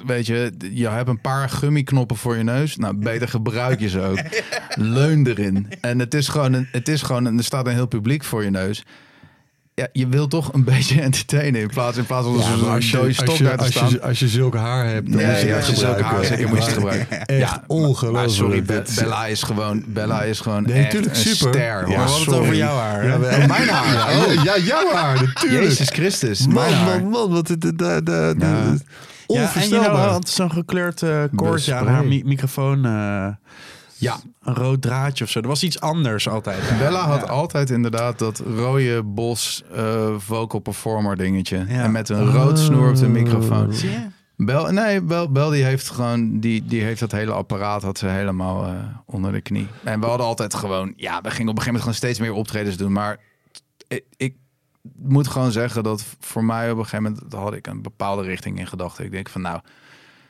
[0.05, 2.75] weet je, je hebt een paar gummiknoppen voor je neus.
[2.77, 4.19] Nou, beter gebruik je ze ook.
[4.75, 5.67] Leun erin.
[5.81, 8.43] En het is gewoon, een, het is gewoon een, er staat een heel publiek voor
[8.43, 8.83] je neus.
[9.73, 12.89] Ja, je wil toch een beetje entertainen in plaats, in plaats van Ja, zo'n als
[12.91, 15.53] je, dode als, als, je, als je zulk haar hebt, dan Nee, moet je ja,
[15.55, 16.29] dat als je zulke gebruiken.
[16.29, 17.25] haar hebt, moet je het gebruiken.
[17.25, 18.11] Echt Ja, ongelooflijk.
[18.13, 21.35] Maar sorry, Be- Bella is gewoon, Bella is gewoon Nee, echt een super.
[21.53, 21.61] ster.
[21.61, 23.05] Ja, we hadden het over jouw haar.
[23.05, 24.11] Ja, we- Mijn haar.
[24.13, 24.43] Ja, Oh.
[24.43, 25.63] ja, jouw haar, natuurlijk.
[25.63, 27.29] Jezus Christus, Man, man, man.
[27.31, 28.77] Wat de, de, de, de,
[29.33, 29.41] Ja.
[29.41, 30.09] Ja, en je onvoorstelbaar.
[30.09, 32.85] had zo'n gekleurd eh koordje aan haar mi- microfoon.
[32.85, 33.27] eh,
[33.97, 35.39] Ja, een rood draadje of zo.
[35.39, 36.59] Er was iets anders altijd.
[36.79, 37.27] Bella had Ja.
[37.27, 41.57] altijd inderdaad dat rode bos eh, vocal performer dingetje.
[41.67, 41.83] Ja.
[41.83, 43.73] En met een rood snoer op de microfoon.
[44.35, 48.07] Bel, nee, Bel, Bel die heeft gewoon, die, die heeft dat hele apparaat had ze
[48.07, 48.75] helemaal
[49.05, 49.67] onder de knie.
[49.83, 52.33] En we hadden altijd gewoon, ja, we gingen op een gegeven moment gewoon steeds meer
[52.33, 52.91] optredens doen.
[52.91, 53.17] Maar
[53.87, 54.35] ik, ik
[54.95, 58.59] moet gewoon zeggen dat voor mij op een gegeven moment had ik een bepaalde richting
[58.59, 59.05] in gedachten.
[59.05, 59.59] Ik denk van nou,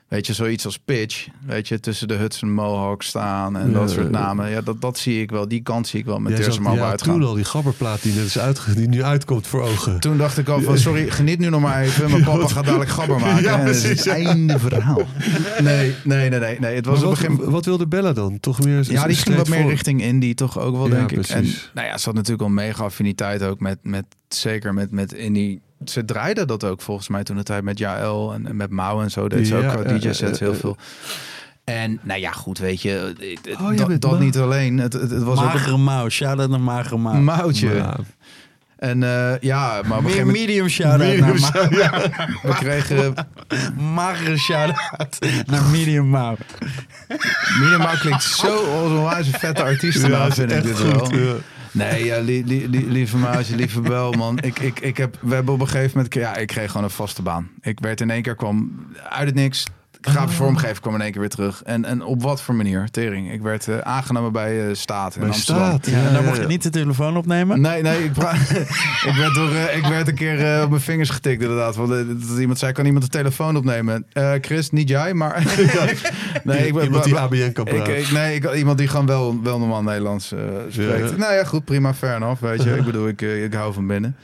[0.10, 4.12] weet je, zoiets als pitch, weet je, tussen de Hudson Mohawk staan en dat soort
[4.12, 4.50] namen.
[4.50, 6.90] Ja, dat, dat zie ik wel, die kant zie ik wel met zat maar ja,
[6.90, 7.14] uitgaan.
[7.14, 10.00] toen al die gabberplaat die, net is uitge, die nu uitkomt voor ogen.
[10.00, 12.12] Toen dacht ik al van, sorry, geniet nu nog maar even.
[12.12, 13.44] Mijn papa gaat dadelijk gabber maken.
[13.44, 14.06] Ja, en het is precies.
[14.06, 15.02] het einde verhaal.
[15.62, 16.60] Nee, nee, nee, nee.
[16.60, 16.76] nee.
[16.76, 17.50] Het was wat, moment...
[17.50, 18.40] wat wilde Bella dan?
[18.40, 21.18] Toch meer Ja, die ging wat meer richting indie toch ook wel, Ja, denk ik.
[21.18, 21.72] En precies.
[21.74, 25.62] nou ja, ze had natuurlijk al mega affiniteit ook met, met zeker met, met indie.
[25.86, 29.02] Ze draaide dat ook volgens mij toen de tijd met Jaël en, en met Mouw
[29.02, 29.28] en zo.
[29.30, 30.60] Deed ze ook Ja, qua ja, DJ-sets ja, heel ja.
[30.60, 30.78] veel.
[31.64, 33.14] En nou ja, goed, weet je,
[33.62, 34.20] Oh, jij dat, Mouw.
[34.20, 34.78] niet alleen.
[34.78, 36.10] Het, het, het was ook Magere mouw.
[36.10, 37.50] Shout-out naar magere mouw.
[37.52, 37.96] Ja.
[38.78, 42.02] En eh, ja, maar Meer medium shout-out naar mouw.
[42.52, 43.14] We kregen...
[43.94, 46.36] Magere shout-out naar medium mouw.
[47.60, 51.40] Minimaal klinkt zo als een wijze vette artiestennaam, vind ik dit wel.
[51.72, 54.38] Nee, ja, li- li- li- lieve Maasje, lieve Bel, man.
[54.40, 56.14] Ik, ik, ik heb, we hebben op een gegeven moment...
[56.14, 57.50] Ja, ik kreeg gewoon een vaste baan.
[57.62, 59.66] Ik werd in één keer, kwam uit het niks...
[60.02, 61.64] Grafisch vormgeven kwam in één keer weer terug.
[61.64, 62.90] En, en op wat voor manier?
[62.92, 63.32] Tering.
[63.32, 65.66] Ik werd eh, aangenomen bij eh, Staat in Bij Amsterdam.
[65.66, 65.86] Staat.
[65.86, 67.62] Ja, Ja, en dan ja, mocht je niet de telefoon opnemen.
[67.62, 68.12] Nee, nee, ik,
[69.10, 71.76] ik, werd door, eh, ik werd een keer eh, op mijn vingers getikt inderdaad.
[71.76, 71.90] Want,
[72.30, 74.06] dat iemand zei, kan iemand de telefoon opnemen?
[74.14, 75.44] Eh, Chris, niet jij, maar...
[76.44, 77.98] nee, ik Iemand die ABN kan praten.
[77.98, 80.40] ik, nee, ik, iemand die gewoon wel, wel normaal Nederlands eh,
[80.70, 81.10] spreekt.
[81.10, 81.16] Ja.
[81.16, 82.76] Nou ja, goed, prima, fair enough, weet je.
[82.76, 84.16] Ik bedoel, ik, ik hou van binnen.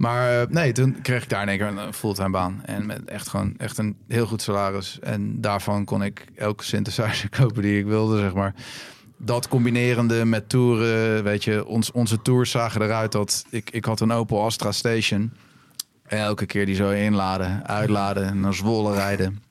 [0.00, 2.60] Maar eh, nee, toen kreeg ik daar in één keer een fulltime baan.
[2.64, 4.98] En met echt gewoon echt een heel goed salaris.
[5.00, 8.54] En daarvan kon ik elke synthesizer kopen die ik wilde, zeg maar.
[9.16, 14.00] Dat combinerende met toeren, weet je, ons, onze tours zagen eruit dat ik, ik had
[14.00, 15.32] een Opel Astra Station.
[16.06, 19.42] En elke keer die zo inladen, uitladen en naar Zwolle rijden.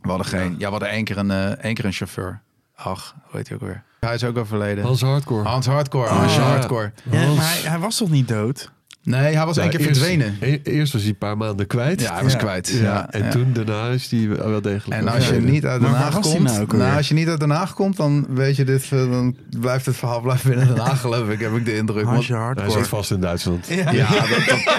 [0.00, 2.40] We hadden geen, ja, we hadden één keer een, eh, één keer een chauffeur.
[2.74, 3.82] Ach, hoe heet hij ook weer?
[4.00, 4.84] Hij is ook overleden.
[4.84, 5.48] Hans Hardcore.
[5.48, 6.46] Hans Hardcore, Hansje ja.
[6.46, 6.92] Hardcore.
[7.10, 7.36] Ja, Hans.
[7.36, 8.74] maar hij, hij was toch niet dood?
[9.06, 10.36] Nee, hij was één Nou, keer eerst- verdwenen.
[10.40, 12.00] e- Eerst was hij een paar maanden kwijt.
[12.00, 12.38] Ja, hij was Ja.
[12.38, 12.68] kwijt.
[12.68, 13.30] Ja, Ja, en ja.
[13.30, 15.00] toen daarna is hij wel degelijk.
[15.00, 17.50] En als je niet uit Den Haag komt, nou nou, als je niet uit Den
[17.50, 21.00] Haag komt, dan weet je dit, eh, dan blijft het verhaal blijft binnen Den Haag,
[21.00, 22.04] geloof ik, heb ik de indruk.
[22.04, 23.66] Want- Hij zit vast in Duitsland.
[23.68, 23.90] Ja.
[23.90, 24.28] ja, dat,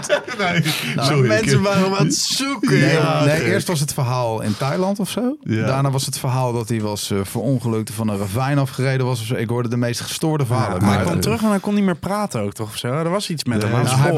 [0.08, 0.64] dat- Nee,
[0.96, 1.28] Nou, sorry.
[1.28, 2.80] Mensen ik- waren aan het zoeken.
[2.80, 3.24] nee, ja.
[3.24, 5.38] nee, eerst was het verhaal in Thailand of zo.
[5.44, 5.66] Ja.
[5.66, 9.20] Daarna was het verhaal dat hij was eh, verongelukt van een ravijn afgereden was.
[9.22, 9.36] Of zo.
[9.36, 10.82] Ik hoorde de meest gestoorde verhalen.
[10.84, 12.68] maar hij kwam terug en hij kon niet meer praten ook, toch?
[12.70, 12.88] Of zo?
[12.88, 13.72] Er was iets met hem.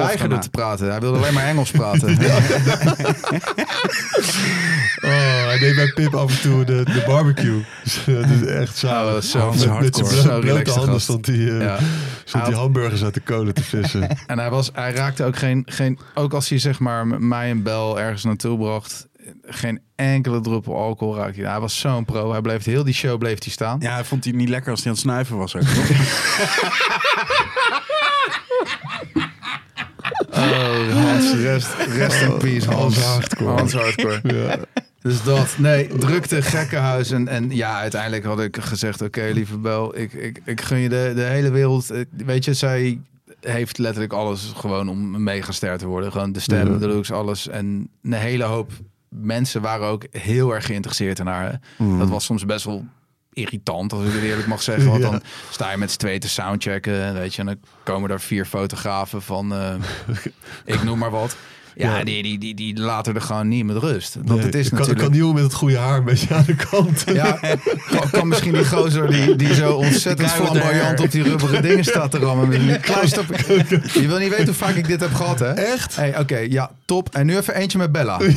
[0.05, 0.43] Weigerde daarna.
[0.43, 0.89] te praten.
[0.89, 2.17] Hij wilde alleen maar Engels praten.
[5.01, 7.65] Oh, hij deed bij Pip af en toe de, de barbecue.
[7.83, 8.87] Dus, eh, dat is echt zo.
[8.87, 11.77] Oh, zo- met, met zijn blote relaxed handen stond hij, eh, Ja.
[12.23, 14.07] stond hij hamburgers uit de kolen te vissen.
[14.27, 15.99] En hij, was, hij raakte ook geen, geen...
[16.13, 19.07] Ook als hij zeg maar met mij en Bel ergens naartoe bracht...
[19.45, 21.49] Geen enkele druppel alcohol raakte hij.
[21.51, 22.31] Hij was zo'n pro.
[22.31, 23.77] Hij bleef heel die show bleef hij staan.
[23.79, 25.61] Ja, hij vond hij niet lekker als hij aan het snuiven was ook?
[30.39, 32.95] Oh, Hans, rest, rest in peace, Hans.
[32.95, 33.49] Hans Hardcore.
[33.51, 34.19] Hans Hardcore.
[34.35, 34.57] ja.
[35.01, 37.11] Dus dat, nee, drukte, gekkenhuis.
[37.11, 40.89] En, en ja, uiteindelijk had ik gezegd, oké, lieve Bel, ik, ik, ik gun je
[40.89, 41.89] de, de hele wereld.
[41.89, 42.99] Eh, Weet je, zij
[43.39, 46.11] heeft letterlijk alles gewoon om een megaster te worden.
[46.11, 46.77] Gewoon de stem, Ja.
[46.77, 47.47] de looks, alles.
[47.47, 48.71] En een hele hoop
[49.09, 51.59] mensen waren ook heel erg geïnteresseerd in haar.
[51.77, 51.99] Mm.
[51.99, 52.85] Dat was soms best wel
[53.39, 54.89] irritant, als ik het eerlijk mag zeggen.
[54.89, 55.09] Want Ja.
[55.09, 57.39] dan sta je met z'n tweeën te soundchecken, en weet je.
[57.39, 59.73] En dan komen daar vier fotografen van, eh,
[60.75, 61.35] ik noem maar wat.
[61.75, 62.03] Ja, Ja.
[62.03, 64.15] Die, die, die, die laten er gewoon niet met rust.
[64.15, 65.11] Want Nee, het is kan, natuurlijk...
[65.11, 67.03] kan met het goede haar een beetje aan de kant.
[67.13, 67.39] Ja,
[67.89, 72.11] kan, kan misschien die gozer die, die zo ontzettend flamboyant op die rubberen dingen staat
[72.11, 72.51] te rammen.
[72.51, 75.51] Je wil niet weten hoe vaak ik dit heb gehad, hè?
[75.51, 75.95] Echt?
[75.95, 77.09] Hey, Oké, ja, top.
[77.15, 78.19] En nu even eentje met Bella.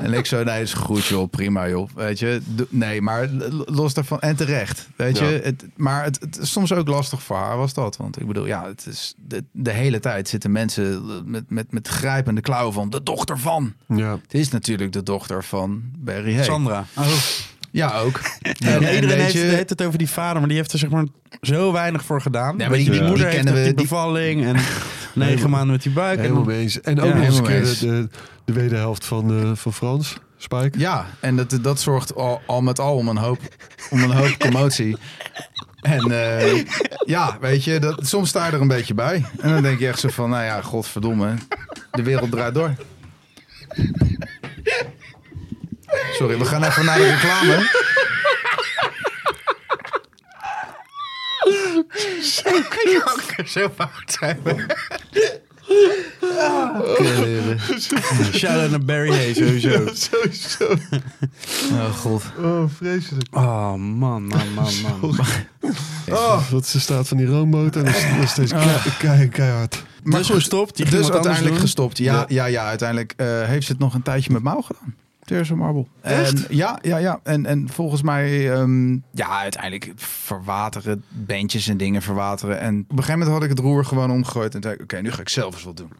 [0.00, 1.88] En ik zo, nee, is goed joh, prima joh.
[1.94, 3.28] Weet je, nee, maar
[3.64, 4.20] los daarvan.
[4.20, 5.24] En terecht, weet je.
[5.24, 5.30] Ja.
[5.30, 7.96] Het, maar het, het is soms ook lastig voor haar, was dat.
[7.96, 11.88] Want ik bedoel, ja, het is de, de hele tijd zitten mensen met, met, met
[11.88, 13.72] grijpende klauwen van de dochter van.
[13.88, 14.10] Ja.
[14.22, 16.44] Het is natuurlijk de dochter van Barry Hay.
[16.44, 16.84] Sandra.
[17.70, 18.20] Ja, ook.
[18.42, 21.04] Ja, En- en iedereen heeft, het over die vader, maar die heeft er zeg maar
[21.40, 22.56] zo weinig voor gedaan.
[22.56, 24.56] maar Weet die- je, die die moeder heeft we- die die- bevalling en
[25.14, 26.16] negen maanden met die buik.
[26.16, 26.80] En Helemaal dan, mee eens.
[26.80, 28.08] En ook Ja, nog eens een keer de, de,
[28.44, 30.78] de wederhelft van, eh, van Frans, Spike.
[30.78, 33.38] Ja, en dat, dat zorgt al, al met al om een hoop,
[33.90, 34.96] om een hoop commotie.
[35.80, 36.64] En eh,
[37.04, 39.24] ja, weet je, dat, soms sta je er een beetje bij.
[39.40, 41.34] En dan denk je echt zo van, nou ja, godverdomme,
[41.90, 42.74] de wereld draait door.
[46.12, 47.88] Sorry, we gaan even naar de reclame.
[53.46, 54.38] Zo fout zijn.
[58.32, 59.70] Shout-out naar Barry Hay sowieso.
[59.94, 60.64] Sowieso.
[61.72, 62.22] Oh god.
[62.38, 63.26] Oh, vreselijk.
[63.36, 65.14] Oh man, man, man, man.
[66.10, 67.84] Oh, dat is de staat van die roommotor.
[67.84, 69.82] Dat is nog steeds kei- kei- keihard.
[70.02, 71.60] Maar dus gestopt, die dus uiteindelijk doen.
[71.60, 71.98] gestopt.
[71.98, 72.24] Ja, Ja.
[72.28, 74.94] ja, ja, uiteindelijk eh, heeft ze het nog een tijdje met Mouw gedaan.
[75.30, 75.86] Of Marble.
[76.00, 76.46] Echt?
[76.46, 77.20] En, ja, ja, ja.
[77.22, 82.60] En, en volgens mij, ehm, ja, uiteindelijk verwateren, bandjes en dingen verwateren.
[82.60, 85.10] En op een gegeven moment had ik het roer gewoon omgegooid en zei oké, nu
[85.12, 85.92] ga ik zelf eens wat doen.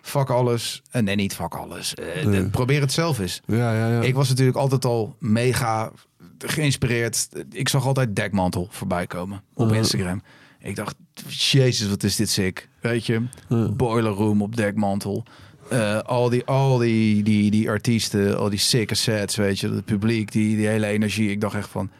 [0.00, 0.82] Fuck alles.
[0.90, 1.94] En nee, niet fuck alles.
[1.94, 2.42] Eh, Nee.
[2.42, 3.42] de- probeer het zelf eens.
[3.46, 4.00] Ja, ja, ja.
[4.00, 5.90] Ik was natuurlijk altijd al mega
[6.38, 7.28] geïnspireerd.
[7.52, 9.76] Ik zag altijd dekmantel voorbij komen op Uh.
[9.76, 10.22] Instagram.
[10.60, 10.94] Ik dacht,
[11.28, 12.68] jezus, wat is dit sick.
[12.80, 13.68] Weet je, Uh.
[13.70, 15.24] boiler room op dekmantel.
[15.70, 19.84] Eh, al die, al die, die, die artiesten, al die sicke sets, weet je, het
[19.84, 21.30] publiek, die, die hele energie.
[21.30, 21.90] Ik dacht echt van,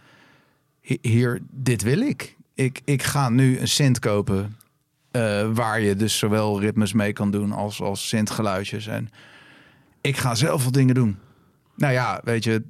[0.81, 2.37] hi- hier, dit wil ik.
[2.55, 4.57] Ik, ik ga nu een synth kopen
[5.11, 8.87] eh, waar je dus zowel ritmes mee kan doen als, als synthgeluidjes.
[8.87, 9.11] En
[10.01, 11.17] ik ga zelf wat dingen doen.
[11.77, 12.63] Nou ja, weet je,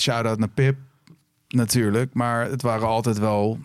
[0.00, 0.76] shout-out naar Pip
[1.48, 2.14] natuurlijk.
[2.14, 3.58] Maar het waren altijd wel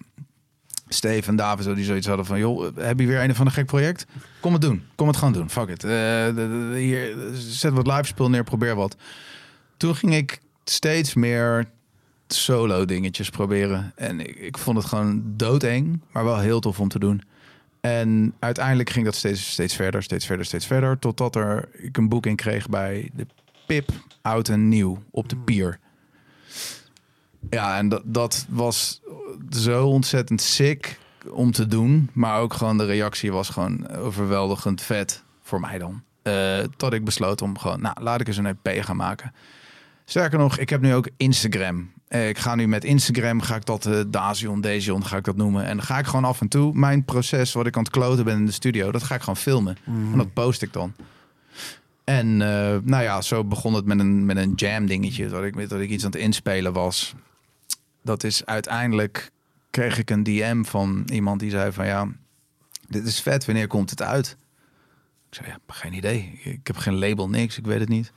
[0.96, 2.40] Steve en David die zoiets hadden van...
[2.40, 4.06] joh, heb je weer een van een gek project?
[4.40, 4.84] Kom het doen.
[4.96, 5.50] Kom het gewoon doen.
[5.50, 5.82] Fuck it.
[5.82, 8.96] De- hier, zet wat live speel neer, probeer wat.
[9.78, 11.66] Toen ging ik steeds meer
[12.28, 13.92] solo dingetjes proberen.
[13.96, 17.22] En ik, ik vond het gewoon doodeng, maar wel heel tof om te doen.
[17.82, 21.00] En uiteindelijk ging dat steeds, steeds verder, steeds verder, steeds verder.
[21.00, 23.26] Totdat er, ik een boeking kreeg bij de
[23.68, 23.90] Pip
[24.22, 25.80] Oud en Nieuw op de Pier.
[27.50, 29.02] Ja, en dat, dat was
[29.50, 31.00] zo ontzettend sick
[31.30, 32.10] om te doen.
[32.14, 36.04] Maar ook gewoon de reactie was gewoon overweldigend vet voor mij dan.
[36.22, 39.34] Eh, tot ik besloot om gewoon, nou, laat ik eens een EP gaan maken.
[40.06, 41.92] Sterker nog, ik heb nu ook Instagram.
[42.08, 45.36] Eh, ik ga nu met Instagram, ga ik dat uh, Dazion, Dezion, ga ik dat
[45.36, 45.66] noemen.
[45.66, 48.26] En dan ga ik gewoon af en toe mijn proces, wat ik aan het kloten
[48.26, 49.78] ben in de studio, dat ga ik gewoon filmen.
[49.86, 50.94] En dat post ik dan.
[52.04, 55.70] En uh, nou ja, zo begon het met een, met een jam dingetje, dat ik,
[55.70, 57.16] dat ik iets aan het inspelen was.
[58.06, 59.32] Dat is uiteindelijk,
[59.70, 62.08] kreeg ik een DM van iemand die zei van ja,
[62.88, 64.38] dit is vet, wanneer komt het uit?
[65.30, 66.40] Ik zei, ja, geen idee.
[66.44, 67.58] Ik heb geen label, niks.
[67.58, 68.12] Ik weet het niet.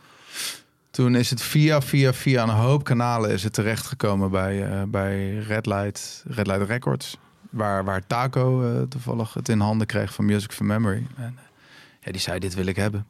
[0.90, 5.39] Toen is het via, via, via een hoop kanalen is het terechtgekomen bij, eh, bij
[5.39, 7.19] Red, Light, Red Light Records.
[7.51, 11.06] Waar, waar Taco eh, toevallig het in handen kreeg van Music for Memory.
[11.16, 11.44] En eh,
[12.01, 13.06] ja, die zei, dit wil ik hebben.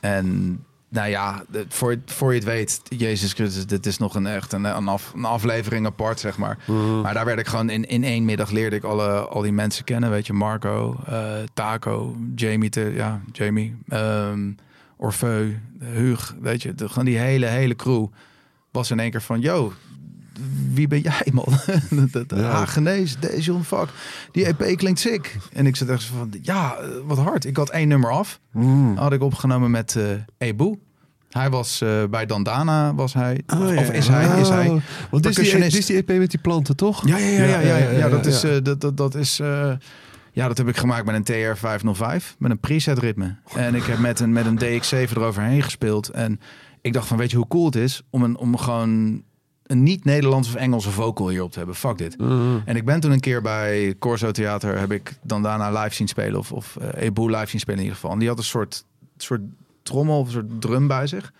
[0.00, 0.58] En
[0.94, 4.64] nou ja, voor, voor je het weet, Jezus Christus, dit is nog een echt een,
[4.64, 6.58] een, af, een aflevering apart, zeg maar.
[7.02, 9.84] Maar daar werd ik gewoon in, in één middag leerde ik alle, al die mensen
[9.84, 10.10] kennen.
[10.10, 14.52] Weet je, Marco, eh, Taco, Jamie, te, ja, Jamie, ehm
[14.96, 18.06] Orfeu, Huug, weet je, de, gewoon die hele, hele crew
[18.70, 19.72] was in één keer van, yo,
[20.72, 21.44] wie ben jij, man?
[22.10, 22.50] Dat- Ja.
[22.50, 23.88] Hagenees, deze fuck.
[24.32, 25.36] Die EP klinkt sick.
[25.52, 27.44] En ik zat echt van, ja, eh, wat hard.
[27.44, 28.40] Ik had één nummer af.
[28.52, 28.96] Mm.
[28.96, 30.04] Had ik opgenomen met eh
[30.38, 30.78] Ebu.
[31.30, 33.40] Hij was eh, bij Dandana, was hij.
[33.54, 33.80] Oh, of, ja.
[33.80, 34.68] of is hij, is hij.
[34.68, 35.70] Oh, Want dit is, die, percussionist.
[35.70, 37.06] dit is die EP met die planten, toch?
[37.06, 39.36] Ja, ja, ja, ja, ja, dat is, dat, dat, dat is,
[40.32, 43.36] ja, dat heb ik gemaakt met een TR-505, met een preset ritme.
[43.56, 46.08] En ik heb met een, met een DX7 eroverheen gespeeld.
[46.08, 46.40] En
[46.80, 49.22] ik dacht van, weet je hoe cool het is om, een, om gewoon
[49.66, 51.76] een niet-Nederlands of Engelse vocal hierop te hebben.
[51.76, 52.16] Fuck dit.
[52.20, 55.94] Uh, En ik ben toen een keer bij Corso Theater, heb ik dan daarna live
[55.94, 58.12] zien spelen, of, of uh, Ebu live zien spelen in ieder geval.
[58.12, 58.84] En die had een soort,
[59.16, 59.40] soort
[59.82, 61.32] trommel of een soort drum bij zich,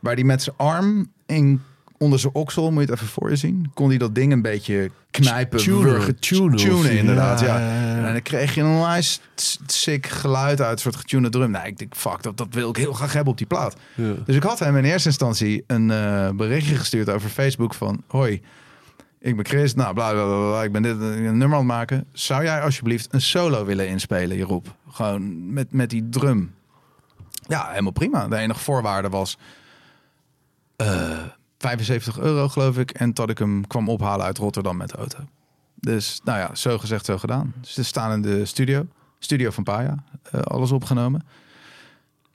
[0.00, 1.62] waar die met zijn arm in,
[2.02, 4.42] onder zijn oksel, moet je het even voor je zien, kon hij dat ding een
[4.42, 6.20] beetje knijpen, Tunen.
[6.20, 7.40] Tunen, tunen, inderdaad.
[7.40, 8.06] Ja, ja, ja, ja.
[8.06, 11.50] En dan kreeg je een onwijs s- sick geluid uit, een soort getunede drum.
[11.50, 13.76] Nou, ik denk, fuck, dat, dat wil ik heel graag hebben op die plaat.
[14.24, 18.02] Dus ik had hem in eerste instantie een eh, berichtje gestuurd over Facebook van...
[18.06, 18.40] Hoi,
[19.20, 21.64] ik ben Chris, nou bla bla bla, bla, ik ben dit een nummer aan het
[21.66, 22.04] maken.
[22.12, 24.74] Zou jij alsjeblieft een solo willen inspelen, Jeroep?
[24.90, 26.54] Gewoon met, met die drum.
[27.48, 28.28] Ja, helemaal prima.
[28.28, 29.38] De enige voorwaarde was
[30.76, 31.18] eh
[31.62, 32.90] 75 euro, geloof ik.
[32.90, 35.18] En dat ik hem kwam ophalen uit Rotterdam met de auto.
[35.74, 37.54] Dus nou ja, zo gezegd, zo gedaan.
[37.60, 38.86] Ze staan in de studio,
[39.18, 41.26] studio van Paya, eh, alles opgenomen.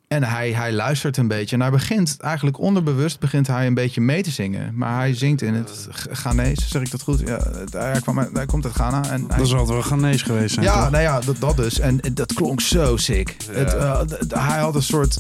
[0.08, 1.56] En hij, hij luistert een beetje.
[1.56, 4.78] En hij begint eigenlijk onderbewust begint hij een beetje mee te zingen.
[4.78, 7.20] Maar hij zingt in het Ghanese, zeg ik dat goed?
[7.20, 7.40] Ja,
[7.72, 9.10] hij, kwam, hij komt uit Ghana.
[9.10, 10.66] En hij, Dat zal het wel Ghanese geweest zijn.
[10.66, 10.92] ja, toch?
[10.92, 11.80] nou ja, dat, dat dus.
[11.80, 13.36] En dat klonk zo sick.
[13.52, 15.18] Het, eh, hij had een soort...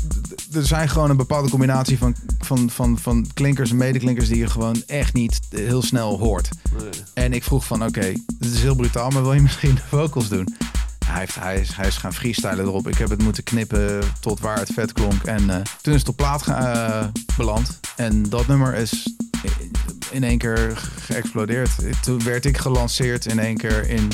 [0.54, 4.28] Er zijn gewoon een bepaalde combinatie van, van, van, van klinkers en medeklinkers...
[4.28, 6.50] die je gewoon echt niet heel snel hoort.
[7.14, 9.10] En ik vroeg van, oké, dit is heel brutaal...
[9.10, 10.56] maar wil je misschien de vocals doen?
[11.08, 12.88] Hij, hij, is, hij is gaan freestylen erop.
[12.88, 15.24] Ik heb het moeten knippen tot waar het vet klonk.
[15.24, 17.06] En eh, toen is het op plaat eh,
[17.38, 17.80] beland.
[17.96, 19.16] En dat nummer is
[20.12, 21.70] in één keer geëxplodeerd.
[22.02, 24.10] Toen werd ik gelanceerd in één keer in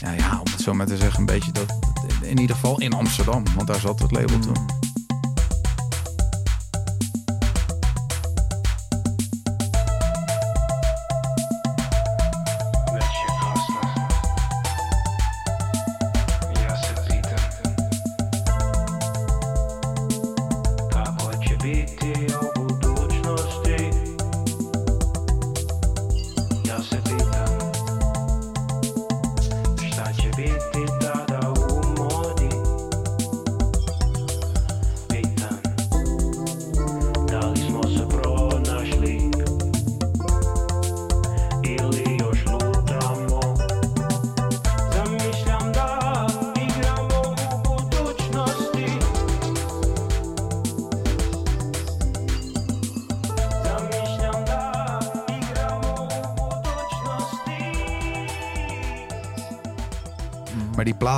[0.00, 1.78] ja, ja, om het zo maar te zeggen, een beetje dat.
[2.22, 4.85] In ieder geval in Amsterdam, want daar zat het label toen.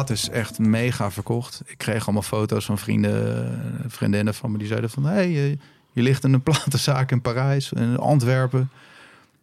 [0.04, 1.62] Plaat is echt mega verkocht.
[1.66, 5.04] Ik kreeg allemaal foto's van vrienden, vriendinnen van me die zeiden van...
[5.04, 5.56] hey, eh,
[5.92, 8.70] je ligt in een platenzaak in Parijs, in Antwerpen.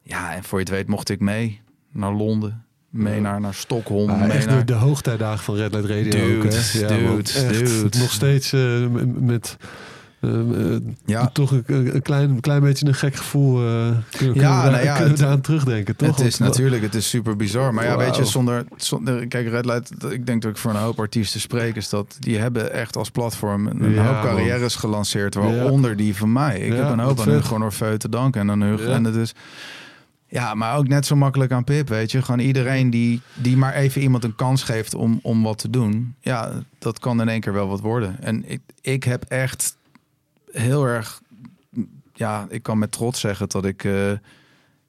[0.04, 1.62] Ja, en voor je het weet mocht ik mee
[1.92, 2.64] naar Londen.
[2.90, 4.10] Mee naar, naar Stockholm.
[4.10, 4.58] Ah, mee naar...
[4.58, 6.80] de, de hoogtijdagen van Red Light Radio Dude, ook, hè?
[6.80, 7.50] Ja, dude, man, echt.
[7.50, 7.98] dude.
[7.98, 8.88] Nog steeds eh,
[9.20, 9.58] met...
[10.26, 11.28] eh, eh, Ja.
[11.28, 14.72] Toch een, een klein, klein beetje een gek gevoel uh, kunnen, kunnen, Ja, we, daar,
[14.72, 16.08] nou ja, kunnen we het- daaraan terugdenken, toch?
[16.18, 17.74] Het is Want- natuurlijk, het is super bizar.
[17.74, 19.28] Maar ja, weet je, zonder, zonder...
[19.28, 21.76] Kijk, Red Light, ik denk dat ik voor een hoop artiesten spreek...
[21.76, 25.36] is dat die hebben echt als platform een, Ja, hoop carrières gelanceerd...
[25.36, 26.60] waaronder die van mij.
[26.60, 27.34] Ik heb een hoop aan vet.
[27.34, 28.84] Hugo Orfeu te danken en aan Hugo.
[28.90, 28.94] Ja.
[28.96, 29.34] En het is...
[30.28, 32.22] Ja, maar ook net zo makkelijk aan Pip, weet je.
[32.22, 36.16] Gewoon iedereen die, die maar even iemand een kans geeft om, om wat te doen.
[36.20, 38.16] Ja, dat kan in één keer wel wat worden.
[38.22, 39.78] En ik, ik heb echt
[40.62, 41.22] heel erg...
[42.14, 43.84] Ja, ik kan met trots zeggen dat ik...
[43.84, 44.12] eh,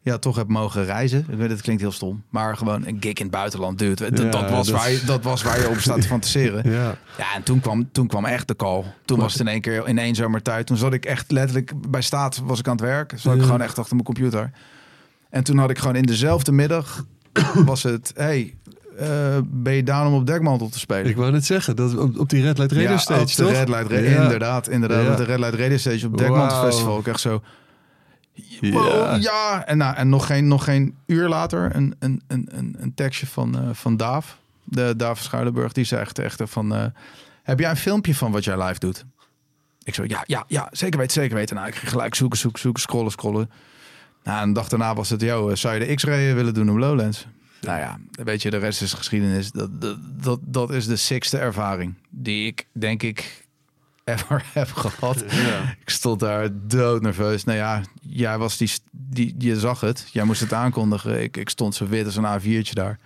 [0.01, 1.27] ja, toch heb mogen reizen.
[1.31, 2.23] Ik weet, het klinkt heel stom.
[2.29, 4.11] Maar gewoon een gig in het buitenland, dude.
[4.11, 6.71] Dat, Ja, dat, was, dat- waar je, dat was waar je op staat te fantaseren.
[6.73, 8.85] Ja, Ja, en toen kwam, toen kwam echt de call.
[9.05, 10.67] Toen was het in één keer in één zomertijd.
[10.67, 13.13] Toen zat ik echt letterlijk bij staat was ik aan het werk.
[13.17, 14.51] Zat ik gewoon echt achter mijn computer.
[15.31, 17.05] En toen had ik gewoon in dezelfde middag
[17.65, 18.55] was het, hey,
[18.99, 21.07] eh, ben je down om op dekmantel te spelen.
[21.07, 23.35] Ik wou net zeggen, dat op, op die Red Light Radio ja, Stage, op de
[23.35, 23.51] toch?
[23.51, 24.23] Red Light, Ja.
[24.23, 25.05] inderdaad, inderdaad.
[25.05, 25.11] Ja.
[25.11, 26.65] Op de Red Light Radio Stage op Dekmantel.
[26.65, 26.99] Festival.
[26.99, 27.43] Ik echt zo...
[28.33, 28.71] Ja.
[28.71, 29.65] Wow, ja.
[29.67, 33.27] En, nou, en nog, geen, nog geen uur later een, een, een, een, een tekstje
[33.27, 34.39] van, eh van Daaf.
[34.65, 35.73] De Daaf Schuilenburg.
[35.73, 36.75] Die zegt echt van...
[36.75, 36.85] eh,
[37.43, 39.05] heb jij een filmpje van wat jij live doet?
[39.83, 41.57] Ik zo, ja, ja, ja, zeker weten, zeker weten.
[41.57, 43.51] Nou, ik ging gelijk zoeken, zoeken, zoeken, scrollen, scrollen.
[44.25, 46.71] Nou, en een dag daarna was het, yo, eh, zou je de X-ray willen doen
[46.71, 47.27] op Lowlands?
[47.61, 49.51] Nou ja, weet je, de rest is geschiedenis.
[49.53, 53.45] Dat, dat, dat, dat is de sixte ervaring die ik, denk ik,
[54.05, 55.25] ever heb gehad.
[55.81, 57.45] Ik stond daar doodnerveus.
[57.45, 60.09] Nou ja, jij was die, die, je zag het.
[60.13, 61.23] Jij moest het aankondigen.
[61.23, 62.99] Ik, ik stond zo wit als een A4'tje daar.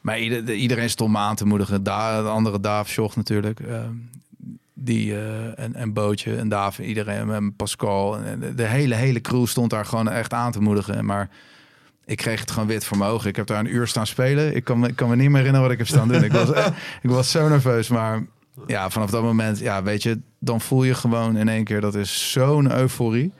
[0.00, 1.82] Maar ieder- de- iedereen stond me aan te moedigen.
[1.82, 3.60] Da, de andere Daaf, Schoch natuurlijk.
[3.60, 3.92] ehm,
[4.74, 8.18] die eh, en, en Bootje en Daaf, iedereen, en Pascal.
[8.18, 11.04] En de, de hele, hele crew stond daar gewoon echt aan te moedigen.
[11.04, 11.28] Maar
[12.08, 13.28] ik kreeg het gewoon wit voor mijn ogen.
[13.28, 14.56] Ik heb daar een uur staan spelen.
[14.56, 16.24] Ik kan, me- ik kan me niet meer herinneren wat ik heb staan doen.
[16.24, 16.48] Ik was,
[17.02, 17.88] ik was zo nerveus.
[17.88, 18.26] Maar
[18.66, 21.94] ja, vanaf dat moment, ja, weet je, dan voel je gewoon in één keer, dat
[21.94, 23.32] is zo'n euforie.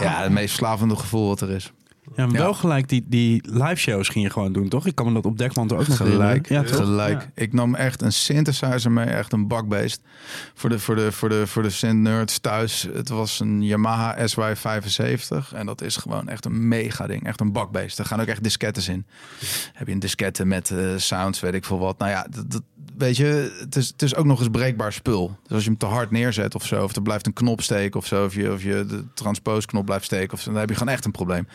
[0.00, 1.72] Ja, het meest verslavende gevoel wat er is.
[2.16, 2.40] Ja, maar Ja.
[2.42, 4.86] wel gelijk die, die live shows ging je gewoon doen, toch?
[4.86, 6.48] Ik kan me dat op Dekmantel ook nog Gelijk.
[6.48, 6.76] Ja, toch?
[6.76, 7.20] gelijk.
[7.20, 7.30] Ja.
[7.34, 10.00] Ik nam echt een synthesizer mee, echt een bakbeest.
[10.54, 12.88] Voor de, voor de, voor de, voor de synth-nerds thuis.
[12.92, 15.52] Het was een Yamaha SY75.
[15.54, 17.26] En dat is gewoon echt een mega ding.
[17.26, 17.98] Echt een bakbeest.
[17.98, 19.06] Er gaan ook echt diskettes in.
[19.72, 21.98] Heb je een diskette met eh, sounds, weet ik veel wat.
[21.98, 22.62] Nou ja, dat, dat-
[22.98, 25.36] weet je, het is, het is ook nog eens breekbaar spul.
[25.42, 28.00] Dus als je hem te hard neerzet of zo, of er blijft een knop steken
[28.00, 30.74] of zo, of je, of je de transposeknop blijft steken of zo, dan heb je
[30.76, 31.48] gewoon echt een probleem.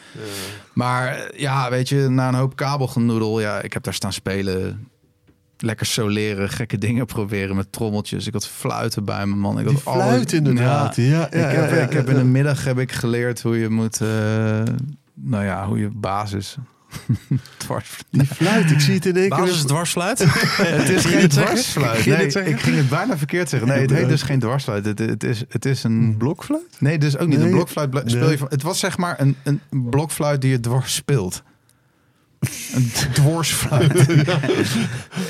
[0.74, 4.88] Maar ja, weet je, na een hoop kabelgenoedel, ja, ik heb daar staan spelen.
[5.58, 8.28] Lekker soleren, gekke dingen proberen met trommeltjes.
[8.28, 9.60] Ik had fluiten bij me, man.
[9.60, 10.96] Ik Die had alles- fluit inderdaad.
[10.96, 13.70] Ja, ja, ik, heb, ja, ik heb in de middag heb ik geleerd hoe je
[13.70, 14.08] moet, eh,
[15.14, 16.58] nou ja, hoe je basis.
[17.58, 17.90] Dwars.
[18.10, 19.38] Die fluit, ik zie het in één keer.
[19.40, 20.20] Basis dwarsfluit?
[20.58, 22.06] Het is geen dwarsfluit.
[22.06, 23.70] Nee, ik ging het bijna verkeerd zeggen.
[23.70, 24.86] Nee, het heet dus geen dwarsfluit.
[24.86, 26.16] Het, het, is, het is een...
[26.18, 26.76] blokfluit?
[26.80, 27.90] Nee, dus ook niet een blokfluit.
[27.90, 31.44] bl- Speel je van, het was zeg maar een, een blokfluit die je dwars speelt.
[32.74, 34.10] Een dwarsfluit.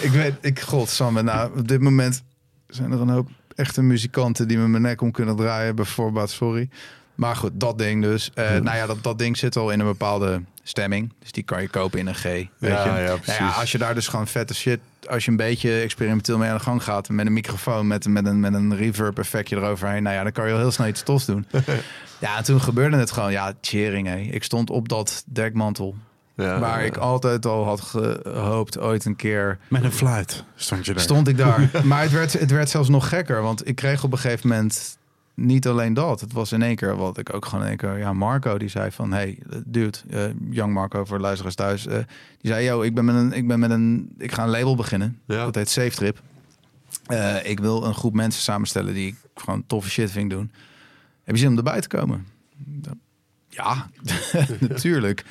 [0.02, 2.24] ik weet, ik, godsamme, nou, op dit moment
[2.68, 5.76] zijn er een hoop echte muzikanten die me mijn nek om kunnen draaien.
[5.76, 6.70] Bijvoorbeeld, sorry.
[7.16, 8.32] Maar goed, dat ding dus.
[8.34, 11.14] Eh, Nou ja, dat, dat ding zit al in een bepaalde stemming.
[11.20, 12.24] Dus die kan je kopen in een G.
[12.24, 12.74] Weet Ja, je?
[12.74, 13.56] ja, Nou ja, precies.
[13.58, 14.80] als je daar dus gewoon vette shit...
[15.10, 17.10] Als je een beetje experimenteel mee aan de gang gaat...
[17.10, 20.04] met een microfoon, met, met, een, met een reverb effectje eroverheen...
[20.04, 21.46] nou ja, dan kan je al heel snel iets tofs doen.
[22.20, 23.32] ja, en toen gebeurde het gewoon.
[23.32, 24.18] Ja, cheering, hé.
[24.18, 25.96] Ik stond op dat dekmantel...
[26.36, 26.86] Ja, waar ja.
[26.86, 29.58] ik altijd al had gehoopt ooit een keer...
[29.68, 31.04] Met een fluit stond je daar.
[31.04, 31.70] Stond ik daar.
[31.84, 33.42] maar het werd, het werd zelfs nog gekker.
[33.42, 34.97] Want ik kreeg op een gegeven moment
[35.38, 36.22] niet alleen dat.
[36.22, 37.98] Het was in één keer wat ik ook gewoon in één keer...
[37.98, 39.12] Ja, Marco die zei van...
[39.12, 41.88] Hey, dude, eh young Marco voor de luisteraars thuis.
[41.88, 41.98] eh,
[42.42, 43.34] die zei, yo, ik ben met een...
[43.34, 45.20] Ik, ben met een, ik ga een label beginnen.
[45.26, 45.44] Ja.
[45.44, 46.22] Dat heet Safe Trip.
[47.06, 50.52] Eh, ik wil een groep mensen samenstellen die ik gewoon toffe shit vind doen.
[51.24, 52.28] Heb je zin om erbij te komen?
[53.50, 53.90] Ja,
[54.70, 55.26] natuurlijk.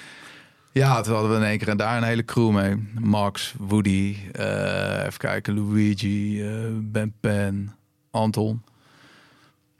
[0.72, 2.88] Ja, toen hadden we in één keer en daar een hele crew mee.
[3.00, 7.74] Max, Woody, eh, even kijken, Luigi, eh, Ben Pen,
[8.10, 8.62] Anton.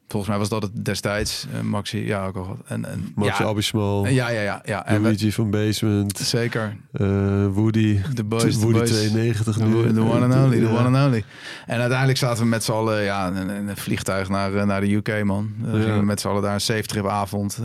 [0.09, 1.47] Volgens mij was dat het destijds.
[1.55, 2.57] Eh, Maxi, ja, ook al wat.
[2.66, 4.87] En, en, Max ja, Abismal, ja, ja, ja, ja.
[4.87, 6.77] En we- Luigi van Basement, zeker.
[6.93, 7.07] eh,
[7.53, 8.91] Woody, De boys, de Woody boys.
[8.91, 9.93] 92 De nu.
[9.93, 10.78] the one and only, the Ja.
[10.87, 11.24] one and only.
[11.66, 14.81] En uiteindelijk zaten we met z'n allen ja, in, in een vliegtuig naar, eh, naar
[14.81, 15.51] de UK, man.
[15.59, 15.83] Dan Ja.
[15.85, 17.59] gingen we met z'n allen daar een safe trip avond.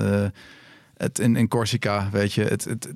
[1.02, 2.44] Het, in, in Corsica, weet je.
[2.44, 2.90] Het, het,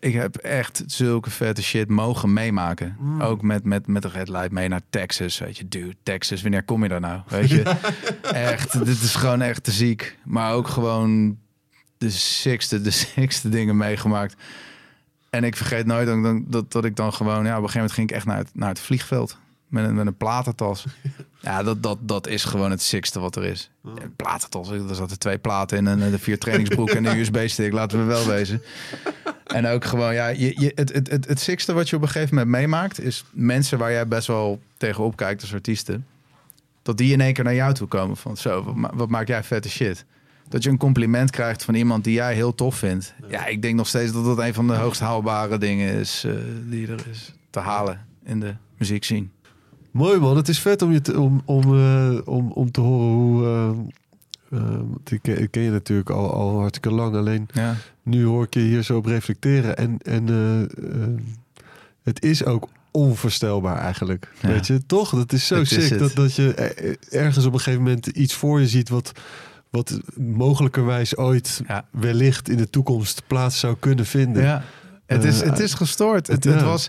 [0.00, 2.96] ik heb echt zulke vette shit mogen meemaken.
[3.20, 5.68] Ook met, met, met de Red Light mee naar Texas, weet je.
[5.68, 7.20] Dude, Texas, wanneer kom je daar nou?
[7.28, 7.62] Weet je,
[8.32, 10.18] echt, dit is gewoon echt te ziek.
[10.24, 11.38] Maar ook gewoon
[11.98, 14.36] de sixte, de sixte dingen meegemaakt.
[15.30, 17.44] En ik vergeet nooit dat, dat, dat, dat ik dan gewoon...
[17.44, 19.38] Ja, op een gegeven moment ging ik echt naar het, naar het vliegveld.
[19.72, 20.84] Met een, met een platentas.
[21.40, 23.70] Ja, dat, dat, dat is gewoon het sixte wat er is.
[23.84, 25.86] Ja, een platentas, er zaten twee platen in.
[25.86, 27.72] En de vier trainingsbroeken en een USB-stick.
[27.72, 28.62] Laten we wel wezen.
[29.46, 32.08] En ook gewoon, ja, je, je, het, het, het, het sixte wat je op een
[32.08, 33.00] gegeven moment meemaakt...
[33.00, 36.06] is mensen waar jij best wel tegenop kijkt als artiesten...
[36.82, 38.36] dat die in één keer naar jou toe komen van...
[38.36, 40.04] zo, wat, ma- wat maak jij vette shit.
[40.48, 43.14] Dat je een compliment krijgt van iemand die jij heel tof vindt.
[43.28, 46.24] Ja, ik denk nog steeds dat dat een van de hoogst haalbare dingen is...
[46.26, 46.32] eh,
[46.66, 49.31] die er is te halen in de muziek zien.
[49.92, 53.12] Mooi man, het is vet om, je te, om, om, eh, om, om te horen
[53.14, 53.44] hoe...
[54.50, 57.14] eh, eh, ik, ken- ik ken je natuurlijk al, al hartstikke lang.
[57.16, 57.74] Alleen Ja.
[58.02, 59.76] nu hoor ik je hier zo op reflecteren.
[59.76, 60.26] En, en
[62.02, 64.32] het is ook onvoorstelbaar eigenlijk.
[64.40, 64.48] Ja.
[64.48, 65.10] Weet je, toch?
[65.10, 68.34] Dat is zo is sick dat, dat je eh, ergens op een gegeven moment iets
[68.34, 68.88] voor je ziet...
[68.88, 69.12] wat,
[69.70, 71.84] wat mogelijkerwijs ooit Ja.
[71.90, 74.42] wellicht in de toekomst plaats zou kunnen vinden.
[74.42, 74.62] Ja.
[75.06, 76.26] Het is, Eh, het is gestoord.
[76.26, 76.88] Het, het was,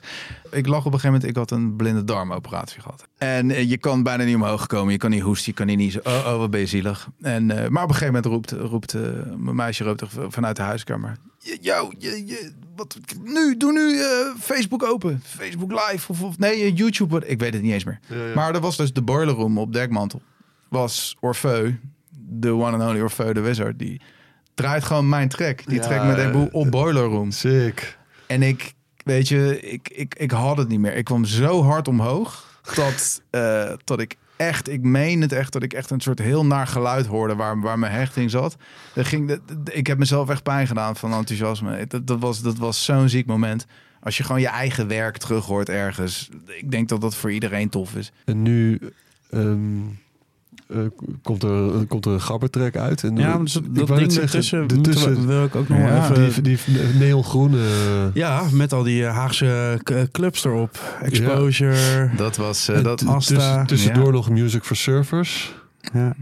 [0.52, 3.08] ik lag op een gegeven moment, ik had een blinde darmoperatie gehad.
[3.18, 4.92] En eh, je kan bijna niet omhoog komen.
[4.92, 6.06] Je kan niet hoesten, je kan niet niezen.
[6.06, 7.08] Oh, oh, wat ben je zielig.
[7.22, 8.94] En, eh, maar op een gegeven moment roept, roept
[9.38, 11.16] mijn meisje roept vanuit de huiskamer.
[11.62, 13.98] Yo, je, je, wat, nu, doe nu
[14.40, 15.22] Facebook open.
[15.26, 17.14] Facebook live of, of nee, YouTube.
[17.14, 18.00] wat- Ik weet het niet eens meer.
[18.36, 20.22] Maar er was dus de boiler room op Dekmantel.
[20.70, 21.76] Was Orfeu,
[22.20, 23.80] de one and only Orfeu de Wizard.
[23.80, 24.02] Die
[24.54, 25.66] draait gewoon mijn track.
[25.66, 27.32] Die Ja, trekt met een boel op boiler room.
[27.32, 27.98] Sick.
[28.34, 28.74] En ik,
[29.04, 30.96] weet je, ik, ik, ik had het niet meer.
[30.96, 35.64] Ik kwam zo hard omhoog dat, eh, dat ik echt, ik meen het echt, dat
[35.64, 38.56] ik echt een soort heel naar geluid hoorde waar, waar mijn hechting zat.
[38.94, 39.40] Dat ging,
[39.72, 41.88] ik heb mezelf echt pijn gedaan van enthousiasme.
[41.88, 43.66] Dat, dat was, dat was zo'n ziek moment.
[44.02, 46.30] Als je gewoon je eigen werk terug hoort ergens.
[46.48, 48.12] Ik denk dat dat voor iedereen tof is.
[48.26, 48.80] En nu
[49.30, 49.82] ehm,
[50.74, 50.80] eh,
[51.22, 53.04] komt, er, komt er een gabbertrek uit.
[53.04, 55.78] En Ja, eh, maar dus dat ding ertussen moeten ertussen- we- wil ik ook nog
[55.78, 56.44] Ja, even...
[56.44, 57.60] die, die neongroene.
[58.14, 60.98] ja, met al die eh, Haagse k- clubs erop.
[61.02, 62.10] Exposure.
[62.16, 63.34] Dat was eh, En dat, Asta.
[63.36, 64.12] Tussen, tussendoor Ja.
[64.12, 65.56] nog Music for Surfers.
[65.94, 66.16] Ja.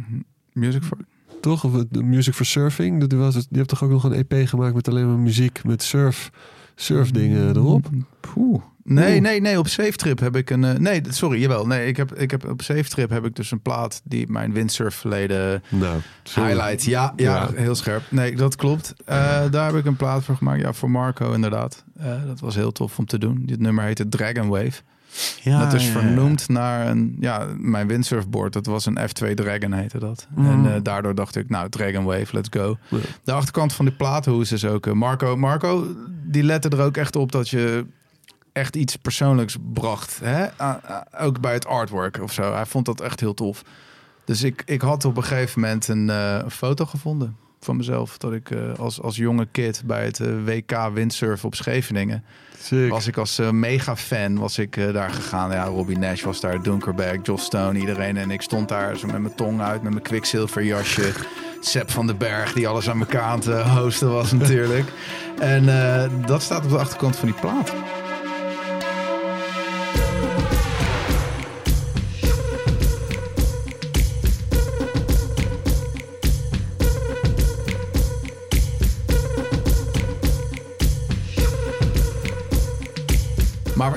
[0.53, 0.97] music for
[1.41, 1.63] Toch?
[1.63, 2.99] Of Music for Surfing.
[3.07, 5.63] Dat was, het- die hebt toch ook nog een EP gemaakt met alleen maar muziek.
[5.63, 6.31] Met surf,
[6.75, 7.89] surfdingen erop.
[8.19, 8.61] Poeh.
[8.83, 9.21] Nee, Oeh.
[9.21, 9.59] nee, nee.
[9.59, 10.63] Op Safe Trip heb ik een.
[10.63, 11.67] eh, nee, sorry, jawel.
[11.67, 14.53] Nee, ik heb, ik heb op Safe Trip heb ik dus een plaat die mijn
[14.53, 15.99] windsurf verleden Nou,
[16.33, 16.83] highlight.
[16.83, 17.49] Ja, ja, Ja.
[17.61, 18.03] heel scherp.
[18.09, 18.93] Nee, dat klopt.
[19.05, 20.61] Eh, daar heb ik een plaat voor gemaakt.
[20.61, 21.83] Ja, voor Marco inderdaad.
[21.99, 23.43] Eh, dat was heel tof om te doen.
[23.45, 24.81] Dit nummer heette Dragon Wave.
[25.41, 25.99] Ja, dat is ja, ja.
[25.99, 28.53] vernoemd naar een, ja, mijn windsurfboard.
[28.53, 30.27] Dat was een F2 Dragon heette dat.
[30.35, 30.65] Mm.
[30.65, 32.77] En daardoor dacht ik, nou, Dragon Wave, let's go.
[33.23, 34.93] De achterkant van die platenhoes is ook...
[34.93, 35.87] Marco, Marco,
[36.23, 37.85] die lette er ook echt op dat je
[38.53, 40.19] echt iets persoonlijks bracht.
[40.23, 40.47] Hè?
[41.19, 42.53] Ook bij het artwork of zo.
[42.53, 43.63] Hij vond dat echt heel tof.
[44.25, 48.17] Dus ik, ik had op een gegeven moment een, eh, foto gevonden van mezelf.
[48.17, 52.23] Dat ik eh, als, als jonge kid bij het eh, WK windsurfen op Scheveningen...
[52.61, 52.89] Sick.
[52.89, 55.51] Was ik als mega fan was ik daar gegaan.
[55.51, 58.17] Ja, Robbie Nash was daar, Dunkerberg, Joss Stone, iedereen.
[58.17, 61.11] En ik stond daar zo met mijn tong uit, met mijn kwikzilverjasje.
[61.59, 64.91] Sepp van den Berg, die alles aan elkaar aan te hosten was natuurlijk.
[65.39, 65.65] En
[66.25, 67.73] dat staat op de achterkant van die plaat.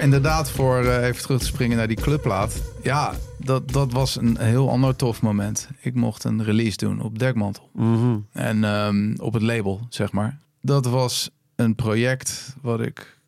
[0.04, 2.62] Inderdaad, voor eh, even terug te springen naar die clubplaat.
[2.82, 5.68] Ja, dat, dat was een heel ander tof moment.
[5.80, 7.70] Ik mocht een release doen op Dekmantel.
[7.72, 8.16] Mhm.
[8.32, 10.38] En ehm, op het label, zeg maar.
[10.60, 13.18] Dat was een project wat ik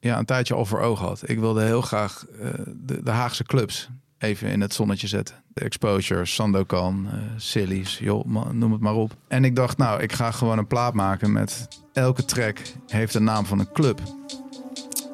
[0.00, 1.28] ja, een tijdje al voor ogen had.
[1.28, 3.88] Ik wilde heel graag eh, de, de Haagse clubs
[4.18, 5.34] even in het zonnetje zetten.
[5.48, 9.16] De Exposure, Sandokan, Sillies, joh, noem het maar op.
[9.28, 11.68] En ik dacht, nou, ik ga gewoon een plaat maken met...
[11.92, 14.00] Elke track heeft de naam van een club.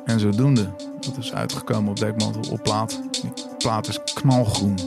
[0.05, 0.92] En zodoende.
[1.05, 3.01] Dat is uitgekomen op Dekmantel, op plaat.
[3.11, 4.79] Die plaat is knalgroen.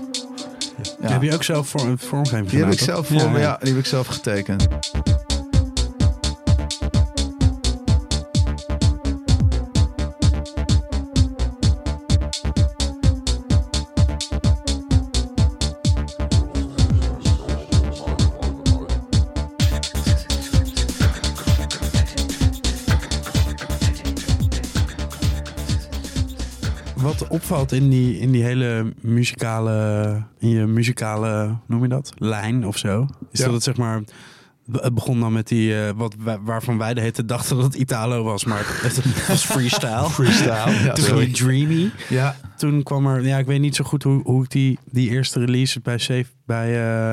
[1.01, 1.11] Ja.
[1.11, 3.85] Heb je ook zelf vorm, vormgeving Die heb ik zelf voor ja, die heb ik
[3.85, 4.67] zelf getekend.
[27.35, 32.77] Opvalt in die, in die hele muzikale, in je muzikale, noem je dat, lijn of
[32.77, 33.45] zo, is Ja.
[33.45, 34.01] dat het zeg maar,
[34.71, 38.23] het begon dan met die, eh, wat, waarvan wij de hele dachten dat het Italo
[38.23, 40.09] was, maar het, was freestyle.
[40.09, 40.83] Freestyle.
[40.83, 41.91] Ja, Toen Dreamy.
[42.09, 45.09] Ja, Toen kwam er, ja, ik weet niet zo goed hoe, hoe ik die, die
[45.09, 46.69] eerste release bij Safe, bij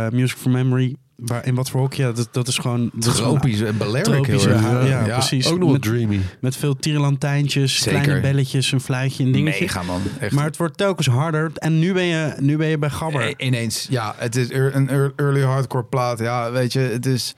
[0.06, 3.14] eh, Music for Memory, waar, in wat voor hokje, ja, dat, dat is gewoon dat
[3.16, 4.88] tropisch en erg.
[4.88, 5.46] ja, precies.
[5.46, 6.20] Ook nog met, dreamy.
[6.40, 9.60] met veel tierlantijntjes, kleine belletjes, een fluitje, een dingetje.
[9.60, 10.02] Mega man.
[10.20, 10.32] Echt.
[10.32, 11.50] Maar het wordt telkens harder.
[11.54, 13.28] En nu ben je, nu ben je bij Gabber.
[13.28, 16.18] I- ineens, ja, het is een ear- early hardcore plaat.
[16.18, 17.34] Ja, weet je, het is...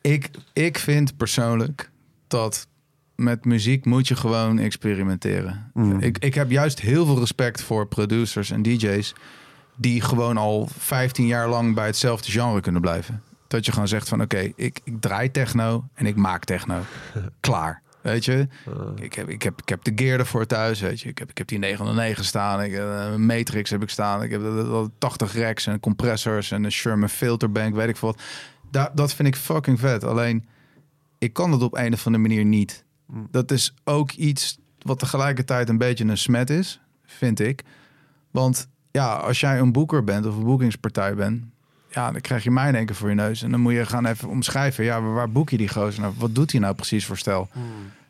[0.00, 1.90] Ik, ik vind persoonlijk
[2.28, 2.66] dat
[3.16, 5.70] met muziek moet je gewoon experimenteren.
[5.74, 6.00] Mm.
[6.00, 9.14] Ik, ik heb juist heel veel respect voor producers en DJ's...
[9.76, 13.22] die gewoon al 15 jaar lang bij hetzelfde genre kunnen blijven.
[13.48, 16.80] Dat je gewoon zegt van oké, ik, ik draai techno en ik maak techno.
[17.40, 17.82] Klaar.
[18.00, 18.48] Weet je,
[19.00, 21.08] ik heb, ik, heb, ik heb de gear ervoor thuis, weet je.
[21.08, 24.22] Ik heb, ik heb die 909 staan, ik, een Matrix heb ik staan.
[24.22, 27.96] Ik heb de- de- de 80 racks en compressors en een Sherman filterbank, weet ik
[27.96, 28.22] veel wat.
[28.70, 30.04] Da, dat vind ik fucking vet.
[30.04, 30.46] Alleen,
[31.18, 32.84] ik kan dat op een of andere manier niet.
[33.30, 37.62] Dat is ook iets wat tegelijkertijd een beetje een smet is, vind ik.
[38.30, 41.42] Want ja, als jij een boeker bent of een boekingspartij bent...
[41.88, 43.42] Ja, dan krijg je mij in één keer voor je neus.
[43.42, 44.84] En dan moet je gaan even omschrijven.
[44.84, 46.14] Ja, waar boek je die gozer nou?
[46.16, 47.48] Wat doet hij nou precies voor stijl?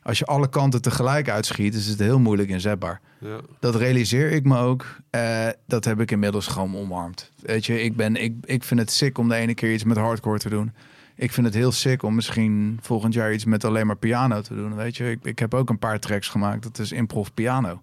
[0.02, 3.00] Als je alle kanten tegelijk uitschiet, is het heel moeilijk inzetbaar.
[3.18, 3.40] Ja.
[3.58, 4.86] Dat realiseer ik me ook.
[5.10, 7.30] Eh, dat heb ik inmiddels gewoon omarmd.
[7.40, 9.96] Weet je, ik, ben, ik, ik vind het sick om de ene keer iets met
[9.96, 10.72] hardcore te doen.
[11.14, 14.54] Ik vind het heel sick om misschien volgend jaar iets met alleen maar piano te
[14.54, 14.74] doen.
[14.74, 16.62] Weet je, ik, ik heb ook een paar tracks gemaakt.
[16.62, 17.82] Dat is improv piano.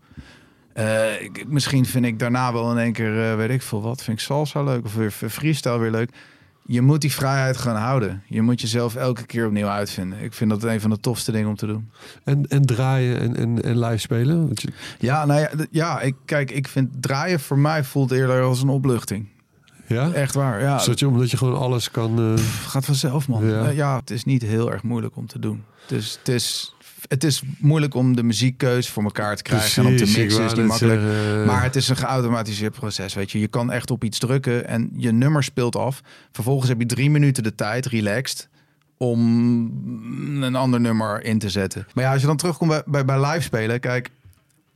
[0.73, 4.03] Eh, ik, misschien vind ik daarna wel in één keer, eh, weet ik veel wat,
[4.03, 6.09] vind ik salsa leuk of weer freestyle weer leuk.
[6.65, 8.23] Je moet die vrijheid gaan houden.
[8.27, 10.19] Je moet jezelf elke keer opnieuw uitvinden.
[10.23, 11.89] Ik vind dat een van de tofste dingen om te doen.
[12.23, 14.45] En, en draaien en, en, en live spelen?
[14.45, 18.41] Want je- Ja, nou ja, ja ik, kijk, ik vind draaien voor mij voelt eerder
[18.41, 19.27] als een opluchting.
[19.87, 20.11] ja?
[20.11, 20.77] Echt waar, ja.
[20.79, 22.19] Zodat je, omdat je gewoon alles kan...
[22.19, 23.73] eh, gaat vanzelf, man.
[23.75, 25.63] Ja, het is niet heel erg moeilijk om te doen.
[25.87, 26.75] Dus het is,
[27.07, 29.84] het is moeilijk om de muziekkeus voor elkaar te krijgen.
[29.84, 31.01] en om te mixen is niet makkelijk.
[31.01, 33.39] zeggen, Maar het is een geautomatiseerd proces, weet je.
[33.39, 36.01] Je kan echt op iets drukken en je nummer speelt af.
[36.31, 38.49] Vervolgens heb je drie minuten de tijd, relaxed,
[38.97, 39.19] om
[40.43, 41.88] een ander nummer in te zetten.
[41.93, 44.09] Maar ja, als je dan terugkomt bij, bij, bij live spelen, kijk...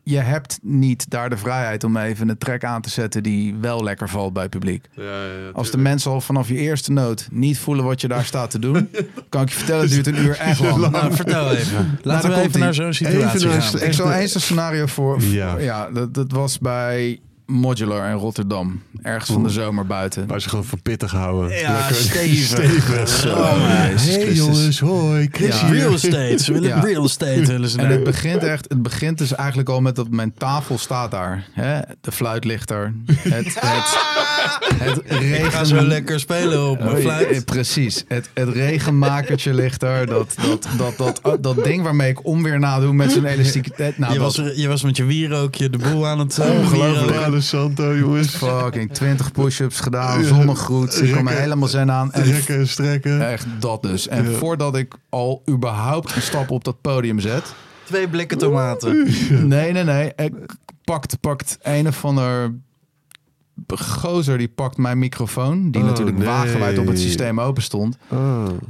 [0.05, 3.83] Je hebt niet daar de vrijheid om even een track aan te zetten die wel
[3.83, 4.85] lekker valt bij het publiek.
[4.95, 8.07] ja, ja, ja, Als de mensen al vanaf je eerste noot niet voelen wat je
[8.07, 8.89] daar staat te doen,
[9.29, 10.91] kan ik je vertellen, het duurt een uur echt lang.
[10.91, 11.99] Nou, vertel even.
[12.01, 13.79] Laten daar we even naar zo'n situatie Even gaan.
[13.81, 15.21] een Ik zal eens een scenario voor.
[15.21, 15.57] Ja.
[15.57, 18.81] Ja, dat, dat was bij Modular in Rotterdam.
[19.01, 20.27] Ergens van de zomer buiten.
[20.27, 21.57] Waar ze gewoon voor pittig houden.
[21.57, 23.25] Ja, Lekker stevig.
[23.33, 23.51] Oh,
[23.95, 25.27] Hey jongens, hoi.
[25.31, 25.67] Chris Ja.
[25.69, 26.35] Real estate.
[26.43, 26.79] Ze willen Ja.
[26.79, 27.45] real estate.
[27.45, 27.95] Willen ze En nou.
[27.95, 31.47] het begint echt, het begint dus eigenlijk al met dat mijn tafel staat daar.
[31.51, 31.79] Hè?
[32.01, 32.93] De fluit ligt er.
[33.17, 33.45] Het,
[34.77, 35.17] het, het Ik ga
[35.49, 35.65] regen...
[35.65, 37.27] zo lekker spelen op mijn Oh, fluit.
[37.29, 38.03] eh, Precies.
[38.07, 40.05] Het, het regenmakertje ligt er.
[40.05, 43.97] Dat, dat, dat, dat, dat, dat ding waarmee ik onweer nadoe met zijn elasticiteit.
[43.97, 46.37] Nou, je, dat, was, je was met je wierookje de boel aan het...
[46.37, 47.17] eh, Ongelooflijk.
[47.33, 48.35] Palo Santo, jongens.
[48.35, 50.23] fucking 20 push-ups gedaan.
[50.23, 51.01] Zonnegroet.
[51.03, 52.11] Ik kwam er helemaal zen aan.
[52.11, 53.29] En Rekken en strekken.
[53.29, 54.07] echt dat dus.
[54.07, 54.37] En Ja.
[54.37, 57.53] voordat ik al überhaupt een stap op dat podium zet.
[57.83, 59.07] Twee blikken tomaten.
[59.47, 60.11] Nee, nee, nee.
[60.15, 60.33] Ik
[60.83, 62.53] pakt, pakt een of ander
[63.75, 65.71] gozer die pakt mijn microfoon.
[65.71, 66.27] Die Oh, natuurlijk nee.
[66.27, 67.97] wagenwijd op het systeem open stond.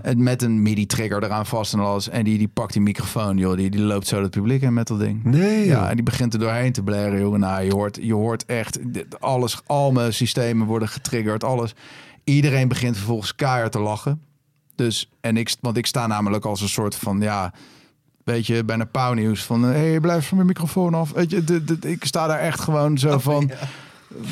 [0.02, 2.10] En met een MIDI-trigger eraan vast en alles.
[2.10, 3.58] En die, die pakt die microfoon, joh.
[3.58, 5.24] Die, die loopt zo het publiek in met dat ding.
[5.24, 7.40] Nee, Ja, en die begint er doorheen te blaren, jongen.
[7.40, 8.80] Nou, je hoort, je hoort echt
[9.20, 9.62] alles.
[9.66, 11.74] Al mijn systemen worden getriggerd, alles.
[12.24, 14.22] Iedereen begint vervolgens keihard te lachen.
[14.76, 17.54] Dus, en ik, want ik sta namelijk als een soort van, ja,
[18.24, 19.44] weet je, bijna pauwnieuws.
[19.44, 21.12] Van, hé, hey, blijf van mijn microfoon af.
[21.12, 23.52] Weet je, de, de- ik sta daar echt gewoon zo van,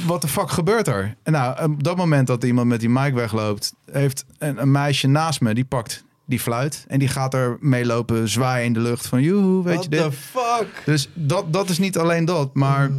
[0.06, 1.16] wat de fuck gebeurt er?
[1.24, 5.08] En nou, op dat moment dat iemand met die mic wegloopt, heeft een, een meisje
[5.08, 6.86] naast me, die pakt die fluit.
[6.88, 10.14] En die gaat er meelopen, zwaaien in de lucht van, joehoe, weet je dit.
[10.14, 10.82] fuck?
[10.86, 12.92] Dus dat, dat is niet alleen dat, maar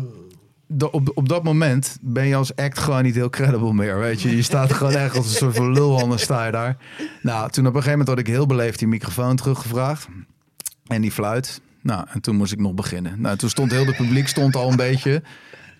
[0.90, 4.36] op, op dat moment ben je als act gewoon niet heel credible meer, weet je.
[4.36, 6.76] Je staat gewoon echt als een soort van lulhanden sta je daar.
[7.22, 10.08] Nou, toen op een gegeven moment had ik heel beleefd die microfoon teruggevraagd
[10.86, 11.60] en die fluit.
[11.82, 13.20] Nou, en toen moest ik nog beginnen.
[13.20, 15.22] Nou, toen stond heel het publiek stond al een beetje.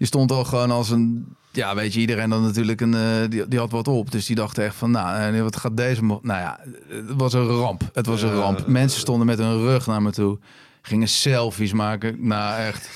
[0.02, 1.34] Die stond al gewoon als een...
[1.50, 2.94] Ja, weet je, iedereen dan natuurlijk een...
[2.94, 4.10] eh, die, die had wat op.
[4.10, 6.02] Dus die dacht echt van, nou, eh, wat gaat deze...
[6.02, 7.82] Nou ja, het was een ramp.
[7.92, 8.66] Het was een ramp.
[8.66, 10.38] Mensen stonden met hun rug naar me toe.
[10.82, 12.26] Gingen selfies maken.
[12.26, 12.88] Nou, echt...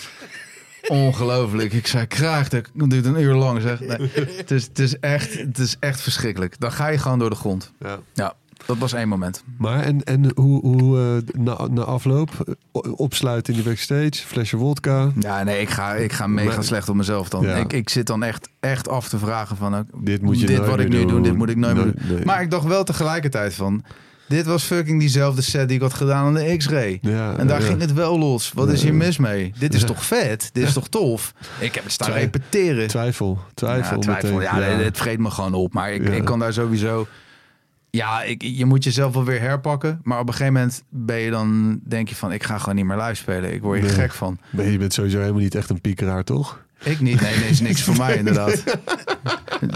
[0.88, 1.72] Ongelooflijk.
[1.72, 3.80] Ik zei, kraag, dat duurt een uur lang zeg.
[3.80, 6.60] Nee, het, is, het, is echt, het is echt verschrikkelijk.
[6.60, 7.72] Dan ga je gewoon door de grond.
[7.78, 7.98] Ja.
[8.14, 8.34] Ja,
[8.66, 9.42] dat was één moment.
[9.58, 12.30] Maar en, en hoe, hoe eh, na, na afloop,
[12.72, 15.10] eh, opsluiten in de backstage, flesje wodka.
[15.20, 17.42] Ja, nee, ik ga, ik ga mega Maar- slecht op mezelf dan.
[17.42, 17.54] Ja.
[17.56, 19.74] Ik, ik zit dan echt, echt af te vragen van...
[19.76, 21.22] ook, Dit moet je dit wat ik nu doe, doen.
[21.22, 21.94] dit moet ik nooit meer doen.
[22.16, 22.24] nee.
[22.24, 23.82] Maar ik dacht wel tegelijkertijd van...
[24.28, 26.98] Dit was fucking diezelfde set die ik had gedaan aan de X-Ray.
[27.02, 27.66] Ja, en daar ja.
[27.66, 28.52] ging het wel los.
[28.54, 29.52] Wat is hier mis mee?
[29.58, 30.50] Dit is toch vet?
[30.52, 31.32] Dit is toch tof?
[31.58, 32.88] Ik heb het staan Twi- repeteren.
[32.88, 33.94] Twijfel, twijfel.
[33.96, 34.30] Ja, twijfel.
[34.32, 34.42] meteen.
[34.42, 35.72] Ja, nee, het vreet me gewoon op.
[35.72, 37.06] Maar ik, ik kan daar sowieso...
[37.90, 40.00] Ja, ik, je moet jezelf wel weer herpakken.
[40.02, 41.80] Maar op een gegeven moment ben je dan...
[41.84, 43.52] Denk je van, ik ga gewoon niet meer live spelen.
[43.54, 43.98] Ik word hier Nee.
[43.98, 44.38] gek van.
[44.50, 46.64] Maar je bent sowieso helemaal niet echt een piekeraar, toch?
[46.84, 47.20] Ik niet.
[47.20, 48.62] Nee, nee, is niks voor mij inderdaad.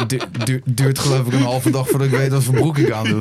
[0.07, 2.91] Du du- duurt geloof ik een halve dag voordat ik weet wat voor broek ik
[2.91, 3.21] aan doe.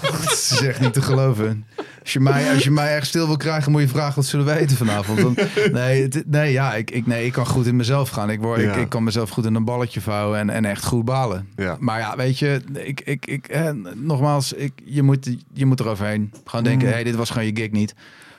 [0.00, 1.66] Dat is echt niet te geloven.
[2.02, 4.46] Als je mij, als je mij echt stil wil krijgen, moet je vragen wat zullen
[4.46, 5.20] we eten vanavond.
[5.20, 5.38] Want,
[5.72, 8.30] nee, nee, ja, ik, ik, nee, ik kan goed in mezelf gaan.
[8.30, 8.74] Ik, word, ik, Ja.
[8.74, 11.48] ik kan mezelf goed in een balletje vouwen en, en echt goed balen.
[11.56, 11.76] Ja.
[11.80, 16.32] Maar ja, weet je, ik, ik, ik, eh, nogmaals, ik, je, moet, je moet eroverheen.
[16.44, 16.92] Gewoon denken, Mm.
[16.92, 17.94] hey, dit was gewoon je gig niet.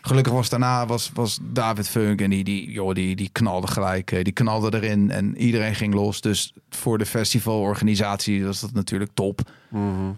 [0.07, 4.11] Gelukkig was daarna was, was David Funk en die, die, joh, die, die knalde gelijk.
[4.11, 6.21] eh, Die knalde erin en iedereen ging los.
[6.21, 9.41] Dus voor de festivalorganisatie was dat natuurlijk top.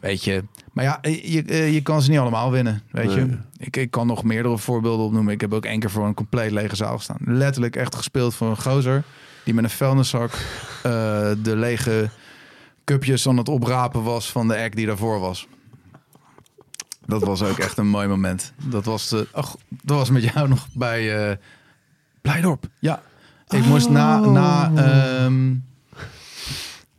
[0.02, 0.44] Weet je.
[0.74, 2.82] Maar ja, eh, je, eh, je kan ze niet allemaal winnen.
[2.92, 3.38] Weet je.
[3.58, 5.34] Ik, ik kan nog meerdere voorbeelden opnoemen.
[5.34, 7.18] Ik heb ook één keer voor een compleet lege zaal gestaan.
[7.26, 9.04] Letterlijk echt gespeeld voor een gozer.
[9.44, 10.32] Die met een vuilniszak
[11.44, 12.10] de lege
[12.84, 15.48] cupjes aan het oprapen was van de act die daarvoor was.
[17.10, 18.54] Dat was ook echt een mooi moment.
[18.64, 21.36] Dat was, eh ach, dat was met jou nog bij eh
[22.22, 22.68] Blijdorp.
[22.80, 23.02] Ja.
[23.48, 24.20] Ik moest na...
[24.20, 25.56] na ehm,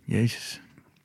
[0.05, 0.61] Jezus.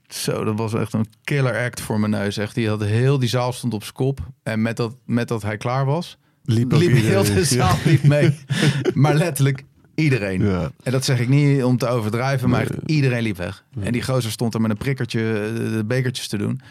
[0.07, 2.37] Zo, dat was echt een killer act voor mijn neus.
[2.37, 2.55] Echt.
[2.55, 4.19] Die had heel die zaal stond op zijn kop.
[4.43, 8.35] En met dat, met dat hij klaar was, Liep, liep heel de zaal liep mee.
[8.93, 9.63] maar letterlijk
[9.95, 10.41] iedereen.
[10.41, 10.71] Ja.
[10.83, 13.63] En dat zeg ik niet om te overdrijven, maar echt iedereen liep weg.
[13.79, 16.61] En die gozer stond er met een prikkertje eh, de bekertjes te doen.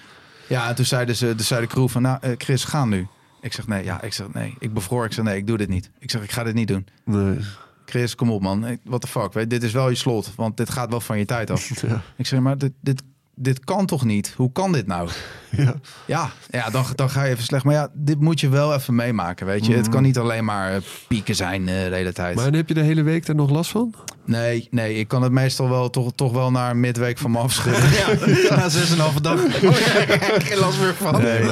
[0.49, 3.07] Ja, en toen zeiden ze, dus zei de crew van, nou eh, Chris, ga nu.
[3.41, 4.57] Ik zeg nee, ja, ik zeg nee.
[4.59, 5.91] Ik bevroor, ik zeg nee, ik doe dit niet.
[5.99, 6.87] Ik zeg, ik ga dit niet doen.
[7.05, 7.39] Nee.
[7.87, 8.79] Chris, kom op man.
[8.85, 11.25] What the fuck, weet, dit is wel je slot, want dit gaat wel van je
[11.25, 11.83] tijd af.
[11.89, 12.03] Ja.
[12.17, 13.03] Ik zeg, maar dit, dit,
[13.35, 14.35] dit kan toch niet?
[14.37, 15.09] Hoe kan dit nou?
[15.57, 15.75] Ja.
[16.07, 17.65] Ja, ja dan, dan ga je even slecht.
[17.65, 19.75] Maar ja, dit moet je wel even meemaken, weet je.
[19.75, 22.37] Het kan niet alleen maar eh, pieken zijn eh, de hele tijd.
[22.37, 23.95] Maar heb je de hele week daar nog last van?
[24.25, 27.91] Nee, nee, ik kan het meestal wel toch, toch wel naar midweek van me afschudden.
[28.01, 28.07] ja,
[28.57, 29.45] na zes en een halve dag.
[29.45, 31.23] Oh ja, er geen last meer van.
[31.23, 31.43] Nee,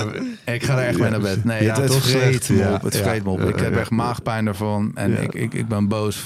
[0.44, 1.44] ik ga er echt mee naar bed.
[1.44, 2.82] Nee, Ja, het, het vreet me op.
[2.82, 3.40] Het vreet me op.
[3.40, 4.90] Ik heb echt maagpijn ervan.
[4.94, 6.24] En ik, ik, ik ben boos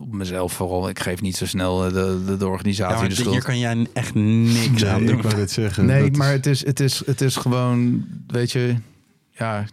[0.00, 0.88] op mezelf vooral.
[0.88, 3.42] Ik geef niet zo snel eh, de, de, de Ja, organisatie maar de hier schuld.
[3.44, 5.16] kan jij echt niks aan Nee, doen.
[5.16, 5.84] ik wou zeggen.
[5.86, 8.74] Nee, dat is- maar het is, het, is, het is gewoon, weet je,
[9.30, 9.64] ja,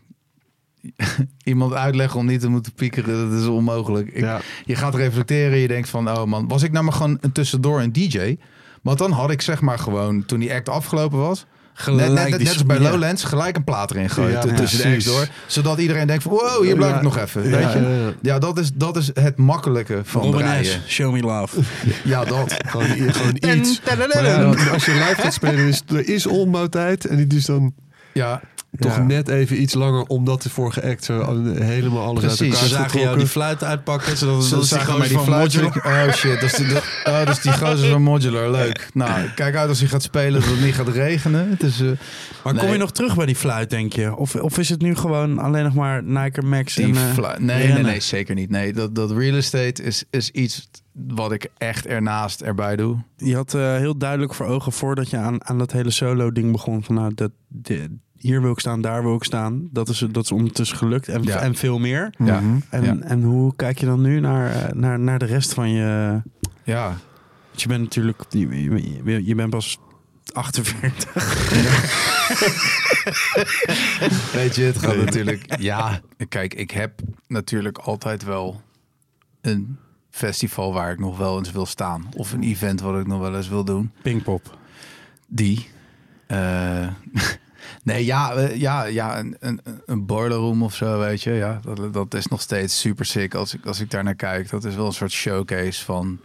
[1.44, 4.08] iemand uitleggen om niet te moeten piekeren, dat is onmogelijk.
[4.08, 4.42] Ik, Ja.
[4.66, 7.82] Je gaat reflecteren, je denkt van, oh man, was ik nou maar gewoon een tussendoor
[7.82, 8.36] een DJ?
[8.82, 12.40] Want dan had ik zeg maar gewoon, toen die act afgelopen was, Gelijk net, net,
[12.40, 12.90] net, als bij ja.
[12.92, 15.28] Lowlands, gelijk een plaat erin gooien Ja, tu- tussen de door.
[15.48, 16.98] Zodat iedereen denkt van, wow, hier blijf Ja.
[16.98, 17.44] ik nog even.
[17.44, 17.80] Ja, weet je?
[17.80, 18.14] ja, ja.
[18.22, 20.66] Ja, dat is, dat is het makkelijke van Robin draaien.
[20.66, 21.60] S, Show Me Love.
[22.04, 22.56] Ja, dat.
[22.68, 23.82] Gewoon, gewoon iets.
[23.84, 27.06] Maar als je live gaat spelen, is er is onbouwtijd.
[27.06, 27.74] En die is dan
[28.14, 28.42] Ja,
[28.80, 29.02] toch Ja.
[29.04, 32.40] net even iets langer, omdat de vorige act zo helemaal alles Precies.
[32.42, 34.18] uit elkaar Ze zagen jou die fluit uitpakken.
[34.18, 35.54] Zodat, Ze zagen mij gozer die van fluit.
[35.62, 36.08] Modular.
[36.08, 38.52] Oh shit, dat is, die, dat- oh, dat is die gozer van Modular.
[38.52, 38.90] Leuk.
[38.94, 41.50] Nou, kijk uit als hij gaat spelen dat het niet gaat regenen.
[41.50, 41.88] Het is, eh,
[42.44, 44.16] Maar kom je nog terug bij die fluit, denk je?
[44.16, 46.96] Of, of is het nu gewoon alleen nog maar Nike Max die en...
[46.96, 47.84] eh, nee, nee, rennen?
[47.84, 48.50] nee, zeker niet.
[48.50, 52.98] Nee, dat, dat real estate is, is iets wat ik echt ernaast erbij doe.
[53.18, 56.84] Je had eh, heel duidelijk voor ogen voordat je aan, aan dat hele solo-ding begon.
[56.84, 59.68] Van nou, dat, de- hier wil ik staan, daar wil ik staan.
[59.72, 61.40] Dat is, dat is ondertussen gelukt en, Ja.
[61.40, 62.14] en veel meer.
[62.18, 62.98] Ja, En, Ja.
[63.00, 66.22] en hoe kijk je dan nu naar, eh, naar, naar de rest van je...
[66.64, 66.88] ja.
[67.48, 68.24] Want je bent natuurlijk...
[68.30, 68.48] Je,
[69.06, 69.78] je, je bent pas
[70.34, 71.14] 48.
[74.34, 75.60] Weet je, het gaat natuurlijk...
[75.60, 76.00] Ja,
[76.30, 78.62] kijk, ik heb natuurlijk altijd wel
[79.42, 79.78] een
[80.10, 82.10] festival waar ik nog wel eens wil staan.
[82.16, 83.92] Of een event wat ik nog wel eens wil doen.
[84.02, 84.58] Pinkpop.
[85.28, 85.70] Die.
[86.28, 86.88] Eh,
[87.84, 91.32] nee, ja, eh, ja, ja een, een, een boiler room of zo, weet je.
[91.32, 94.50] Ja, dat, dat is nog steeds super sick als ik, als ik daar naar kijk.
[94.50, 96.20] Dat is wel een soort showcase van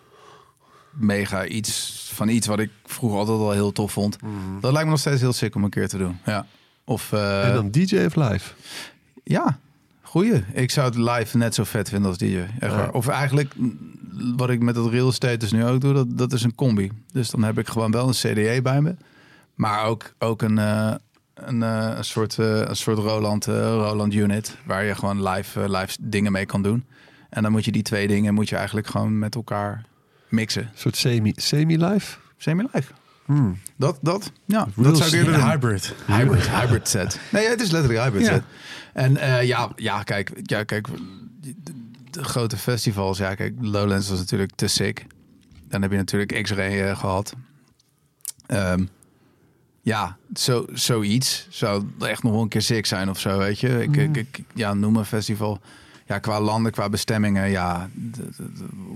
[0.91, 4.17] mega iets, van iets wat ik vroeger altijd al heel tof vond.
[4.61, 6.19] Dat lijkt me nog steeds heel sick om een keer te doen.
[6.25, 6.47] Ja.
[6.85, 8.53] Of, eh, En dan DJ of live?
[9.25, 9.59] ja,
[10.03, 10.45] goeie.
[10.53, 12.45] Ik zou het live net zo vet vinden als DJ.
[12.59, 12.89] Echt Ja.
[12.93, 13.79] Of eigenlijk, mm,
[14.37, 16.91] wat ik met dat real estate dus nu ook doe, dat, dat is een combi.
[17.13, 18.97] Dus dan heb ik gewoon wel een CDE bij me.
[19.55, 20.95] Maar ook, ook een, eh,
[21.37, 24.57] een, eh, een, soort, eh, een soort Roland, eh, Roland unit.
[24.65, 26.85] Waar je gewoon live, live dingen mee kan doen.
[27.31, 29.85] En dan moet je die twee dingen moet je eigenlijk gewoon met elkaar
[30.29, 30.63] mixen.
[30.63, 32.17] Een soort semi- semi-live?
[32.37, 32.93] Semi-live.
[33.25, 33.59] Hmm.
[33.77, 35.51] Dat, dat, ja, Real dat zou ik eerder.
[35.51, 35.95] Hybrid.
[36.07, 37.21] Hybrid, hybrid set.
[37.31, 38.33] Nee, het is letterlijk hybrid Ja.
[38.33, 38.43] set.
[38.93, 40.87] En eh, ja, ja, kijk, ja, kijk,
[41.41, 41.55] de,
[42.11, 45.07] de grote festivals, ja, kijk, Lowlands was natuurlijk te sick.
[45.69, 47.35] Dan heb je natuurlijk X-Ray eh, gehad.
[48.47, 48.85] Ehm,
[49.87, 53.83] ja, zo, zoiets zou echt nog wel een keer sick zijn of zo, weet je.
[53.83, 55.61] Ik, ik, ik ja, noem een festival.
[56.07, 57.89] Ja, qua landen, qua bestemmingen, ja,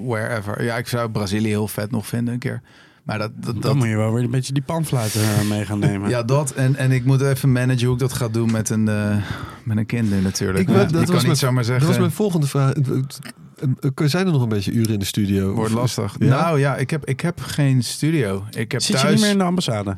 [0.07, 0.65] wherever.
[0.65, 2.61] Ja, ik zou Brazilië heel vet nog vinden een keer.
[3.03, 5.65] Maar dat, dat, Dan dat, moet je wel weer een beetje die panfluiten eh, mee
[5.65, 6.09] gaan nemen.
[6.11, 6.51] ja, dat.
[6.51, 9.17] En, en ik moet even managen hoe ik dat ga doen met een, eh,
[9.65, 10.69] met een kind nu natuurlijk.
[10.69, 12.73] Ik ja, dat ik kan was niet mijn- zomaar Dat zeggen, was mijn volgende vraag.
[14.05, 15.53] Zijn er nog een beetje uren in de studio?
[15.55, 16.17] wordt lastig.
[16.19, 16.27] Ja?
[16.27, 18.45] Nou ja, ik heb, ik heb geen studio.
[18.51, 19.12] Ik heb Zit je thuis...
[19.15, 19.97] niet meer in de ambassade?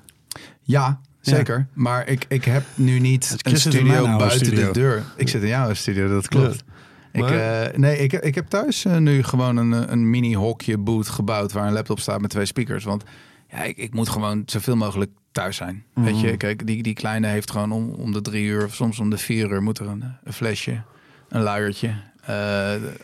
[0.63, 1.67] Ja, zeker.
[1.73, 4.67] Maar ik, ik heb nu niet een studio buiten studio.
[4.73, 5.03] de deur.
[5.17, 6.65] Ik zit in jouw studio, dat klopt.
[7.13, 10.79] Ik, eh, nee, ik, ik heb thuis eh, nu gewoon een, eh, een mini hokje
[10.79, 12.85] boot gebouwd waar een laptop staat met twee speakers.
[12.85, 13.05] Want
[13.49, 15.85] ja, ik, ik moet gewoon zoveel mogelijk thuis zijn.
[15.95, 16.27] Weet Mhm.
[16.27, 19.11] je, kijk, die, die kleine heeft gewoon om, om de drie uur of soms om
[19.11, 20.83] de vier uur moet er een, een flesje,
[21.29, 21.95] een luiertje,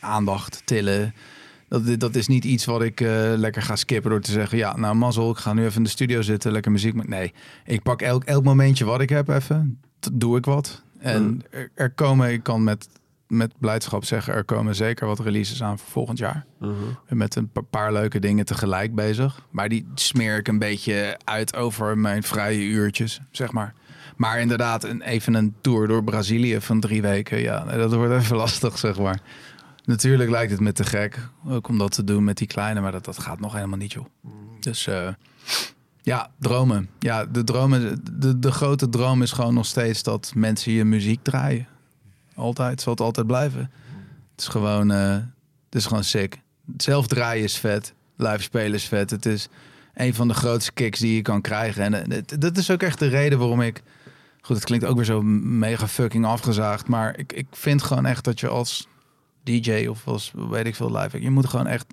[0.00, 1.14] aandacht, tillen.
[1.68, 4.58] Dat, dat is niet iets wat ik eh, lekker ga skippen door te zeggen...
[4.58, 6.94] ja, nou mazzel, ik ga nu even in de studio zitten, lekker muziek.
[6.94, 7.10] maken.
[7.10, 7.32] Nee,
[7.64, 9.80] ik pak elk, elk momentje wat ik heb even,
[10.12, 10.82] doe ik wat.
[10.98, 12.88] En er, er komen, ik kan met,
[13.26, 14.34] met blijdschap zeggen...
[14.34, 16.44] er komen zeker wat releases aan voor volgend jaar.
[17.08, 19.46] Ben met een pa- paar leuke dingen tegelijk bezig.
[19.50, 23.74] Maar die smeer ik een beetje uit over mijn vrije uurtjes, zeg maar.
[24.16, 27.38] Maar inderdaad, een, even een tour door Brazilië van drie weken.
[27.40, 29.20] Ja, dat wordt even lastig, zeg maar.
[29.88, 31.28] Natuurlijk lijkt het me te gek.
[31.46, 32.80] Ook om dat te doen met die kleine.
[32.80, 34.04] Maar dat, dat gaat nog helemaal niet, joh.
[34.60, 35.08] Dus eh,
[36.02, 36.88] ja, dromen.
[36.98, 41.22] Ja, de, dromen de, de grote droom is gewoon nog steeds dat mensen je muziek
[41.22, 41.66] draaien.
[42.34, 42.80] Altijd.
[42.80, 43.60] Zal het altijd blijven.
[44.30, 45.12] Het is gewoon, eh,
[45.64, 46.40] het is gewoon sick.
[46.76, 47.94] Zelf draaien is vet.
[48.16, 49.10] Live spelen is vet.
[49.10, 49.48] Het is
[49.94, 51.94] een van de grootste kicks die je kan krijgen.
[51.94, 53.82] En eh, dat is ook echt de reden waarom ik...
[54.40, 56.88] Goed, het klinkt ook weer zo mega fucking afgezaagd.
[56.88, 58.88] Maar ik, ik vind gewoon echt dat je als
[59.48, 61.22] DJ of als weet ik veel live...
[61.22, 61.86] Je moet gewoon echt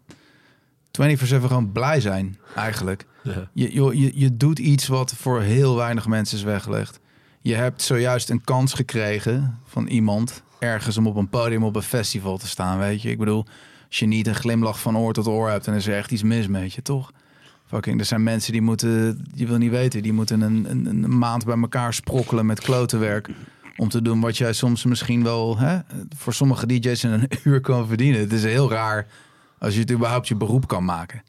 [1.02, 3.06] 24-7 gewoon blij zijn, eigenlijk.
[3.24, 3.50] Ja.
[3.54, 7.00] Je, joh, je, je doet iets wat voor heel weinig mensen is weggelegd.
[7.42, 11.82] Je hebt zojuist een kans gekregen van iemand ergens om op een podium op een
[11.82, 13.10] festival te staan, weet je.
[13.10, 13.46] Ik bedoel,
[13.88, 16.24] als je niet een glimlach van oor tot oor hebt, dan is er echt iets
[16.24, 17.12] mis met je, toch?
[17.66, 21.18] Fucking, er zijn mensen die moeten, je wil niet weten, die moeten een, een, een
[21.18, 23.30] maand bij elkaar sprokkelen met klotenwerk.
[23.76, 25.80] Om te doen wat jij soms misschien wel hè,
[26.18, 28.20] voor sommige DJ's in een uur kan verdienen.
[28.20, 29.08] Het is heel raar
[29.60, 31.24] als je het überhaupt je beroep kan maken.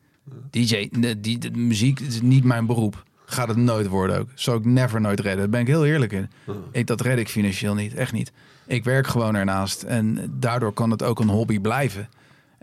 [0.50, 3.04] DJ, de, die, de muziek is niet mijn beroep.
[3.24, 4.28] Gaat het nooit worden ook.
[4.34, 5.38] Zou ik never nooit redden.
[5.38, 6.30] Daar ben ik heel eerlijk in.
[6.72, 7.94] Ik, dat red ik financieel niet.
[7.94, 8.32] Echt niet.
[8.66, 9.82] Ik werk gewoon ernaast.
[9.82, 12.08] En daardoor kan het ook een hobby blijven.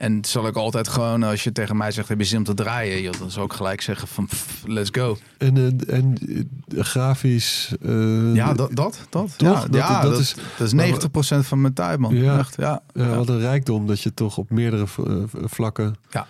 [0.04, 2.54] En zal ik altijd gewoon, als je tegen mij zegt, heb je zin om te
[2.54, 3.02] draaien?
[3.02, 5.18] Joh, dan zal ik gelijk zeggen van, pff, let's go.
[5.38, 6.16] En, eh, en
[6.76, 7.76] eh, grafisch...
[7.82, 9.34] eh, Ja, dat, dat, dat.
[9.38, 9.52] Toch?
[9.62, 12.16] Ja, Dat- ja, dat dat, is- dat is 90% van mijn tijd, man.
[12.16, 12.38] Ja.
[12.38, 12.82] Echt, ja.
[12.94, 13.16] ja.
[13.16, 14.86] Wat een rijkdom dat je toch op meerdere
[15.32, 15.96] vlakken...
[16.10, 16.28] Ja.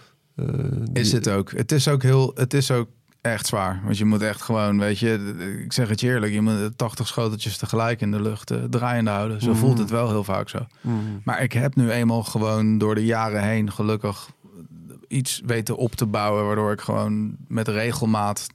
[0.93, 1.51] Is het ook.
[1.51, 2.87] Het is ook heel, het is ook
[3.23, 3.81] echt zwaar.
[3.83, 7.07] Want je moet echt gewoon, weet je, ik zeg het je eerlijk, je moet 80
[7.07, 9.41] schoteltjes tegelijk in de lucht eh, draaiende houden.
[9.41, 10.65] Zo voelt het wel heel vaak zo.
[10.81, 11.21] Mm.
[11.23, 14.29] Maar ik heb nu eenmaal gewoon door de jaren heen gelukkig
[15.07, 18.47] iets weten op te bouwen, waardoor ik gewoon met regelmaat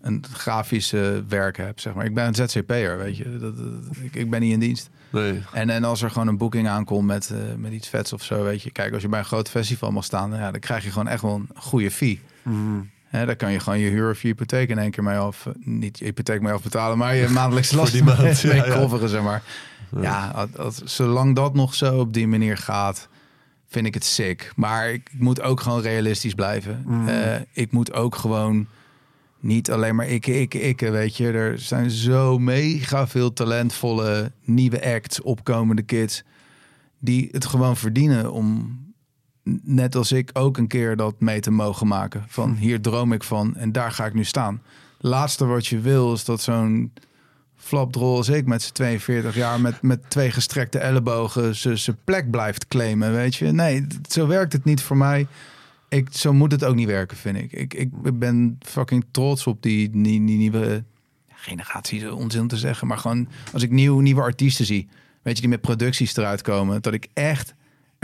[0.00, 2.04] een grafische werk heb, zeg maar.
[2.04, 3.38] Ik ben een ZZP'er, weet je.
[3.38, 4.90] Dat, dat- ik, ik ben niet in dienst.
[5.10, 5.42] Nee.
[5.52, 8.42] En, en als er gewoon een boeking aankomt met, eh, met iets vets of zo,
[8.44, 8.70] weet je.
[8.70, 11.22] Kijk, als je bij een groot festival mag staan, ja, dan krijg je gewoon echt
[11.22, 12.20] wel een goede fee.
[12.42, 12.90] Mm.
[13.16, 15.46] Hè, daar kan je gewoon je huur of je hypotheek in één keer mee af.
[15.46, 18.70] eh, Niet je hypotheek mee afbetalen, maar je maandelijkse last die maand, mee, ja, mee
[18.70, 18.76] ja.
[18.78, 19.42] coveren, zeg maar.
[20.00, 23.08] Ja, als, als- zolang dat nog zo op die manier gaat,
[23.68, 24.52] vind ik het sick.
[24.56, 26.82] Maar ik moet ook gewoon realistisch blijven.
[26.86, 27.08] Mm.
[27.08, 28.66] Eh, ik moet ook gewoon
[29.40, 31.30] niet alleen maar ikke, ikke, ikke, weet je.
[31.30, 36.22] Er zijn zo mega veel talentvolle nieuwe acts, opkomende kids...
[36.98, 38.78] die het gewoon verdienen om,
[39.62, 42.24] net als ik, ook een keer dat mee te mogen maken.
[42.28, 44.62] Van hier droom ik van en daar ga ik nu staan.
[44.98, 46.92] Laatste wat je wil is dat zo'n
[47.56, 49.60] flapdrol als ik met zijn 42 jaar...
[49.60, 53.52] met, met twee gestrekte ellebogen zijn zijn plek blijft claimen, weet je.
[53.52, 55.26] Nee, zo werkt het niet voor mij.
[55.88, 57.52] Ik, zo moet het ook niet werken, vind ik.
[57.52, 60.84] Ik, ik ben fucking trots op die, die, die nieuwe
[61.28, 62.86] generatie, onzin te zeggen.
[62.86, 64.88] Maar gewoon als ik nieuw, nieuwe artiesten zie,
[65.22, 67.54] weet je, die met producties eruit komen, dat ik echt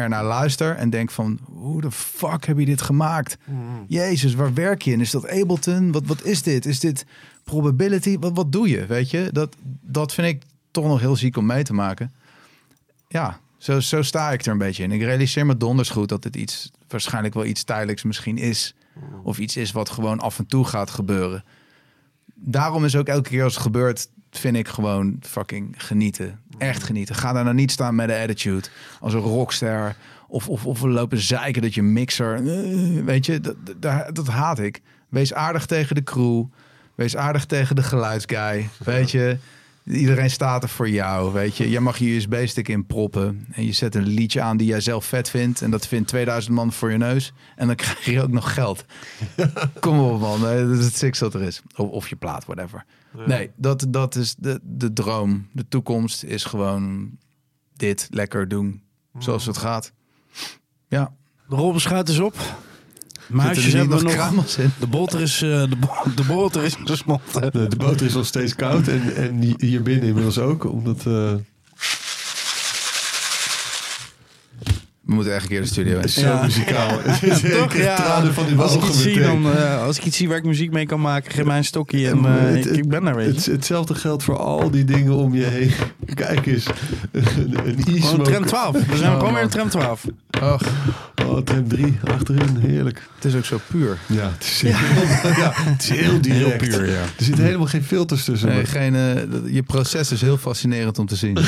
[0.03, 3.39] ernaar luister en denk van, hoe de fuck heb je dit gemaakt?
[3.87, 5.01] Jezus, waar werk je in?
[5.01, 5.93] Is dat Ableton?
[5.93, 6.67] Wat, wat is dit?
[6.67, 7.07] Is dit
[7.45, 8.19] probability?
[8.19, 8.87] Wat, wat doe je?
[8.87, 12.13] Weet je, dat, dat vind ik toch nog heel ziek om mee te maken.
[13.09, 14.93] Ja, zo, zo sta ik er een beetje in.
[14.93, 18.75] Ik realiseer me donders goed dat het iets, waarschijnlijk wel iets tijdelijks misschien is.
[19.23, 21.45] Of iets is wat gewoon af en toe gaat gebeuren.
[22.35, 26.39] Daarom is ook elke keer als het gebeurt, vind ik gewoon fucking genieten.
[26.59, 27.15] Echt genieten.
[27.15, 28.69] Ga daar nou niet staan met een attitude.
[29.01, 29.97] Als een rockster.
[30.29, 32.45] Of, of, of we lopen zeiken dat je mixer...
[33.05, 33.57] Weet je, dat,
[34.15, 34.81] dat, haat ik.
[35.09, 36.45] Wees aardig tegen de crew.
[36.95, 38.69] Wees aardig tegen de geluidsguy.
[38.85, 39.39] Weet je,
[39.85, 41.33] iedereen staat er voor jou.
[41.33, 43.47] Weet je, jij mag je USB-stick in proppen.
[43.53, 45.63] En je zet een liedje aan die jij zelf vet vindt.
[45.63, 47.33] En dat vindt 2000 man voor je neus.
[47.57, 48.85] En dan krijg je ook nog geld.
[49.81, 51.63] Kom op man, dat is het six dat er is.
[51.77, 52.85] Of, of je plaat, whatever.
[53.27, 55.49] Nee, dat, dat is de, de droom.
[55.53, 57.11] De toekomst is gewoon
[57.77, 58.83] dit lekker doen.
[59.19, 59.93] Zoals het gaat.
[60.89, 61.13] Ja.
[61.49, 62.35] De rolbeschuit is op.
[63.29, 64.13] Niet hebben nog nog.
[64.13, 64.71] kramels in?
[64.81, 67.53] De boter is, eh, de, bo- de boter is gesmolten.
[67.53, 70.65] De, de boter is nog steeds koud en, en hier binnen inmiddels ook.
[70.65, 71.35] Omdat eh,
[75.11, 76.01] We moeten echt een keer de studio in.
[76.01, 77.01] het is zo muzikaal.
[77.05, 77.73] Het is Toch?
[77.75, 80.45] tranen van die als, ik iets zie, dan, eh, als ik iets zie waar ik
[80.45, 83.07] muziek mee kan maken, geef mij een stokje en eh, Het- ik, het- ik ben
[83.07, 85.73] er, weet Het, hetzelfde geldt voor al die dingen om je heen.
[86.15, 86.67] Kijk eens.
[87.13, 87.25] Een,
[87.67, 88.73] een e Gewoon tram 12.
[88.87, 90.05] We zijn Oh, gewoon weer in tram 12.
[90.43, 90.63] Och,
[91.27, 92.57] Oh, tram 3 achterin.
[92.67, 93.03] Heerlijk.
[93.15, 93.99] het is ook zo puur.
[94.07, 94.71] Ja, het is heel,
[95.37, 96.61] ja, het is heel direct.
[96.61, 97.01] Heel puur, ja.
[97.01, 98.49] Er zitten helemaal geen filters tussen.
[98.49, 101.39] Nee, maar- geen, eh, je proces is heel fascinerend om te zien.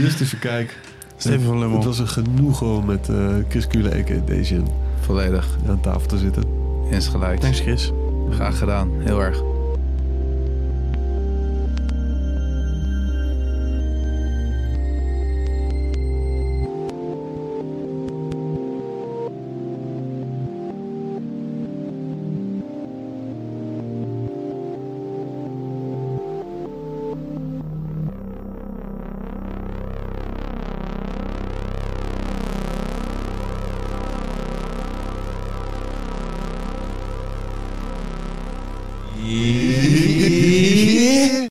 [0.00, 0.76] Just even kijken.
[1.16, 1.84] Steven van Het Lummel.
[1.84, 4.68] was een genoegen om met eh Chris Kule en Dacian
[5.00, 5.58] Volledig.
[5.68, 6.42] aan tafel te zitten.
[6.90, 7.40] Insgelijks.
[7.40, 7.92] Thanks Chris.
[8.30, 8.90] Graag gedaan.
[8.98, 9.42] Heel erg.